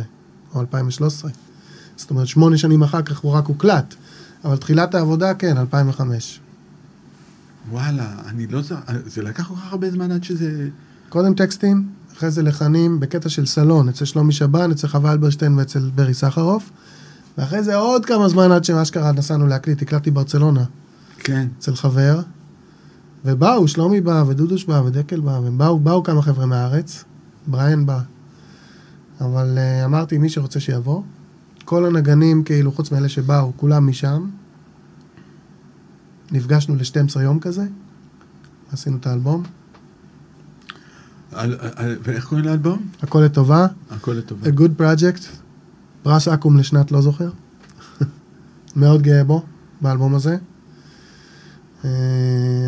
או 0.54 0.60
2013. 0.60 1.30
זאת 1.96 2.10
אומרת, 2.10 2.26
שמונה 2.26 2.58
שנים 2.58 2.82
אחר 2.82 3.02
כך 3.02 3.18
הוא 3.18 3.32
רק 3.32 3.46
הוקלט. 3.46 3.94
אבל 4.44 4.56
תחילת 4.56 4.94
העבודה, 4.94 5.34
כן, 5.34 5.56
2005. 5.56 6.40
וואלה, 7.70 8.14
אני 8.28 8.46
לא 8.46 8.62
זוכר, 8.62 8.80
זה 9.06 9.22
לקח 9.22 9.48
כל 9.48 9.54
כך 9.54 9.72
הרבה 9.72 9.90
זמן 9.90 10.10
עד 10.10 10.24
שזה... 10.24 10.68
קודם 11.08 11.34
טקסטים, 11.34 11.88
אחרי 12.16 12.30
זה 12.30 12.42
לחנים 12.42 13.00
בקטע 13.00 13.28
של 13.28 13.46
סלון, 13.46 13.88
אצל 13.88 14.04
שלומי 14.04 14.32
שבן, 14.32 14.70
אצל 14.70 14.88
חווה 14.88 15.12
אלברשטיין 15.12 15.58
ואצל 15.58 15.90
ברי 15.94 16.14
סחרוף. 16.14 16.70
ואחרי 17.38 17.62
זה 17.62 17.74
עוד 17.74 18.06
כמה 18.06 18.28
זמן 18.28 18.52
עד 18.52 18.64
שאשכרה 18.64 19.12
נסענו 19.12 19.46
להקליט, 19.46 19.82
הקלטתי 19.82 20.10
ברצלונה. 20.10 20.64
כן. 21.18 21.48
אצל 21.58 21.74
חבר, 21.74 22.20
ובאו, 23.24 23.68
שלומי 23.68 24.00
בא, 24.00 24.24
ודודוש 24.26 24.64
בא, 24.64 24.82
ודקל 24.84 25.20
בא, 25.20 25.40
ובאו 25.44 25.78
באו 25.78 26.02
כמה 26.02 26.22
חבר'ה 26.22 26.46
מהארץ, 26.46 27.04
בריאן 27.46 27.86
בא. 27.86 28.00
אבל 29.20 29.58
uh, 29.58 29.84
אמרתי, 29.84 30.18
מי 30.18 30.28
שרוצה 30.28 30.60
שיבוא. 30.60 31.02
כל 31.64 31.86
הנגנים, 31.86 32.44
כאילו, 32.44 32.72
חוץ 32.72 32.92
מאלה 32.92 33.08
שבאו, 33.08 33.52
כולם 33.56 33.86
משם. 33.86 34.26
נפגשנו 36.32 36.74
ל-12 36.76 37.20
יום 37.20 37.40
כזה, 37.40 37.64
עשינו 38.72 38.96
את 38.96 39.06
האלבום. 39.06 39.42
על- 41.32 41.56
על- 41.74 41.96
ואיך 42.02 42.26
קוראים 42.26 42.46
לאלבום? 42.46 42.88
הכל 43.02 43.20
לטובה, 43.20 43.66
הכל 43.90 44.12
לטובה. 44.12 44.46
A 44.48 44.52
Good 44.52 44.80
Project, 44.80 45.22
פרס 46.02 46.28
אקו"ם 46.28 46.56
לשנת 46.56 46.92
לא 46.92 47.00
זוכר. 47.02 47.30
מאוד 48.76 49.02
גאה 49.02 49.24
בו, 49.24 49.42
באלבום 49.80 50.14
הזה. 50.14 50.36
אה, 51.84 51.90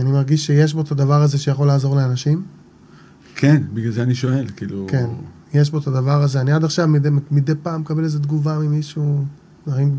אני 0.01 0.13
מרגיש 0.13 0.47
שיש 0.47 0.75
בו 0.75 0.81
את 0.81 0.91
הדבר 0.93 1.23
הזה 1.23 1.39
שיכול 1.39 1.67
לעזור 1.67 1.97
לאנשים. 1.97 2.45
כן, 3.37 3.63
בגלל 3.75 3.93
זה 3.93 4.03
אני 4.03 4.15
שואל, 4.15 4.47
כאילו... 4.57 4.87
כן, 4.91 5.07
יש 5.55 5.71
בו 5.71 5.79
את 5.79 5.87
הדבר 5.87 6.23
הזה. 6.23 6.41
אני 6.41 6.53
עד 6.53 6.65
עכשיו 6.65 6.89
מדי, 6.89 7.09
מדי 7.31 7.53
פעם 7.63 7.81
מקבל 7.81 8.05
איזו 8.05 8.19
תגובה 8.19 8.59
ממישהו, 8.59 9.25
דברים 9.67 9.99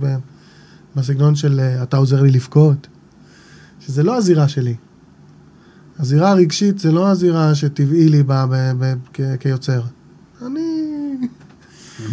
בסגנון 0.96 1.36
של 1.36 1.60
אה, 1.60 1.84
אתה 1.84 1.98
עוזר 1.98 2.22
לי 2.22 2.32
לבכות, 2.32 2.88
שזה 3.88 4.04
לא 4.04 4.18
הזירה 4.18 4.48
שלי. 4.48 4.76
הזירה 6.00 6.32
הרגשית 6.32 6.80
זה 6.80 6.92
לא 6.92 7.10
הזירה 7.10 7.56
שטבעי 7.56 8.10
לי 8.10 8.24
בה 8.24 8.46
כיוצר. 9.40 9.82
אני... 10.46 10.62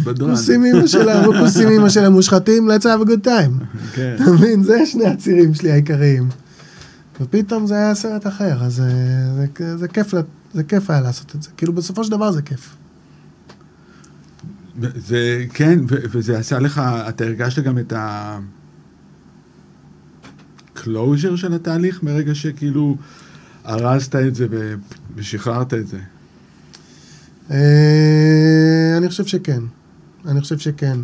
בדרן. 0.03 0.29
כוסים 0.29 0.65
אימא 0.65 0.87
שלהם, 0.87 1.29
וכוסים 1.29 1.69
אימא 1.69 1.89
שלהם 1.89 2.11
מושחתים, 2.11 2.69
let's 2.69 2.83
have 2.83 3.05
a 3.05 3.09
good 3.09 3.25
time. 3.27 3.63
כן. 3.93 4.15
אתה 4.15 4.31
מבין? 4.31 4.63
זה 4.63 4.85
שני 4.85 5.05
הצירים 5.05 5.53
שלי 5.53 5.71
העיקריים. 5.71 6.29
ופתאום 7.21 7.67
זה 7.67 7.75
היה 7.75 7.95
סרט 7.95 8.27
אחר, 8.27 8.63
אז 8.63 8.79
אה, 8.79 8.85
זה, 9.59 9.77
זה, 9.77 9.87
כיף, 9.87 10.13
לה- 10.13 10.21
זה 10.53 10.63
כיף 10.63 10.89
היה 10.89 11.01
לעשות 11.01 11.35
את 11.35 11.43
זה. 11.43 11.49
כאילו 11.57 11.73
בסופו 11.73 12.03
של 12.03 12.11
דבר 12.11 12.31
זה 12.31 12.41
כיף. 12.41 12.75
זה, 15.07 15.45
כן, 15.53 15.79
ו- 15.89 15.95
וזה 16.11 16.37
עשה 16.37 16.59
לך, 16.59 16.81
אתה 17.09 17.23
הרגשת 17.25 17.63
גם 17.63 17.77
את 17.77 17.93
ה... 17.93 18.39
closure 20.83 21.37
של 21.37 21.53
התהליך 21.53 22.03
מרגע 22.03 22.35
שכאילו 22.35 22.97
ארזת 23.65 24.15
את 24.15 24.35
זה 24.35 24.47
ושחררת 25.15 25.73
את 25.73 25.87
זה. 25.87 25.99
אה, 27.51 28.97
אני 28.97 29.09
חושב 29.09 29.25
שכן. 29.25 29.63
אני 30.25 30.41
חושב 30.41 30.57
שכן. 30.57 30.99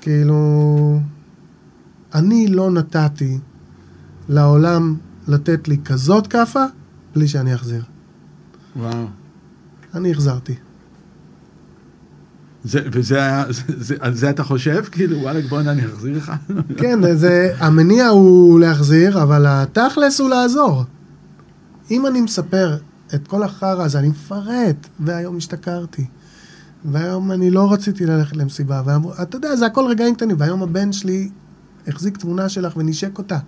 כאילו, 0.00 1.00
אני 2.14 2.48
לא 2.48 2.70
נתתי 2.70 3.38
לעולם 4.28 4.96
לתת 5.28 5.68
לי 5.68 5.76
כזאת 5.84 6.26
כאפה 6.26 6.64
בלי 7.14 7.28
שאני 7.28 7.54
אחזיר. 7.54 7.82
וואו. 8.76 9.06
אני 9.94 10.10
החזרתי. 10.10 10.54
זה, 12.64 12.80
וזה 12.92 13.16
היה, 13.16 13.44
זה, 13.48 13.62
זה, 13.66 13.94
על 14.00 14.14
זה 14.14 14.30
אתה 14.30 14.44
חושב? 14.44 14.84
כאילו, 14.90 15.18
וואלכ, 15.18 15.48
בוא'נה, 15.48 15.72
אני 15.72 15.86
אחזיר 15.86 16.16
לך? 16.16 16.32
כן, 16.76 17.16
זה, 17.16 17.54
המניע 17.58 18.06
הוא 18.06 18.60
להחזיר, 18.60 19.22
אבל 19.22 19.46
התכלס 19.46 20.20
הוא 20.20 20.30
לעזור. 20.30 20.84
אם 21.90 22.06
אני 22.06 22.20
מספר 22.20 22.76
את 23.14 23.28
כל 23.28 23.42
החרא 23.42 23.84
הזה, 23.84 23.98
אני 23.98 24.08
מפרט, 24.08 24.88
והיום 25.00 25.36
השתכרתי, 25.36 26.06
והיום 26.84 27.32
אני 27.32 27.50
לא 27.50 27.72
רציתי 27.72 28.06
ללכת 28.06 28.36
למסיבה, 28.36 28.82
ואמרו, 28.84 29.12
אתה 29.22 29.36
יודע, 29.36 29.56
זה 29.56 29.66
הכל 29.66 29.86
רגעים 29.90 30.14
קטנים, 30.14 30.36
והיום 30.38 30.62
הבן 30.62 30.92
שלי 30.92 31.30
החזיק 31.88 32.16
תמונה 32.16 32.48
שלך 32.48 32.76
ונשק 32.76 33.18
אותה. 33.18 33.38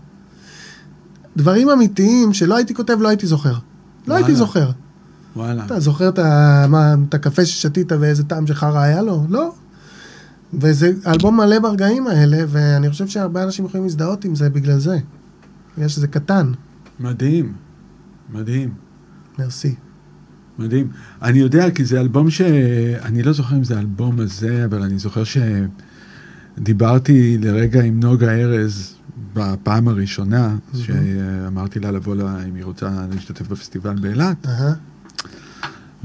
דברים 1.37 1.71
אמיתיים 1.71 2.33
שלא 2.33 2.57
הייתי 2.57 2.75
כותב, 2.75 2.97
לא 3.01 3.09
הייתי 3.09 3.27
זוכר. 3.27 3.55
לא 4.07 4.15
הייתי. 4.15 4.35
זוכר. 4.35 4.71
וואלה. 5.37 5.67
אתה 5.67 5.81
זוכר 5.81 6.09
את, 6.09 6.19
ה, 6.19 6.67
מה, 6.69 6.95
את 7.09 7.15
הקפה 7.15 7.45
ששתית 7.45 7.93
ואיזה 7.93 8.25
טעם 8.25 8.47
של 8.47 8.55
חרא 8.55 8.79
היה 8.79 9.03
לו? 9.03 9.25
לא. 9.29 9.55
וזה 10.55 10.93
אלבום 11.07 11.37
מלא 11.37 11.59
ברגעים 11.59 12.07
האלה, 12.07 12.39
ואני 12.49 12.91
חושב 12.91 13.09
שהרבה 13.09 13.43
אנשים 13.43 13.65
יכולים 13.65 13.85
להזדהות 13.85 14.25
עם 14.25 14.35
זה 14.35 14.51
בגלל 14.51 14.79
זה. 14.79 14.99
בגלל 15.77 15.89
שזה 15.89 16.09
קטן. 16.09 16.53
מדהים. 17.01 17.53
מדהים. 18.33 18.75
מרסי. 19.39 19.75
מדהים. 20.59 20.89
אני 21.23 21.39
יודע, 21.39 21.71
כי 21.71 21.85
זה 21.85 22.01
אלבום 22.01 22.31
ש... 22.31 22.41
אני 23.03 23.23
לא 23.23 23.33
זוכר 23.33 23.57
אם 23.57 23.65
זה 23.65 23.77
האלבום 23.77 24.21
הזה, 24.21 24.65
אבל 24.65 24.83
אני 24.83 24.99
זוכר 24.99 25.23
שדיברתי 26.59 27.39
לרגע 27.39 27.83
עם 27.83 28.01
נוגה 28.01 28.31
ארז 28.31 28.95
בפעם 29.35 29.89
הראשונה, 29.89 30.57
שאמרתי 30.75 31.81
לה 31.81 31.91
לבוא 31.91 32.17
לה, 32.17 32.45
אם 32.49 32.55
היא 32.55 32.65
רוצה 32.65 32.91
להשתתף 33.15 33.49
בפסטיבל 33.49 33.95
באילת, 34.01 34.47
אהה. 34.47 34.75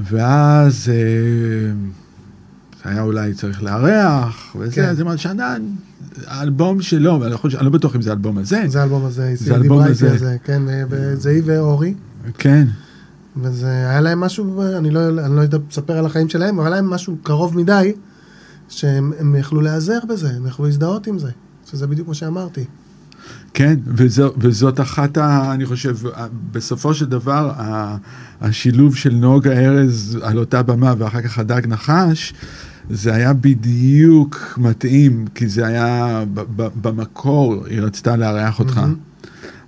ואז 0.00 0.88
אה, 0.88 1.72
זה 2.84 2.90
היה 2.90 3.02
אולי 3.02 3.34
צריך 3.34 3.62
לארח, 3.62 4.56
וזה, 4.58 4.74
כן. 4.74 4.88
אז 4.88 5.00
אמרתי, 5.00 5.18
שנן, 5.18 5.62
האלבום 6.26 6.82
שלו, 6.82 7.20
ואני 7.20 7.32
לא 7.32 7.62
לא 7.62 7.70
בטוח 7.70 7.96
אם 7.96 8.02
זה 8.02 8.10
האלבום 8.10 8.38
הזה, 8.38 8.62
זה 8.66 8.80
האלבום 8.80 9.04
הזה, 9.04 9.32
זה 9.34 9.54
האלבום 9.54 9.82
הזה. 9.82 10.10
על 10.10 10.18
זה, 10.18 10.36
כן, 10.44 10.62
וזה 10.90 11.30
היא 11.30 11.42
ואורי. 11.44 11.94
כן, 12.38 12.66
וזה 13.36 13.66
היה 13.66 14.00
להם 14.00 14.20
משהו, 14.20 14.62
אני 14.78 14.90
לא, 14.90 15.08
אני 15.08 15.36
לא 15.36 15.40
יודע 15.40 15.58
לספר 15.70 15.98
על 15.98 16.06
החיים 16.06 16.28
שלהם, 16.28 16.58
אבל 16.58 16.72
היה 16.72 16.76
להם 16.76 16.90
משהו 16.90 17.16
קרוב 17.22 17.56
מדי, 17.56 17.92
שהם 18.68 19.12
הם 19.18 19.36
יכלו 19.36 19.60
להיעזר 19.60 19.98
בזה, 20.08 20.30
הם 20.30 20.46
יכלו 20.46 20.64
להזדהות 20.64 21.06
עם 21.06 21.18
זה. 21.18 21.30
שזה 21.70 21.86
בדיוק 21.86 22.08
מה 22.08 22.14
שאמרתי. 22.14 22.64
כן, 23.56 23.76
וזו, 23.86 24.32
וזאת 24.38 24.80
אחת, 24.80 25.18
ה, 25.18 25.52
אני 25.54 25.66
חושב, 25.66 25.96
בסופו 26.52 26.94
של 26.94 27.06
דבר, 27.06 27.50
ה, 27.56 27.96
השילוב 28.40 28.96
של 28.96 29.14
נוגה 29.14 29.52
ארז 29.52 30.18
על 30.22 30.38
אותה 30.38 30.62
במה 30.62 30.94
ואחר 30.98 31.22
כך 31.22 31.38
הדג 31.38 31.62
נחש, 31.66 32.34
זה 32.90 33.14
היה 33.14 33.32
בדיוק 33.32 34.58
מתאים, 34.62 35.24
כי 35.34 35.48
זה 35.48 35.66
היה 35.66 36.24
ב, 36.34 36.40
ב, 36.56 36.68
במקור, 36.82 37.64
היא 37.66 37.80
רצתה 37.80 38.16
לארח 38.16 38.58
אותך, 38.58 38.78
מהמם. 38.78 38.94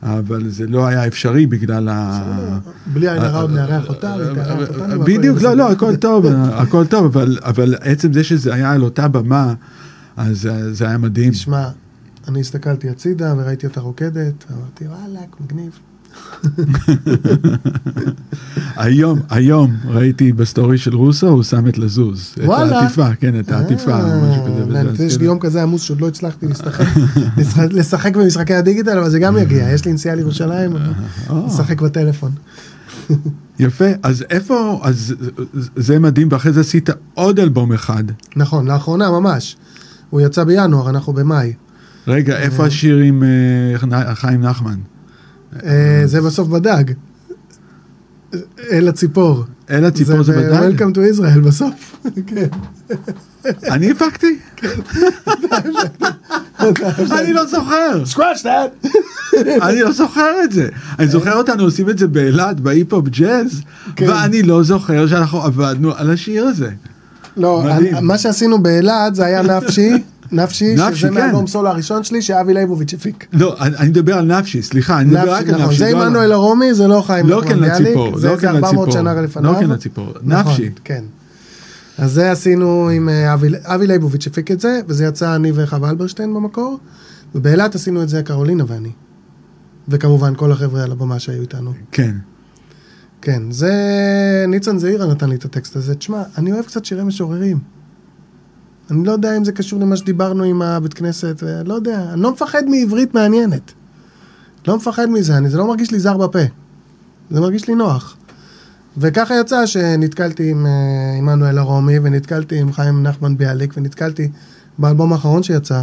אבל 0.03 0.49
זה 0.49 0.67
לא 0.67 0.87
היה 0.87 1.07
אפשרי 1.07 1.47
בגלל 1.47 1.89
ה... 1.89 2.21
בלי 2.93 3.09
עין 3.09 3.23
הרע 3.23 3.41
עוד 3.41 3.51
נארח 3.51 3.89
אותה, 3.89 4.15
תארח 4.35 4.69
אותנו. 4.69 5.05
בדיוק, 5.05 5.43
לא, 5.43 5.55
לא. 5.55 5.73
הכל 5.73 5.97
טוב, 5.97 6.27
הכל 6.63 6.87
טוב, 6.87 7.19
אבל, 7.43 7.75
עצם 7.81 8.13
זה 8.13 8.25
שזה 8.25 8.55
היה 8.55 8.73
על 8.73 8.83
אותה 8.83 9.09
במה, 9.09 9.55
אז 10.17 10.49
זה 10.73 10.89
היה 10.89 10.99
מדהים. 10.99 11.33
תשמע, 11.33 11.69
אני 12.29 12.41
הסתכלתי 12.41 12.89
הצידה 12.91 13.35
וראיתי 13.39 13.67
אותה 13.67 13.81
רוקדת, 13.81 14.45
אמרתי, 14.53 14.85
וואלכ, 14.87 15.31
מגניב. 15.41 15.73
היום, 18.77 19.19
היום 19.31 19.77
ראיתי 19.89 20.33
בסטורי 20.33 20.79
של 20.79 20.95
רוסו, 20.95 21.29
הוא 21.29 21.43
שם 21.43 21.69
את 21.69 21.79
לזוז. 21.79 22.35
את 22.39 22.45
וואלה. 22.45 22.81
העטיפה, 22.81 23.15
כן, 23.15 23.41
את 23.41 23.51
העטיפה, 23.51 23.91
אה, 24.01 24.31
משהו 24.31 24.45
כזה. 24.45 24.65
וזה, 24.69 24.81
אז 24.81 25.01
יש 25.01 25.13
לי 25.13 25.19
כן. 25.19 25.25
יום 25.25 25.39
כזה 25.39 25.63
עמוס 25.63 25.83
שעוד 25.83 26.01
לא 26.01 26.09
הצלחתי 26.09 26.47
לשחק- 27.73 28.17
במשחקי 28.17 28.55
הדיגיטל, 28.55 28.99
אבל 28.99 29.11
זה 29.11 29.19
גם 29.19 29.37
יגיע. 29.39 29.71
יש 29.73 29.85
לי 29.85 29.93
נסיעה 29.93 30.15
לירושלים, 30.15 30.73
אבל 30.77 30.93
אה, 31.31 31.47
לשחק 31.47 31.81
בטלפון. 31.83 32.33
יפה, 33.59 33.85
אז 34.03 34.25
איפה, 34.31 34.81
אז 34.83 35.15
זה 35.77 35.99
מדהים, 35.99 36.29
ואחרי 36.31 36.53
זה 36.53 36.61
עשית 36.61 36.89
עוד 37.15 37.39
אלבום 37.41 37.73
אחד. 37.73 38.05
נכון, 38.37 38.67
לאחרונה 38.69 39.11
ממש. 39.11 39.57
הוא 40.11 40.21
יצא 40.21 40.45
בינואר, 40.45 40.91
אנחנו 40.91 41.13
במאי. 41.13 41.53
רגע, 42.09 42.39
איפה 42.39 42.67
השיר 42.67 42.97
עם 42.97 43.23
אה, 43.93 44.15
חיים 44.15 44.41
נחמן? 44.41 44.79
אה, 45.65 46.03
זה 46.05 46.21
בסוף 46.21 46.49
בדג. 46.49 46.85
אל 48.71 48.89
הציפור. 48.89 49.45
אל 49.71 49.85
הציפור 49.85 50.23
זה 50.23 50.39
ודאי. 50.39 50.73
Welcome 50.73 50.95
to 50.95 51.17
Israel 51.17 51.41
בסוף. 51.41 51.97
כן. 52.27 52.47
אני 53.71 53.91
הפקתי? 53.91 54.39
אני 57.11 57.33
לא 57.33 57.47
זוכר. 57.47 58.03
Scratch 58.13 58.43
that. 58.43 58.89
אני 59.63 59.81
לא 59.81 59.93
זוכר 59.93 60.45
את 60.45 60.53
זה. 60.53 60.69
אני 60.99 61.09
זוכר 61.09 61.37
אותנו 61.37 61.63
עושים 61.63 61.91
את 61.91 61.99
זה 61.99 62.07
באילת, 62.07 62.61
בהיפ-הופ 62.61 63.09
ג'אז, 63.09 63.63
כן. 63.97 64.09
ואני 64.09 64.43
לא 64.43 64.63
זוכר 64.63 65.07
שאנחנו 65.07 65.43
עבדנו 65.43 65.93
על 65.97 66.11
השיר 66.11 66.47
הזה. 66.47 66.71
לא. 67.37 67.65
מה 68.03 68.19
שעשינו 68.19 68.63
באילת 68.63 69.15
זה 69.15 69.25
היה 69.25 69.43
נפשי, 69.43 69.93
נפשי, 70.33 70.75
נפשי, 70.75 70.97
שזה 70.97 71.09
כן. 71.09 71.15
מהאלבום 71.15 71.47
סולו 71.47 71.69
הראשון 71.69 72.05
שלי, 72.05 72.23
שאבי 72.23 72.55
ליבוביץ' 72.55 72.95
הפיק. 72.95 73.27
לא, 73.33 73.57
אני 73.61 73.77
אני 73.77 73.89
מדבר 73.89 74.19
על 74.19 74.25
נפשי, 74.39 74.63
סליחה, 74.63 75.01
אני 75.01 75.11
מדבר 75.11 75.33
רק 75.33 75.49
על 75.49 75.55
נכון, 75.55 75.65
נפשי. 75.67 75.79
זה 75.79 75.91
לא 75.93 76.01
על- 76.01 76.07
עמנואל 76.07 76.33
הרומי, 76.33 76.75
זה 76.75 76.87
לא 76.89 77.03
חיים 77.07 77.27
לא 77.29 77.41
כן 77.41 77.49
נחמן 77.49 77.61
ביאליק, 77.61 77.81
לציפור, 77.87 78.19
זה 78.19 78.29
לא 78.29 78.35
זה 78.37 78.41
כן 78.43 78.49
400 78.49 78.65
לציפור, 78.89 78.91
שנה 78.91 79.23
לפניו. 79.23 79.53
לא 79.53 79.59
כן 79.61 79.71
לציפור, 79.71 80.07
נכון, 80.23 80.51
נפשי. 80.53 80.71
כן. 80.85 81.05
אז 81.99 82.13
זה 82.13 82.31
עשינו 82.33 82.89
עם 82.89 83.09
אה, 83.09 83.35
אבי, 83.35 83.49
אבי 83.65 83.87
ליבוביץ' 83.87 84.27
הפיק 84.27 84.51
את 84.51 84.61
זה, 84.61 84.81
וזה 84.89 85.05
יצא 85.05 85.35
אני 85.37 85.53
וחווה 85.55 85.91
אלברשטיין 85.91 86.35
במקור, 86.35 86.79
ובאילת 87.35 87.75
עשינו 87.75 88.03
את 88.03 88.09
זה 88.09 88.23
קרולינה 88.23 88.65
ואני. 88.69 88.91
וכמובן 89.89 90.33
כל 90.37 90.53
החבר'ה 90.53 90.83
על 90.83 90.93
הבמה 90.93 91.19
שהיו 91.19 91.41
איתנו. 91.41 91.73
כן. 91.93 92.15
כן, 93.23 93.43
זה 93.51 93.73
ניצן 94.49 94.79
זעירה 94.79 95.07
נתן 95.07 95.29
לי 95.29 95.35
את 95.37 95.45
הטקסט 95.45 95.77
הזה. 95.77 95.95
תשמע, 95.95 96.23
אני 96.39 96.53
אוהב 96.53 96.65
קצת 96.65 96.85
שירי 96.85 97.05
משוררים. 97.05 97.59
אני 98.91 99.05
לא 99.05 99.13
יודע 99.13 99.37
אם 99.37 99.45
זה 99.45 99.53
קשור 99.53 99.81
למה 99.81 99.97
שדיברנו 99.97 100.45
עם 100.45 100.63
הבית 100.63 100.95
כנסת, 100.95 101.43
לא 101.65 101.75
יודע, 101.75 102.13
אני 102.13 102.21
לא 102.21 102.33
מפחד 102.33 102.63
מעברית 102.69 103.15
מעניינת. 103.15 103.73
לא 104.69 104.77
מפחד 104.77 105.07
מזה, 105.11 105.37
אני, 105.37 105.51
זה 105.51 105.59
לא 105.59 105.69
מרגיש 105.69 105.91
לי 105.91 106.01
זר 106.01 106.17
בפה. 106.17 106.39
זה 107.31 107.41
מרגיש 107.41 107.69
לי 107.69 107.75
נוח. 107.75 108.17
וככה 108.97 109.35
יצא 109.41 109.67
שנתקלתי 109.67 110.51
עם 110.51 110.67
אה, 110.67 111.19
עמנואל 111.19 111.59
הרומי, 111.59 111.99
ונתקלתי 111.99 112.61
עם 112.61 112.73
חיים 112.73 113.03
נחמן 113.03 113.37
ביאליק, 113.37 113.75
ונתקלתי 113.77 114.29
באלבום 114.79 115.13
האחרון 115.13 115.43
שיצא, 115.43 115.83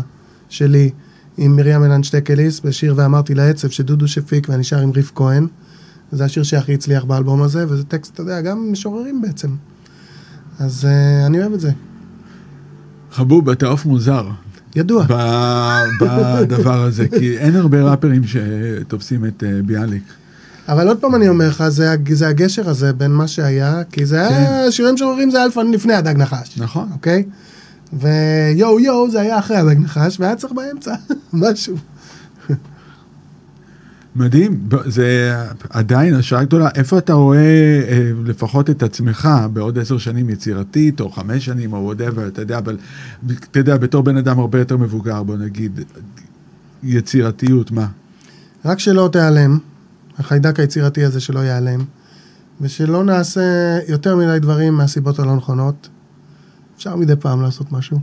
שלי, 0.50 0.90
עם 1.38 1.56
מרים 1.56 1.84
אלן 1.84 2.04
שטקליס, 2.04 2.60
בשיר 2.60 2.94
ואמרתי 2.98 3.36
לעצב, 3.36 3.70
שדודו 3.70 4.08
שפיק, 4.08 4.50
ואני 4.50 4.64
שר 4.64 4.80
עם 4.80 4.92
ריף 4.92 5.12
כהן. 5.16 5.48
זה 6.12 6.26
השיר 6.26 6.44
שהכי 6.44 6.74
הצליח 6.74 7.04
באלבום 7.04 7.42
הזה, 7.42 7.66
וזה 7.70 7.84
טקסט, 7.84 8.14
אתה 8.14 8.22
יודע, 8.22 8.42
גם 8.42 8.72
משוררים 8.72 9.22
בעצם. 9.22 9.50
אז 10.60 10.88
uh, 10.88 11.26
אני 11.26 11.40
אוהב 11.40 11.54
את 11.54 11.60
זה. 11.60 11.72
חבוב, 13.16 13.50
אתה 13.50 13.68
עוף 13.68 13.86
מוזר 13.86 14.28
ידוע. 14.76 15.06
בדבר 16.02 16.84
הזה, 16.84 17.08
כי 17.08 17.38
אין 17.38 17.56
הרבה 17.56 17.82
ראפרים 17.82 18.22
שתופסים 18.24 19.26
את 19.26 19.44
אה, 19.44 19.62
ביאליק. 19.66 20.04
אבל 20.70 20.88
עוד 20.88 20.98
פעם 20.98 21.16
אני 21.16 21.30
אומר 21.30 21.48
לך, 21.48 21.68
זה, 21.68 21.96
זה 22.12 22.28
הגשר 22.28 22.70
הזה 22.70 22.94
בין 22.94 23.12
מה 23.12 23.28
שהיה, 23.28 23.82
כי 23.92 24.06
זה 24.06 24.28
היה, 24.28 24.72
שירים 24.72 24.94
משוררים 24.94 25.32
זה 25.32 25.38
היה 25.38 25.48
לפני 25.74 25.94
הדג 25.94 26.18
נחש. 26.18 26.58
נכון. 26.58 26.88
אוקיי? 26.94 27.24
ויואו 27.94 28.80
יואו 28.80 29.12
זה 29.12 29.22
היה 29.22 29.40
אחרי 29.40 29.58
הדג 29.58 29.80
נחש, 29.80 30.20
והיה 30.20 30.36
צריך 30.36 30.54
באמצע 30.54 30.94
משהו. 31.34 31.76
מדהים, 34.16 34.70
זה 34.86 35.36
עדיין 35.70 36.14
השראה 36.14 36.44
גדולה. 36.44 36.70
איפה 36.76 36.98
אתה 36.98 37.14
רואה 37.14 37.40
אה, 37.88 38.12
לפחות 38.26 38.70
את 38.70 38.84
עצמך 38.84 39.30
בעוד 39.54 39.80
עשר 39.80 39.98
שנים 39.98 40.30
יצירתית, 40.30 41.00
או 41.00 41.12
חמש 41.12 41.46
שנים, 41.46 41.74
או 41.74 41.78
whatever, 41.78 42.28
אתה 42.28 42.42
יודע, 42.42 42.58
אבל 42.58 42.78
אתה 43.52 43.60
יודע, 43.60 43.78
בתור 43.78 44.04
בן 44.04 44.18
אדם 44.18 44.40
הרבה 44.40 44.60
יותר 44.60 44.78
מבוגר, 44.78 45.24
בוא 45.24 45.38
נגיד, 45.38 45.80
יצירתיות, 46.84 47.72
מה? 47.72 47.88
רק 48.66 48.80
שלא 48.80 49.10
תיעלם, 49.12 49.58
החיידק 50.18 50.60
היצירתי 50.60 51.06
הזה 51.06 51.20
שלא 51.20 51.40
ייעלם, 51.40 51.80
ושלא 52.62 53.04
נעשה 53.04 53.80
יותר 53.88 54.16
מדי 54.16 54.40
דברים 54.40 54.74
מהסיבות 54.74 55.20
הלא 55.20 55.36
נכונות. 55.36 55.90
אפשר 56.78 56.96
מדי 56.96 57.16
פעם 57.20 57.42
לעשות 57.42 57.72
משהו. 57.72 58.00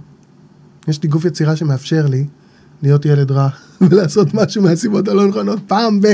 יש 0.89 1.03
לי 1.03 1.09
גוף 1.09 1.25
יצירה 1.25 1.57
שמאפשר 1.57 2.07
לי 2.07 2.27
להיות 2.83 3.07
ילד 3.07 3.31
רע 3.31 3.49
ולעשות 3.91 4.35
משהו 4.35 4.63
מהסיבות 4.63 5.09
הלא 5.09 5.27
נכונות 5.27 5.59
פעם 5.67 6.01
ב... 6.01 6.07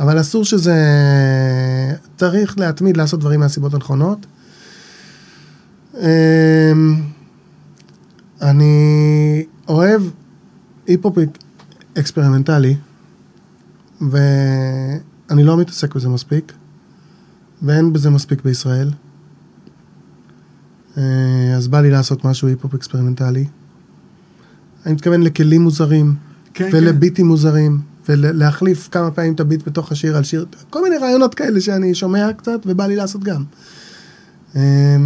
אבל 0.00 0.20
אסור 0.20 0.44
שזה... 0.44 0.74
צריך 2.16 2.58
להתמיד 2.58 2.96
לעשות 2.96 3.20
דברים 3.20 3.40
מהסיבות 3.40 3.74
הנכונות. 3.74 4.26
אמ, 5.94 7.02
אני 8.42 9.44
אוהב 9.68 10.02
היפ-הופ 10.86 11.18
אקספרימנטלי, 11.98 12.76
ואני 14.00 15.44
לא 15.44 15.56
מתעסק 15.56 15.94
בזה 15.94 16.08
מספיק, 16.08 16.52
ואין 17.62 17.92
בזה 17.92 18.10
מספיק 18.10 18.42
בישראל. 18.42 18.90
אה, 20.96 21.54
אז 21.56 21.68
בא 21.68 21.80
לי 21.80 21.90
לעשות 21.90 22.24
משהו 22.24 22.48
היפ-הופ 22.48 22.74
אקספרימנטלי. 22.74 23.46
אני 24.86 24.94
מתכוון 24.94 25.22
לכלים 25.22 25.62
מוזרים, 25.62 26.14
כן, 26.58 26.68
ולביטים 26.72 27.26
מוזרים, 27.26 27.80
ולהחליף 28.08 28.88
כמה 28.92 29.10
פעמים 29.10 29.34
את 29.34 29.40
הביט 29.40 29.68
בתוך 29.68 29.92
השיר 29.92 30.16
על 30.16 30.24
שיר, 30.24 30.46
כל 30.70 30.82
מיני 30.82 30.96
רעיונות 30.96 31.34
כאלה 31.34 31.60
שאני 31.60 31.94
שומע 31.94 32.32
קצת, 32.32 32.60
ובא 32.66 32.86
לי 32.86 32.96
לעשות 32.96 33.24
גם. 33.24 33.44
אה, 34.56 34.96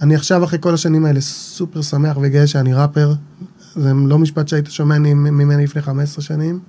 אני 0.00 0.14
עכשיו, 0.14 0.44
אחרי 0.44 0.58
כל 0.62 0.74
השנים 0.74 1.04
האלה, 1.04 1.20
סופר 1.20 1.82
שמח 1.82 2.16
וגאה 2.22 2.46
שאני 2.46 2.74
ראפר. 2.74 3.14
זה 3.74 3.92
לא 3.94 4.18
משפט 4.18 4.48
שהיית 4.48 4.70
שומע 4.70 4.98
ממני 4.98 5.64
לפני 5.64 5.82
15 5.82 6.24
שנים. 6.24 6.60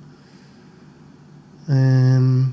אמ, 1.70 2.44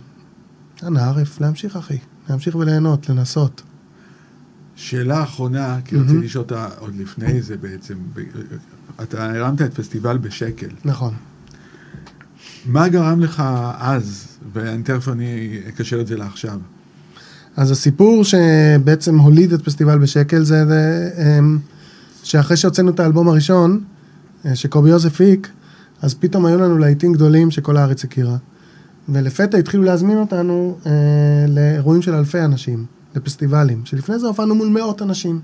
אנא 0.83 0.99
ערף, 0.99 1.41
להמשיך 1.41 1.77
אחי, 1.77 1.99
להמשיך 2.29 2.55
וליהנות, 2.55 3.09
לנסות. 3.09 3.63
שאלה 4.77 5.23
אחרונה, 5.23 5.79
כי 5.85 5.97
רציתי 5.97 6.19
לשאול 6.19 6.43
אותה 6.43 6.69
עוד 6.79 6.95
לפני 6.95 7.43
זה 7.43 7.57
בעצם. 7.57 7.95
אתה 9.03 9.31
הרמת 9.31 9.63
את 9.63 9.75
פסטיבל 9.75 10.19
בשקל. 10.19 10.69
נכון. 10.85 11.15
מה 12.67 12.89
גרם 12.89 13.21
לך 13.21 13.43
אז, 13.79 14.27
ותכף 14.53 15.09
אני 15.09 15.59
אקשר 15.69 16.01
את 16.01 16.07
זה 16.07 16.17
לעכשיו. 16.17 16.59
אז 17.57 17.71
הסיפור 17.71 18.25
שבעצם 18.25 19.19
הוליד 19.19 19.53
את 19.53 19.65
פסטיבל 19.65 19.99
בשקל 19.99 20.43
זה, 20.43 20.67
זה 20.67 21.11
אמ, 21.19 21.59
שאחרי 22.23 22.57
שהוצאנו 22.57 22.91
את 22.91 23.01
האלבום 23.01 23.29
הראשון, 23.29 23.85
אה, 24.47 24.57
שקובי 24.57 24.91
יוזף 24.91 25.13
הפיק, 25.13 25.49
אז 26.03 26.15
פתאום 26.15 26.47
היו 26.47 26.59
לנו 26.59 26.79
להיטים 26.79 27.13
גדולים 27.13 27.51
שכל 27.51 27.77
הארץ 27.77 28.05
הכירה. 28.05 28.37
ולפתע 29.09 29.59
התחילו 29.59 29.83
להזמין 29.83 30.19
אותנו 30.19 30.79
אה, 30.87 30.93
לאירועים 31.49 32.03
של 32.03 32.15
אלפי 32.15 32.41
אנשים, 32.41 32.85
לפסטיבלים, 33.17 33.83
שלפני 33.85 34.19
זה 34.19 34.27
הופענו 34.27 34.55
מול 34.55 34.69
מאות 34.69 35.03
אנשים. 35.03 35.41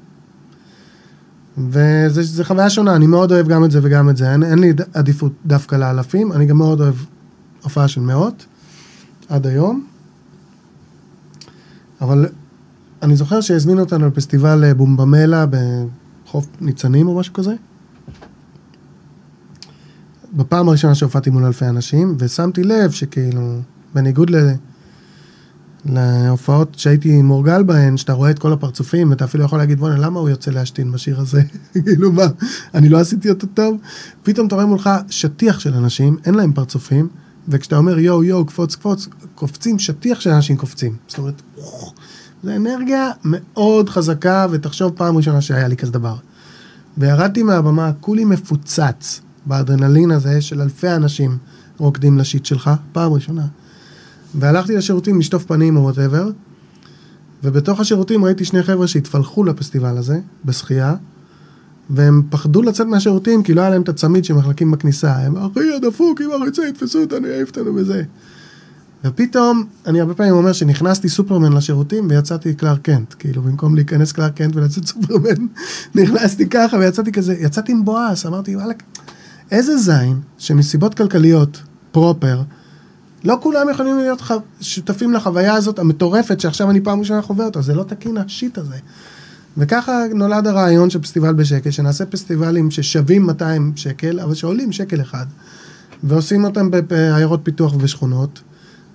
וזו 1.59 2.45
חוויה 2.45 2.71
שונה, 2.71 2.97
אני 2.97 3.07
מאוד 3.07 3.33
אוהב 3.33 3.49
גם 3.49 3.65
את 3.65 3.71
זה 3.71 3.81
וגם 3.83 4.11
את 4.11 4.17
זה. 4.17 4.33
אין, 4.33 4.43
אין 4.43 4.59
לי 4.59 4.73
עדיפות 4.95 5.33
דווקא 5.47 5.77
לאלפים, 5.77 6.33
אני 6.33 6.47
גם 6.47 6.57
מאוד 6.57 6.81
אוהב 6.81 6.95
הופעה 7.63 7.89
של 7.89 8.01
מאות, 8.01 8.47
עד 9.29 9.47
היום. 9.47 9.87
אבל 12.01 12.27
אני 13.03 13.17
זוכר 13.17 13.41
שהזמינו 13.41 13.81
אותנו 13.81 14.07
לפסטיבל 14.07 14.65
אה, 14.65 14.75
בומבמלה 14.75 15.47
בחוף 15.47 16.47
ניצנים 16.61 17.09
או 17.09 17.19
משהו 17.19 17.35
כזה. 17.35 17.55
בפעם 20.33 20.69
הראשונה 20.69 20.95
שהופעתי 20.95 21.31
מול 21.31 21.45
אלפי 21.45 21.67
אנשים, 21.67 22.17
ושמתי 22.19 22.63
לב 22.63 22.91
שכאילו, 22.91 23.59
בניגוד 23.95 24.31
ל... 24.31 24.37
להופעות 25.87 26.75
שהייתי 26.79 27.23
מורגל 27.23 27.63
בהן, 27.63 27.97
שאתה 27.97 28.13
רואה 28.13 28.31
את 28.31 28.39
כל 28.39 28.53
הפרצופים, 28.53 29.11
ואתה 29.11 29.25
אפילו 29.25 29.45
יכול 29.45 29.59
להגיד, 29.59 29.79
בוא'נה, 29.79 29.99
למה 29.99 30.21
הוא 30.21 30.29
יוצא 30.29 30.51
להשתין 30.51 30.93
בשיר 30.93 31.21
הזה? 31.21 31.43
כאילו, 31.85 32.13
מה, 32.13 32.27
אני 32.75 32.89
לא 32.89 33.01
עשיתי 33.01 33.31
אותו 33.31 33.47
טוב? 33.47 33.77
פתאום 34.23 34.47
אתה 34.47 34.55
רואה 34.55 34.67
מולך 34.67 34.91
שטיח 35.11 35.61
של 35.61 35.75
אנשים, 35.75 36.17
אין 36.27 36.35
להם 36.35 36.53
פרצופים, 36.53 37.09
וכשאתה 37.49 37.77
אומר 37.77 37.99
יואו 37.99 38.25
יואו, 38.25 38.45
קפוץ 38.45 38.75
קפוץ, 38.75 39.09
קופצים, 39.35 39.79
שטיח 39.79 40.21
של 40.21 40.31
אנשים 40.31 40.57
קופצים. 40.57 40.97
זאת 41.09 41.19
אומרת, 41.19 41.43
זה 42.43 42.57
אנרגיה 42.57 43.11
מאוד 43.25 43.89
חזקה, 43.89 44.47
ותחשוב 44.51 44.93
פעם 44.95 45.17
ראשונה 45.17 45.41
שהיה 45.41 45.69
לי 45.69 45.77
כזה 45.77 45.93
דבר. 45.93 46.17
וירדתי 46.99 47.43
מהבמה, 47.43 47.93
כולי 48.01 48.25
מפוצץ 48.25 49.21
באדרנלין 49.47 50.11
הזה 50.11 50.41
של 50.41 50.61
אלפי 50.61 50.89
אנשים 50.89 51.39
רוקדים 51.79 52.19
ל 52.19 52.24
shit 52.24 52.45
שלך, 52.45 52.71
פעם 52.93 53.13
ראשונה. 53.13 53.47
והלכתי 54.35 54.77
לשירותים 54.77 55.19
לשטוף 55.19 55.45
פנים 55.45 55.77
או 55.77 55.83
whatever, 55.83 56.31
ובתוך 57.45 57.81
השירותים 57.81 58.25
ראיתי 58.25 58.45
שני 58.45 58.63
חבר'ה 58.63 58.87
שהתפלחו 58.89 59.45
לפסטיבל 59.45 59.99
הזה, 59.99 60.21
בשחייה, 60.45 60.95
והם 61.91 62.23
פחדו 62.31 62.63
לצאת 62.63 62.87
מהשירותים 62.87 63.43
כי 63.43 63.55
לא 63.55 63.61
היה 63.61 63.71
להם 63.71 63.83
את 63.83 63.89
הצמיד 63.89 64.25
שמחלקים 64.25 64.71
בכניסה. 64.71 65.17
הם, 65.17 65.37
אחי, 65.37 65.73
הדפוק, 65.77 66.21
אם 66.21 66.31
הריצה 66.31 66.63
יתפסו 66.69 67.01
אותנו, 67.01 67.27
יעיף 67.27 67.49
אותנו 67.49 67.75
בזה. 67.75 68.03
ופתאום, 69.05 69.65
אני 69.87 70.01
הרבה 70.01 70.15
פעמים 70.15 70.33
אומר 70.33 70.53
שנכנסתי 70.53 71.09
סופרמן 71.09 71.53
לשירותים 71.53 72.07
ויצאתי 72.11 72.55
קלאר 72.55 72.77
קנט. 72.77 73.15
כאילו, 73.19 73.43
במקום 73.43 73.75
להיכנס 73.75 74.13
קלאר 74.13 74.29
קנט 74.29 74.57
ולצאת 74.57 74.87
סופרמן, 74.87 75.47
נכנסתי 75.95 76.49
ככה 76.49 76.77
ויצאתי 76.77 77.13
כזה, 77.13 77.35
יצאתי 77.35 77.73
עם 77.73 77.85
בואס, 77.85 78.27
אמרתי, 78.27 78.57
וואלה, 78.57 78.75
איזה 79.51 79.77
זין 79.77 80.21
שמסיבות 80.39 80.95
כלכליות, 80.95 81.63
פרופר, 81.93 82.43
לא 83.25 83.39
כולם 83.43 83.69
יכולים 83.71 83.99
להיות 83.99 84.21
ח... 84.21 84.33
שותפים 84.61 85.13
לחוויה 85.13 85.55
הזאת 85.55 85.79
המטורפת 85.79 86.41
שעכשיו 86.41 86.71
אני 86.71 86.81
פעם 86.81 87.01
ראשונה 87.01 87.23
חווה 87.23 87.45
אותה, 87.45 87.63
זה 87.63 87.75
לא 87.75 87.83
תקין 87.83 88.17
השיט 88.17 88.59
הזה. 88.59 88.77
וככה 89.57 90.03
נולד 90.15 90.47
הרעיון 90.47 90.91
של 90.91 91.03
פסטיבל 91.03 91.33
בשקל, 91.33 91.71
שנעשה 91.71 92.07
פסטיבלים 92.07 92.71
ששווים 92.71 93.27
200 93.27 93.73
שקל, 93.77 94.21
אבל 94.21 94.35
שעולים 94.35 94.73
שקל 94.73 95.01
אחד. 95.01 95.27
ועושים 96.05 96.45
אותם 96.45 96.71
בעיירות 96.71 97.41
פיתוח 97.43 97.75
ובשכונות. 97.75 98.41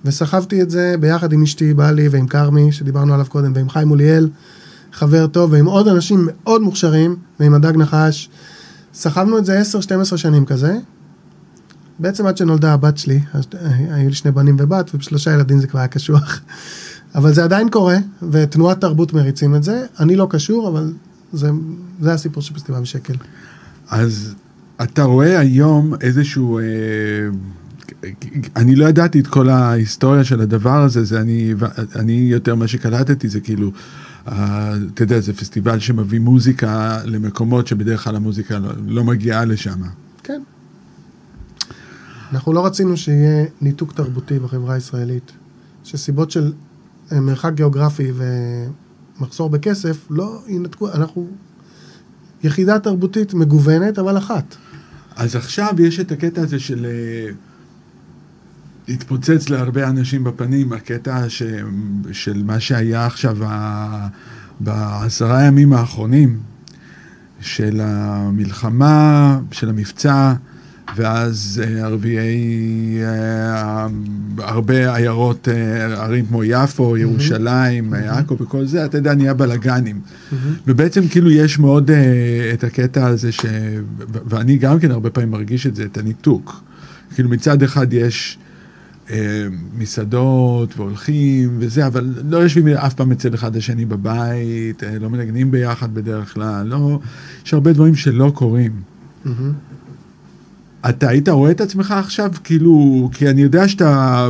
וסחבתי 0.05 0.61
את 0.61 0.69
זה 0.69 0.95
ביחד 0.99 1.34
עם 1.34 1.43
אשתי, 1.43 1.73
בעלי 1.73 2.07
ועם 2.07 2.28
כרמי, 2.28 2.71
שדיברנו 2.71 3.13
עליו 3.13 3.25
קודם, 3.30 3.51
ועם 3.55 3.69
חיים 3.69 3.88
מוליאל, 3.88 4.30
חבר 4.93 5.28
טוב, 5.28 5.51
ועם 5.51 5.65
עוד 5.65 5.88
אנשים 5.88 6.28
מאוד 6.28 6.61
מוכשרים, 6.61 7.15
ועם 7.39 7.53
הדג 7.53 7.78
נחש. 7.78 8.30
סחבנו 8.93 9.38
את 9.38 9.45
זה 9.45 9.61
10-12 10.13 10.17
שנים 10.17 10.45
כזה. 10.45 10.78
בעצם 11.99 12.25
עד 12.25 12.37
שנולדה 12.37 12.73
הבת 12.73 12.97
שלי, 12.97 13.19
היו 13.91 14.09
לי 14.09 14.15
שני 14.15 14.31
בנים 14.31 14.55
ובת, 14.59 14.95
ובשלושה 14.95 15.33
ילדים 15.33 15.59
זה 15.59 15.67
כבר 15.67 15.79
היה 15.79 15.87
קשוח. 15.87 16.41
אבל 17.15 17.33
זה 17.33 17.43
עדיין 17.43 17.69
קורה, 17.69 17.97
ותנועת 18.31 18.81
תרבות 18.81 19.13
מריצים 19.13 19.55
את 19.55 19.63
זה. 19.63 19.85
אני 19.99 20.15
לא 20.15 20.27
קשור, 20.29 20.69
אבל 20.69 20.93
זה, 21.33 21.49
זה 22.01 22.13
הסיפור 22.13 22.43
של 22.43 22.53
פסטיבל 22.53 22.81
בשקל. 22.81 23.13
אז 23.89 24.35
אתה 24.83 25.03
רואה 25.03 25.39
היום 25.39 25.93
איזשהו... 26.01 26.59
אה, 26.59 26.63
אני 28.55 28.75
לא 28.75 28.85
ידעתי 28.85 29.19
את 29.19 29.27
כל 29.27 29.49
ההיסטוריה 29.49 30.23
של 30.23 30.41
הדבר 30.41 30.83
הזה, 30.83 31.03
זה 31.03 31.21
אני, 31.21 31.53
אני 31.95 32.13
יותר 32.13 32.55
מה 32.55 32.67
שקלטתי 32.67 33.29
זה 33.29 33.39
כאילו, 33.39 33.71
אה, 34.27 34.73
אתה 34.93 35.03
יודע, 35.03 35.19
זה 35.19 35.33
פסטיבל 35.33 35.79
שמביא 35.79 36.19
מוזיקה 36.19 36.99
למקומות 37.05 37.67
שבדרך 37.67 38.03
כלל 38.03 38.15
המוזיקה 38.15 38.59
לא, 38.59 38.69
לא 38.87 39.03
מגיעה 39.03 39.45
לשם. 39.45 39.81
כן. 40.23 40.41
אנחנו 42.32 42.53
לא 42.53 42.65
רצינו 42.65 42.97
שיהיה 42.97 43.45
ניתוק 43.61 43.93
תרבותי 43.93 44.39
בחברה 44.39 44.73
הישראלית, 44.73 45.32
שסיבות 45.84 46.32
של 46.32 46.53
אה, 47.11 47.19
מרחק 47.19 47.51
גיאוגרפי 47.53 48.11
ומחסור 49.19 49.49
בכסף 49.49 50.07
לא 50.09 50.41
ינתקו, 50.47 50.91
אנחנו 50.91 51.28
יחידה 52.43 52.80
תרבותית 52.80 53.34
מגוונת, 53.34 53.99
אבל 53.99 54.17
אחת. 54.17 54.55
אז 55.15 55.36
עכשיו 55.36 55.73
יש 55.80 55.99
את 55.99 56.11
הקטע 56.11 56.41
הזה 56.41 56.59
של... 56.59 56.86
אה, 56.86 57.32
התפוצץ 58.89 59.49
להרבה 59.49 59.89
אנשים 59.89 60.23
בפנים, 60.23 60.73
הקטע 60.73 61.30
ש... 61.30 61.43
של 62.11 62.43
מה 62.43 62.59
שהיה 62.59 63.05
עכשיו 63.05 63.38
ה... 63.43 64.07
בעשרה 64.59 65.43
ימים 65.43 65.73
האחרונים, 65.73 66.39
של 67.39 67.82
המלחמה, 67.84 69.39
של 69.51 69.69
המבצע, 69.69 70.34
ואז 70.95 71.61
אה, 71.63 71.85
ערביי, 71.85 72.99
אה, 73.03 73.88
הרבה 74.38 74.95
עיירות, 74.95 75.47
אה, 75.47 76.03
ערים 76.03 76.25
כמו 76.25 76.43
יפו, 76.43 76.97
ירושלים, 76.97 77.93
עכו 77.93 78.38
וכל 78.39 78.65
זה, 78.65 78.85
אתה 78.85 78.97
יודע, 78.97 79.15
נהיה 79.15 79.33
בלאגנים. 79.33 80.01
ובעצם 80.67 81.07
כאילו 81.07 81.31
יש 81.31 81.59
מאוד 81.59 81.91
את 82.53 82.63
הקטע 82.63 83.07
הזה, 83.07 83.31
ש... 83.31 83.45
ואני 84.09 84.57
גם 84.57 84.79
כן 84.79 84.91
הרבה 84.91 85.09
פעמים 85.09 85.31
מרגיש 85.31 85.67
את 85.67 85.75
זה, 85.75 85.83
את 85.83 85.97
הניתוק. 85.97 86.63
כאילו 87.15 87.29
מצד 87.29 87.63
אחד 87.63 87.93
יש... 87.93 88.38
מסעדות 89.77 90.77
והולכים 90.77 91.57
וזה, 91.59 91.88
אבל 91.88 92.13
לא 92.29 92.38
יושבים 92.38 92.67
אף 92.67 92.93
פעם 92.93 93.11
אצל 93.11 93.35
אחד 93.35 93.55
השני 93.55 93.85
בבית, 93.85 94.83
לא 94.99 95.09
מנגנים 95.09 95.51
ביחד 95.51 95.93
בדרך 95.93 96.33
כלל, 96.33 96.67
לא, 96.67 96.99
יש 97.45 97.53
הרבה 97.53 97.73
דברים 97.73 97.95
שלא 97.95 98.31
קורים. 98.35 98.71
Mm-hmm. 99.25 99.29
אתה 100.89 101.09
היית 101.09 101.29
רואה 101.29 101.51
את 101.51 101.61
עצמך 101.61 101.91
עכשיו, 101.91 102.31
כאילו, 102.43 103.09
כי 103.13 103.29
אני 103.29 103.41
יודע 103.41 103.67
שאתה, 103.67 104.29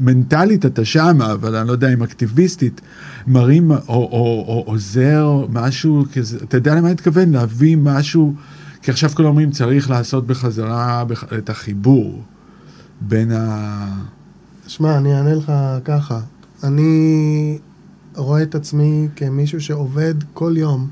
מנטלית 0.00 0.66
אתה 0.66 0.84
שם, 0.84 1.22
אבל 1.22 1.56
אני 1.56 1.68
לא 1.68 1.72
יודע 1.72 1.92
אם 1.92 2.02
אקטיביסטית, 2.02 2.80
מרים 3.26 3.70
או, 3.70 3.78
או, 3.88 4.44
או 4.48 4.64
עוזר 4.66 5.46
משהו, 5.48 6.04
כזה, 6.12 6.38
אתה 6.42 6.56
יודע 6.56 6.74
למה 6.74 6.86
אני 6.86 6.94
מתכוון? 6.94 7.32
להביא 7.32 7.76
משהו, 7.76 8.34
כי 8.82 8.90
עכשיו 8.90 9.10
כולם 9.10 9.28
אומרים 9.28 9.50
צריך 9.50 9.90
לעשות 9.90 10.26
בחזרה 10.26 11.04
את 11.38 11.50
החיבור 11.50 12.22
בין 13.00 13.32
ה... 13.32 13.86
שמע, 14.66 14.96
אני 14.98 15.14
אענה 15.14 15.34
לך 15.34 15.52
ככה, 15.84 16.20
אני 16.64 17.58
רואה 18.16 18.42
את 18.42 18.54
עצמי 18.54 19.08
כמישהו 19.16 19.60
שעובד 19.60 20.14
כל 20.34 20.54
יום 20.56 20.88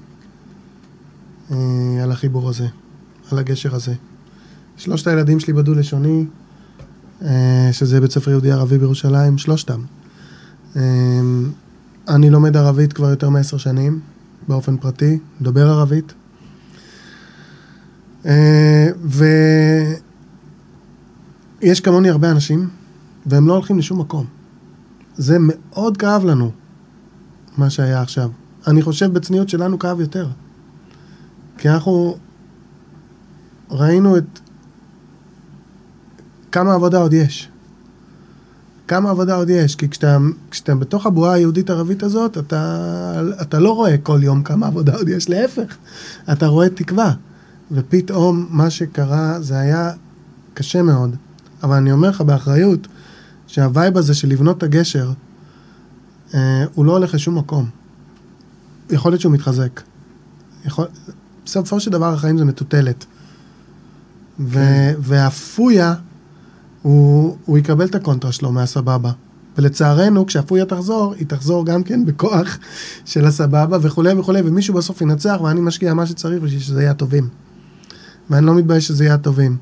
אה, 1.50 1.56
על 2.02 2.12
החיבור 2.12 2.48
הזה, 2.48 2.66
על 3.32 3.38
הגשר 3.38 3.74
הזה. 3.74 3.94
שלושת 4.80 5.06
הילדים 5.06 5.40
שלי 5.40 5.52
בדו-לשוני, 5.52 6.24
אה, 7.22 7.68
שזה 7.72 8.00
בית 8.00 8.10
ספר 8.10 8.30
יהודי 8.30 8.52
ערבי 8.52 8.78
בירושלים, 8.78 9.38
שלושתם. 9.38 9.80
אה, 10.76 10.82
אני 12.08 12.30
לומד 12.30 12.56
ערבית 12.56 12.92
כבר 12.92 13.10
יותר 13.10 13.28
מעשר 13.28 13.56
שנים, 13.56 14.00
באופן 14.48 14.76
פרטי, 14.76 15.18
מדבר 15.40 15.68
ערבית. 15.68 16.14
אה, 18.26 18.88
ויש 21.60 21.80
כמוני 21.80 22.10
הרבה 22.10 22.30
אנשים, 22.30 22.68
והם 23.26 23.48
לא 23.48 23.52
הולכים 23.52 23.78
לשום 23.78 24.00
מקום. 24.00 24.26
זה 25.16 25.36
מאוד 25.40 25.96
כאב 25.96 26.24
לנו, 26.24 26.50
מה 27.56 27.70
שהיה 27.70 28.02
עכשיו. 28.02 28.30
אני 28.66 28.82
חושב 28.82 29.12
בצניעות 29.12 29.48
שלנו 29.48 29.78
כאב 29.78 30.00
יותר. 30.00 30.28
כי 31.58 31.68
אנחנו 31.68 32.16
ראינו 33.70 34.16
את 34.16 34.40
כמה 36.52 36.74
עבודה 36.74 36.98
עוד 36.98 37.12
יש. 37.12 37.48
כמה 38.88 39.10
עבודה 39.10 39.34
עוד 39.34 39.50
יש, 39.50 39.76
כי 39.76 39.88
כשאתה, 39.88 40.18
כשאתה 40.50 40.74
בתוך 40.74 41.06
הבועה 41.06 41.32
היהודית-ערבית 41.32 42.02
הזאת, 42.02 42.38
אתה, 42.38 43.22
אתה 43.42 43.58
לא 43.58 43.72
רואה 43.72 43.98
כל 43.98 44.20
יום 44.22 44.42
כמה 44.42 44.66
עבודה 44.66 44.96
עוד 44.96 45.08
יש, 45.08 45.28
להפך, 45.28 45.76
אתה 46.32 46.46
רואה 46.46 46.68
תקווה. 46.68 47.12
ופתאום 47.72 48.46
מה 48.50 48.70
שקרה 48.70 49.40
זה 49.40 49.58
היה 49.58 49.92
קשה 50.54 50.82
מאוד. 50.82 51.16
אבל 51.62 51.76
אני 51.76 51.92
אומר 51.92 52.08
לך 52.08 52.20
באחריות, 52.20 52.88
שה 53.46 53.68
vibe 53.68 53.96
הזה 53.96 54.14
של 54.14 54.28
לבנות 54.28 54.58
את 54.58 54.62
הגשר, 54.62 55.12
אה, 56.34 56.64
הוא 56.74 56.84
לא 56.84 56.92
הולך 56.92 57.14
לשום 57.14 57.38
מקום. 57.38 57.68
יכול 58.90 59.12
להיות 59.12 59.20
שהוא 59.20 59.32
מתחזק. 59.32 59.80
יכול... 60.64 60.86
בסופו 61.44 61.80
של 61.80 61.90
דבר 61.90 62.12
החיים 62.12 62.38
זה 62.38 62.44
מטוטלת. 62.44 63.04
ו... 64.40 64.52
כן. 64.54 64.94
והפויה 64.98 65.94
הוא, 66.82 67.36
הוא 67.46 67.58
יקבל 67.58 67.86
את 67.86 67.94
הקונטרה 67.94 68.32
שלו 68.32 68.52
מהסבבה. 68.52 69.12
ולצערנו, 69.58 70.26
כשהפויה 70.26 70.64
תחזור, 70.64 71.14
היא 71.14 71.26
תחזור 71.26 71.66
גם 71.66 71.82
כן 71.82 72.04
בכוח 72.04 72.58
של 73.04 73.24
הסבבה 73.24 73.78
וכולי 73.82 74.12
וכולי, 74.12 74.40
ומישהו 74.44 74.74
בסוף 74.74 75.00
ינצח, 75.00 75.40
ואני 75.44 75.60
משקיע 75.60 75.94
מה 75.94 76.06
שצריך 76.06 76.42
בשביל 76.42 76.60
שזה 76.60 76.80
יהיה 76.80 76.90
הטובים. 76.90 77.28
ואני 78.30 78.46
לא 78.46 78.54
מתבייש 78.54 78.86
שזה 78.86 79.04
יהיה 79.04 79.14
הטובים. 79.14 79.56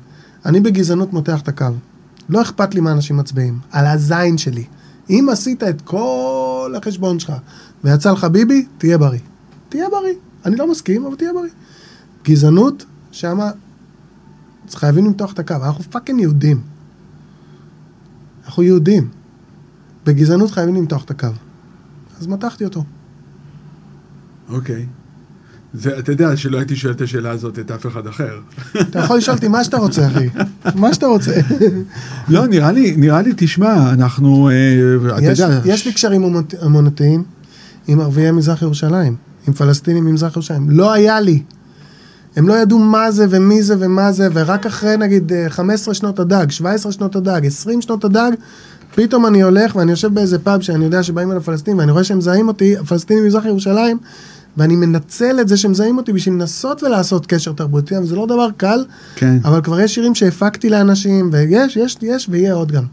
אני 0.45 0.59
בגזענות 0.59 1.13
מותח 1.13 1.41
את 1.41 1.47
הקו. 1.47 1.65
לא 2.29 2.41
אכפת 2.41 2.75
לי 2.75 2.81
מה 2.81 2.91
אנשים 2.91 3.17
מצביעים, 3.17 3.59
על 3.71 3.85
הזין 3.85 4.37
שלי. 4.37 4.65
אם 5.09 5.27
עשית 5.31 5.63
את 5.63 5.81
כל 5.81 6.73
החשבון 6.77 7.19
שלך 7.19 7.33
ויצא 7.83 8.11
לך 8.11 8.23
ביבי, 8.23 8.65
תהיה 8.77 8.97
בריא. 8.97 9.19
תהיה 9.69 9.89
בריא. 9.89 10.13
אני 10.45 10.55
לא 10.55 10.71
מסכים, 10.71 11.05
אבל 11.05 11.15
תהיה 11.15 11.33
בריא. 11.33 11.51
גזענות, 12.23 12.85
שמה 13.11 13.51
חייבים 14.73 15.05
למתוח 15.05 15.33
את 15.33 15.39
הקו. 15.39 15.55
אנחנו 15.63 15.83
פאקינג 15.83 16.19
יהודים. 16.19 16.61
אנחנו 18.49 18.63
יהודים. 18.63 19.07
בגזענות 20.05 20.51
חייבים 20.51 20.75
למתוח 20.75 21.03
את 21.03 21.11
הקו. 21.11 21.27
אז 22.19 22.27
מתחתי 22.27 22.65
אותו. 22.65 22.83
אוקיי. 24.49 24.85
זה, 25.73 25.99
אתה 25.99 26.11
יודע 26.11 26.37
שלא 26.37 26.57
הייתי 26.57 26.75
שואל 26.75 26.93
את 26.93 27.01
השאלה 27.01 27.31
הזאת 27.31 27.59
את 27.59 27.71
אף 27.71 27.85
אחד 27.85 28.07
אחר. 28.07 28.39
אתה 28.81 28.99
יכול 28.99 29.17
לשאול 29.17 29.35
אותי 29.35 29.47
מה 29.47 29.63
שאתה 29.63 29.77
רוצה, 29.77 30.07
אחי. 30.07 30.29
מה 30.75 30.93
שאתה 30.93 31.05
רוצה. 31.05 31.41
לא, 32.29 32.47
נראה 32.47 32.71
לי, 32.71 32.95
נראה 32.97 33.21
לי, 33.21 33.33
תשמע, 33.37 33.93
אנחנו, 33.93 34.49
אה, 34.49 35.17
אתה 35.17 35.25
יודע... 35.25 35.61
יש 35.65 35.85
לי 35.85 35.93
קשרים 35.93 36.35
אמונתיים 36.65 37.23
עם 37.87 37.99
ערביי 37.99 38.31
מזרח 38.31 38.61
ירושלים, 38.61 39.15
עם 39.47 39.53
פלסטינים 39.53 40.05
ממזרח 40.05 40.33
ירושלים. 40.33 40.69
לא 40.69 40.93
היה 40.93 41.21
לי. 41.21 41.43
הם 42.35 42.47
לא 42.47 42.53
ידעו 42.53 42.79
מה 42.79 43.11
זה 43.11 43.25
ומי 43.29 43.63
זה 43.63 43.75
ומה 43.79 44.11
זה, 44.11 44.27
ורק 44.33 44.65
אחרי 44.65 44.97
נגיד 44.97 45.31
15 45.49 45.93
שנות 45.93 46.19
הדג, 46.19 46.45
17 46.49 46.91
שנות 46.91 47.15
הדג, 47.15 47.45
20 47.45 47.81
שנות 47.81 48.05
הדג, 48.05 48.31
פתאום 48.95 49.25
אני 49.25 49.41
הולך 49.41 49.75
ואני 49.75 49.91
יושב 49.91 50.13
באיזה 50.13 50.39
פאב 50.39 50.61
שאני 50.61 50.85
יודע 50.85 51.03
שבאים 51.03 51.31
אל 51.31 51.37
הפלסטינים 51.37 51.77
ואני 51.77 51.91
רואה 51.91 52.03
שהם 52.03 52.17
מזהים 52.17 52.47
אותי, 52.47 52.77
הפלסטינים 52.77 53.23
ממזרח 53.23 53.45
ירושלים, 53.45 53.97
ואני 54.57 54.75
מנצל 54.75 55.39
את 55.41 55.47
זה 55.47 55.57
שהם 55.57 55.71
מזהים 55.71 55.97
אותי 55.97 56.13
בשביל 56.13 56.35
לנסות 56.35 56.83
ולעשות 56.83 57.25
קשר 57.25 57.53
תרבותי, 57.53 57.97
אבל 57.97 58.05
זה 58.05 58.15
לא 58.15 58.25
דבר 58.25 58.47
קל, 58.57 58.85
כן. 59.15 59.37
אבל 59.43 59.61
כבר 59.61 59.79
יש 59.79 59.95
שירים 59.95 60.15
שהפקתי 60.15 60.69
לאנשים, 60.69 61.29
ויש, 61.31 61.77
יש, 61.77 61.97
יש, 62.01 62.29
ויהיה 62.29 62.53
עוד 62.53 62.71
גם. 62.71 62.83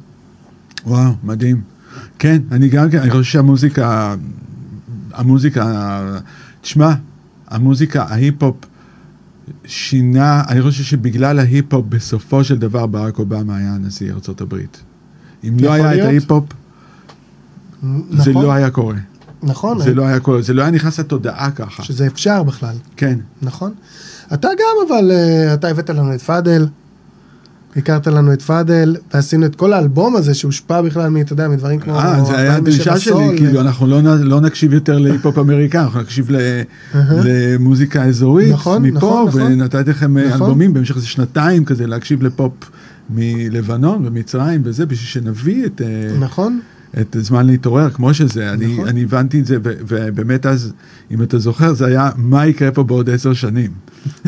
וואו, 0.87 1.13
מדהים. 1.25 1.61
כן, 2.19 2.43
אני 2.53 2.69
גם 2.69 2.91
כן, 2.91 2.99
אני 2.99 3.11
חושב 3.11 3.23
שהמוזיקה, 3.23 4.15
המוזיקה, 5.13 6.03
תשמע, 6.61 6.93
המוזיקה, 7.49 8.05
ההיפ-הופ, 8.09 8.57
שינה, 9.65 10.43
אני 10.49 10.63
חושב 10.63 10.83
שבגלל 10.85 11.39
ההיפ-הופ 11.39 11.87
בסופו 11.89 12.45
של 12.45 12.59
דבר 12.59 12.87
ברק 12.87 13.19
אובמה 13.19 13.57
היה 13.57 13.77
נשיא 13.81 14.13
ארצות 14.13 14.41
הברית. 14.41 14.83
אם 15.45 15.57
לא 15.61 15.73
היה 15.73 15.91
את 15.91 15.97
להיות. 15.97 16.09
ההיפ-הופ, 16.09 16.45
זה 18.11 18.31
נכון, 18.31 18.43
לא 18.43 18.53
היה 18.53 18.71
קורה. 18.71 18.95
נכון, 19.43 19.83
זה 19.83 19.95
לא 19.95 20.07
היה 20.07 20.21
קורה, 20.21 20.43
זה 20.43 20.55
לא 20.55 20.63
היה 20.63 20.71
נכנס 20.71 21.01
לתודעה 21.01 21.51
ככה. 21.51 21.83
שזה 21.83 22.07
אפשר 22.07 22.43
בכלל, 22.43 22.77
כן. 22.97 23.19
נכון? 23.43 23.75
אתה 24.35 24.49
גם, 24.49 24.89
אבל 24.89 25.11
אה, 25.11 25.55
אתה 25.55 25.69
הבאת 25.69 25.91
לנו 25.91 26.15
את 26.15 26.21
פאדל, 26.21 26.67
הכרת 27.77 28.07
לנו 28.07 28.33
את 28.33 28.43
פאדל, 28.43 28.97
ועשינו 29.15 29.47
את 29.47 29.57
כל 29.57 29.73
האלבום 29.73 30.17
הזה 30.17 30.35
שהושפע 30.35 30.83
בכלל, 30.83 31.09
מ- 31.11 31.17
אתה 31.21 31.33
יודע, 31.33 31.49
מדברים 31.49 31.81
כמו... 31.81 31.99
אה, 31.99 32.25
זה 32.25 32.37
היה 32.39 32.55
47 32.55 32.57
הדרישה 32.57 32.99
שלי, 32.99 33.37
כאילו, 33.39 33.61
אנחנו 33.61 33.87
לא 33.87 34.01
לא 34.03 34.41
נקשיב 34.41 34.73
יותר 34.75 34.99
להיפ-הופ 34.99 35.39
אמריקאי, 35.39 35.81
אנחנו 35.81 36.01
נקשיב 36.01 36.31
ל- 36.31 36.61
למוזיקה 37.25 38.05
אזורית, 38.05 38.53
נכון, 38.53 38.83
מפה, 38.83 38.97
נכון, 38.97 39.29
נכון. 39.29 39.43
ונתתי 39.43 39.91
לכם 39.91 40.19
אה, 40.19 40.29
נכון. 40.29 40.43
אלבומים 40.43 40.75
במשך 40.75 40.97
איזה 40.97 41.07
שנתיים 41.07 41.65
כזה 41.65 41.87
להקשיב 41.87 42.23
לפופ 42.23 42.53
מלבנון 43.11 44.07
ומצרים 44.07 44.61
וזה, 44.65 44.87
בשביל 44.87 45.07
שנביא 45.09 45.67
את... 45.67 45.83
אה, 45.85 46.19
נכון? 46.21 46.61
את 47.01 47.17
זמן 47.21 47.47
להתעורר 47.47 47.91
כמו 47.91 48.15
שזה, 48.15 48.53
אני, 48.53 48.73
נכון. 48.73 48.89
אני 48.89 49.03
הבנתי 49.03 49.41
את 49.41 49.47
זה, 49.47 49.57
ו- 49.65 49.73
ובאמת 49.89 50.47
אז, 50.47 50.73
אם 51.11 51.23
אתה 51.23 51.39
זוכר, 51.39 51.75
זה 51.75 51.87
היה 51.87 52.11
מה 52.17 52.47
יקרה 52.47 52.71
פה 52.71 52.85
בעוד 52.85 53.11
עשר 53.11 53.33
שנים. 53.33 53.71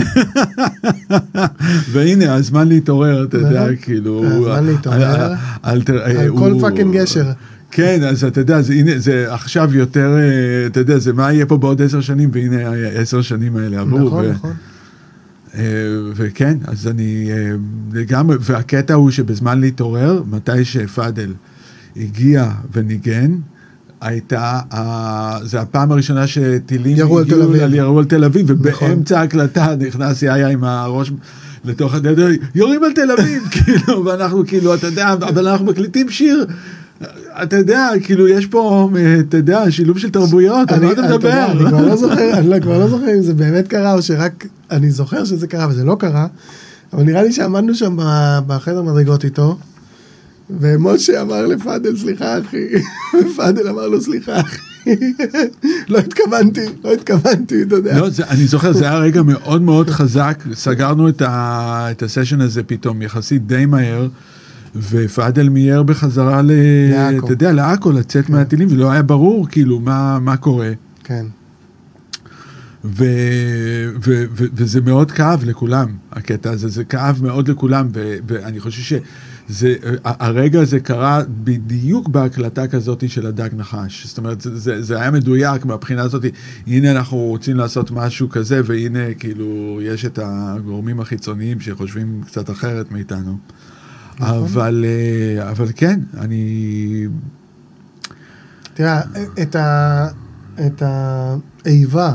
והנה, 1.92 2.34
הזמן 2.34 2.68
להתעורר, 2.68 3.24
אתה 3.24 3.36
יודע. 3.38 3.66
כאילו... 3.82 4.24
הזמן 4.24 4.36
הוא- 4.38 4.60
להתעורר. 4.72 5.32
על- 5.62 5.82
על- 5.96 6.28
כל 6.38 6.54
פאקינג 6.60 6.96
גשר. 6.96 7.26
כן, 7.70 8.00
אז 8.08 8.24
אתה 8.24 8.40
יודע, 8.40 8.62
זה, 8.62 8.72
הנה, 8.72 8.98
זה 8.98 9.34
עכשיו 9.34 9.74
יותר, 9.74 10.16
אה, 10.18 10.66
אתה 10.66 10.80
יודע, 10.80 10.98
זה 10.98 11.12
מה 11.12 11.32
יהיה 11.32 11.46
פה 11.46 11.56
בעוד 11.56 11.82
עשר 11.82 12.00
שנים, 12.00 12.30
והנה 12.32 12.68
העשר 12.68 13.22
שנים 13.22 13.56
האלה 13.56 13.80
עברו. 13.80 13.98
נכון, 14.06 14.24
ו- 14.24 14.30
נכון. 14.32 14.52
אה, 15.54 15.62
וכן, 16.16 16.58
אז 16.64 16.86
אני 16.88 17.28
אה, 17.32 17.50
לגמרי, 17.92 18.36
והקטע 18.40 18.94
הוא 18.94 19.10
שבזמן 19.10 19.60
להתעורר, 19.60 20.22
מתי 20.30 20.64
שפאדל 20.64 21.32
הגיע 22.00 22.50
וניגן, 22.72 23.34
הייתה, 24.00 24.40
ה- 24.74 25.38
זה 25.44 25.60
הפעם 25.60 25.92
הראשונה 25.92 26.26
שטילים 26.26 26.96
ירו 26.96 27.18
על 27.18 27.24
תל 27.24 27.30
הגיעו 27.42 27.48
אביב. 27.64 27.74
ירו 27.74 27.98
על 27.98 28.04
תל 28.04 28.24
אביב, 28.24 28.52
נכון. 28.68 28.88
ובאמצע 28.90 29.20
ההקלטה 29.20 29.74
נכנס 29.86 30.22
יאיה 30.22 30.48
עם 30.48 30.64
הראש 30.64 31.12
לתוך 31.64 31.94
הדדר, 31.94 32.26
יורים 32.54 32.84
על 32.84 32.92
תל 32.92 33.10
אביב, 33.10 33.42
כאילו, 33.54 34.04
ואנחנו 34.04 34.42
כאילו, 34.46 34.74
אתה 34.74 34.86
יודע, 34.86 35.12
אבל 35.12 35.48
אנחנו 35.48 35.66
מקליטים 35.66 36.10
שיר. 36.10 36.46
אתה 37.42 37.56
יודע, 37.56 37.88
כאילו, 38.02 38.28
יש 38.28 38.46
פה, 38.46 38.90
אתה 39.20 39.36
יודע, 39.36 39.70
שילוב 39.70 39.98
של 39.98 40.10
תרבויות, 40.10 40.72
על 40.72 40.80
מה 40.84 40.92
אתה 40.92 41.00
יודע, 41.00 41.46
אני 41.46 41.54
מדבר? 41.54 41.68
כבר 41.68 41.86
לא 41.86 41.96
זוכר, 42.06 42.38
אני 42.38 42.48
לא- 42.48 42.60
כבר 42.60 42.78
לא 42.78 42.88
זוכר 42.88 43.14
אם 43.16 43.22
זה 43.22 43.34
באמת 43.34 43.68
קרה 43.68 43.92
או 43.92 44.02
שרק 44.02 44.46
אני 44.70 44.90
זוכר 44.90 45.24
שזה 45.24 45.46
קרה 45.46 45.66
וזה 45.70 45.84
לא 45.84 45.96
קרה, 46.00 46.26
אבל 46.92 47.02
נראה 47.02 47.22
לי 47.22 47.32
שעמדנו 47.32 47.74
שם 47.74 47.96
בחדר 48.46 48.82
מדרגות 48.82 49.24
איתו, 49.24 49.58
ומשה 50.50 51.22
אמר 51.22 51.46
לפאדל 51.46 51.96
סליחה 51.96 52.38
אחי, 52.38 52.66
ופאדל 53.26 53.68
אמר 53.68 53.88
לו 53.88 54.00
סליחה 54.00 54.40
אחי, 54.40 54.58
לא 55.88 55.98
התכוונתי, 55.98 56.66
לא 56.84 56.92
התכוונתי, 56.92 57.62
אתה 57.62 57.74
יודע. 57.74 58.00
לא, 58.00 58.10
זה, 58.10 58.26
אני 58.26 58.46
זוכר, 58.46 58.72
זה 58.72 58.84
היה 58.84 58.98
רגע 58.98 59.22
מאוד 59.22 59.62
מאוד 59.62 59.90
חזק, 59.90 60.44
סגרנו 60.54 61.08
את, 61.08 61.22
ה, 61.22 61.88
את 61.90 62.02
הסשן 62.02 62.40
הזה 62.40 62.62
פתאום 62.62 63.02
יחסית 63.02 63.46
די 63.46 63.66
מהר, 63.66 64.08
ופאדל 64.76 65.48
מיהר 65.48 65.82
בחזרה 65.82 66.42
ל... 66.42 66.50
לעכו. 66.90 67.26
אתה 67.26 67.32
יודע, 67.32 67.52
לעכו, 67.52 67.92
לצאת 67.92 68.30
מהטילים, 68.30 68.68
ולא 68.70 68.90
היה 68.90 69.02
ברור 69.02 69.48
כאילו 69.48 69.80
מה, 69.80 70.18
מה 70.18 70.36
קורה. 70.36 70.72
כן, 71.04 71.26
ו, 72.84 73.04
ו, 74.04 74.24
ו, 74.36 74.44
וזה 74.54 74.80
מאוד 74.80 75.10
כאב 75.10 75.44
לכולם, 75.44 75.88
הקטע 76.12 76.50
הזה, 76.50 76.68
זה 76.68 76.84
כאב 76.84 77.18
מאוד 77.22 77.48
לכולם, 77.48 77.88
ו, 77.94 78.16
ואני 78.26 78.60
חושב 78.60 78.82
שזה, 79.48 79.74
ה- 80.04 80.26
הרגע 80.26 80.60
הזה 80.60 80.80
קרה 80.80 81.22
בדיוק 81.44 82.08
בהקלטה 82.08 82.68
כזאת 82.68 83.10
של 83.10 83.26
הדג 83.26 83.48
נחש. 83.56 84.06
זאת 84.06 84.18
אומרת, 84.18 84.40
זה, 84.40 84.58
זה, 84.58 84.82
זה 84.82 85.00
היה 85.00 85.10
מדויק 85.10 85.64
מהבחינה 85.64 86.02
הזאת, 86.02 86.24
הנה 86.66 86.90
אנחנו 86.90 87.16
רוצים 87.18 87.56
לעשות 87.56 87.90
משהו 87.90 88.28
כזה, 88.28 88.60
והנה 88.64 89.14
כאילו 89.18 89.78
יש 89.82 90.04
את 90.04 90.18
הגורמים 90.22 91.00
החיצוניים 91.00 91.60
שחושבים 91.60 92.22
קצת 92.26 92.50
אחרת 92.50 92.92
מאיתנו. 92.92 93.38
אבל, 94.20 94.84
אה, 94.88 95.50
אבל 95.50 95.66
כן, 95.76 96.00
אני... 96.16 97.06
תראה, 98.74 99.00
את 99.42 99.56
ה- 99.56 100.08
את 100.66 100.82
האיבה 100.82 102.14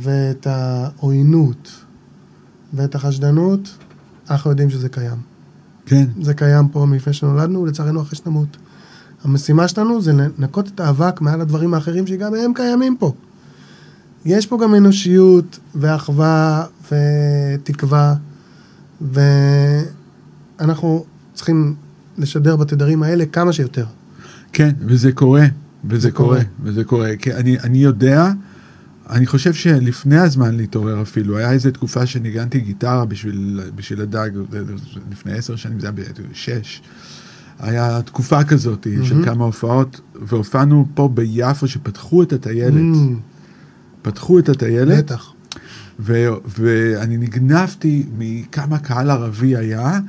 ואת 0.00 0.46
העוינות 0.50 1.70
ואת 2.74 2.94
החשדנות, 2.94 3.76
אנחנו 4.30 4.50
יודעים 4.50 4.70
שזה 4.70 4.88
קיים. 4.88 5.35
כן, 5.86 6.06
זה 6.22 6.34
קיים 6.34 6.68
פה 6.68 6.86
מלפני 6.86 7.12
שנולדנו, 7.12 7.62
ולצערנו 7.62 8.02
אחרי 8.02 8.18
שנמות. 8.18 8.56
המשימה 9.24 9.68
שלנו 9.68 10.02
זה 10.02 10.12
לנקות 10.12 10.68
את 10.68 10.80
האבק 10.80 11.20
מעל 11.20 11.40
הדברים 11.40 11.74
האחרים 11.74 12.06
שגם 12.06 12.34
הם 12.34 12.52
קיימים 12.54 12.96
פה. 12.98 13.12
יש 14.24 14.46
פה 14.46 14.58
גם 14.62 14.74
אנושיות 14.74 15.58
ואחווה 15.74 16.64
ותקווה, 16.90 18.14
ואנחנו 20.60 21.04
צריכים 21.34 21.74
לשדר 22.18 22.56
בתדרים 22.56 23.02
האלה 23.02 23.26
כמה 23.26 23.52
שיותר. 23.52 23.84
כן, 24.52 24.70
וזה 24.80 25.12
קורה, 25.12 25.46
וזה 25.84 26.00
זה 26.00 26.10
קורה, 26.10 26.28
קורה. 26.28 26.44
וזה 26.62 26.84
קורה. 26.84 27.16
כי 27.16 27.34
אני, 27.34 27.58
אני 27.58 27.78
יודע, 27.78 28.32
אני 29.10 29.26
חושב 29.26 29.54
שלפני 29.54 30.18
הזמן 30.18 30.56
להתעורר 30.56 31.02
אפילו, 31.02 31.38
היה 31.38 31.52
איזו 31.52 31.70
תקופה 31.70 32.06
שניגנתי 32.06 32.60
גיטרה 32.60 33.04
בשביל, 33.04 33.60
בשביל 33.74 34.00
הדג, 34.00 34.30
לפני 35.10 35.32
עשר 35.32 35.56
שנים, 35.56 35.80
זה 35.80 35.86
היה 35.86 36.06
בשש. 36.32 36.82
היה 37.58 38.02
תקופה 38.02 38.44
כזאת 38.44 38.86
של 39.04 39.14
מהמם. 39.14 39.24
כמה 39.24 39.44
הופעות, 39.44 40.00
והופענו 40.14 40.86
פה 40.94 41.08
ביפו 41.14 41.68
שפתחו 41.68 42.22
את 42.22 42.32
הטיילת, 42.32 42.74
Mm, 42.94 43.14
פתחו 44.02 44.38
את 44.38 44.48
הטיילת, 44.48 45.04
בטח. 45.04 45.32
ו- 46.00 46.28
ואני 46.58 47.16
נגנבתי 47.16 48.06
מכמה 48.18 48.78
קהל 48.78 49.10
ערבי 49.10 49.56
היה, 49.56 50.00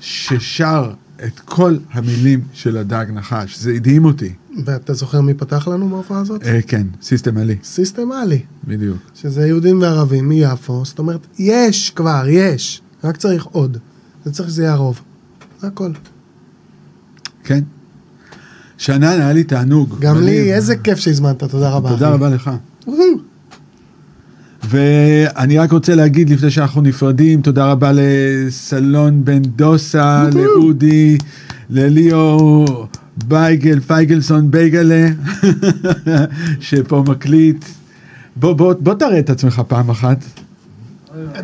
ששר 0.00 0.92
את 1.24 1.40
כל 1.40 1.76
המילים 1.92 2.40
של 2.52 2.76
הדג 2.76 3.06
נחש, 3.12 3.58
זה 3.58 3.72
הדהים 3.72 4.04
אותי. 4.04 4.32
ואתה 4.64 4.94
זוכר 4.94 5.20
מי 5.20 5.34
פתח 5.34 5.68
לנו 5.68 5.88
בהופעה 5.88 6.20
הזאת? 6.20 6.42
אה, 6.46 6.62
כן, 6.66 6.86
סיסטם 7.02 7.36
עלי, 7.36 7.56
סיסטם 7.64 8.12
עלי, 8.12 8.42
בדיוק. 8.64 8.96
שזה 9.14 9.46
יהודים 9.46 9.80
וערבים 9.80 10.28
מיפו, 10.28 10.84
זאת 10.84 10.98
אומרת, 10.98 11.26
יש 11.38 11.90
כבר, 11.90 12.24
יש, 12.28 12.82
רק 13.04 13.16
צריך 13.16 13.44
עוד. 13.44 13.78
זה 14.24 14.32
צריך 14.32 14.48
שזה 14.48 14.62
יהיה 14.62 14.72
הרוב. 14.72 15.00
זה 15.60 15.66
הכל. 15.66 15.90
כן. 17.44 17.60
שאנן, 18.78 19.04
היה 19.20 19.32
לי 19.32 19.44
תענוג. 19.44 19.96
גם 20.00 20.14
מדהים. 20.14 20.28
לי, 20.28 20.54
איזה 20.54 20.76
כיף 20.76 20.98
שהזמנת, 20.98 21.44
תודה 21.44 21.70
רבה. 21.70 21.90
תודה 21.90 22.06
אחי. 22.08 22.14
רבה 22.14 22.28
לך. 22.28 22.50
ואני 24.68 25.58
רק 25.58 25.72
רוצה 25.72 25.94
להגיד 25.94 26.30
לפני 26.30 26.50
שאנחנו 26.50 26.82
נפרדים, 26.82 27.42
תודה 27.42 27.66
רבה 27.70 27.90
לסלון 27.94 29.24
בן 29.24 29.42
דוסה, 29.42 30.28
לאודי, 30.34 31.18
לליאור 31.70 32.86
בייגל, 33.24 33.80
פייגלסון 33.80 34.50
בייגלה, 34.50 35.08
שפה 36.60 37.04
מקליט. 37.08 37.64
בוא, 38.36 38.52
בוא, 38.52 38.74
בוא 38.80 38.94
תראה 38.94 39.18
את 39.18 39.30
עצמך 39.30 39.62
פעם 39.68 39.90
אחת. 39.90 40.24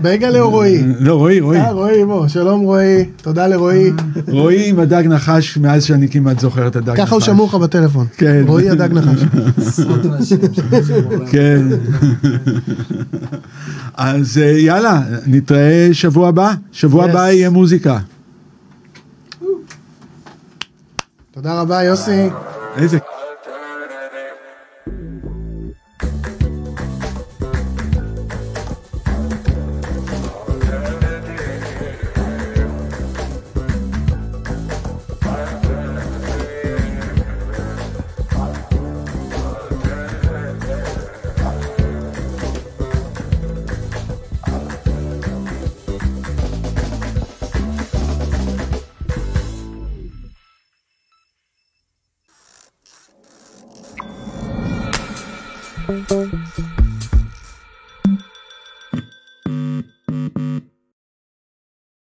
בייגלה 0.02 0.40
או 0.40 0.50
רועי? 0.50 0.82
לא, 1.00 1.14
רועי, 1.14 1.40
רועי. 1.40 1.60
אה, 1.60 1.72
רועי, 1.72 2.04
בוא, 2.04 2.28
שלום 2.28 2.60
רועי, 2.60 3.04
תודה 3.16 3.46
לרועי. 3.46 3.92
רועי 4.28 4.68
עם 4.68 4.78
הדג 4.78 5.02
נחש 5.06 5.56
מאז 5.56 5.84
שאני 5.84 6.08
כמעט 6.08 6.40
זוכר 6.40 6.66
את 6.66 6.76
הדג 6.76 6.90
נחש. 6.90 7.00
ככה 7.00 7.14
הוא 7.14 7.22
שמור 7.22 7.48
לך 7.48 7.54
בטלפון. 7.54 8.06
כן. 8.16 8.44
רועי 8.46 8.70
הדג 8.70 8.88
נחש. 8.92 9.24
כן. 11.30 11.62
אז 13.94 14.38
אה, 14.38 14.58
יאללה, 14.58 15.00
נתראה 15.26 15.88
שבוע 15.92 16.28
הבא. 16.28 16.52
שבוע. 16.72 17.04
הבא 17.04 17.30
יהיה 17.30 17.50
מוזיקה. 17.50 17.98
תודה 21.30 21.60
רבה, 21.60 21.82
יוסי. 21.82 22.28
איזה... 22.76 22.98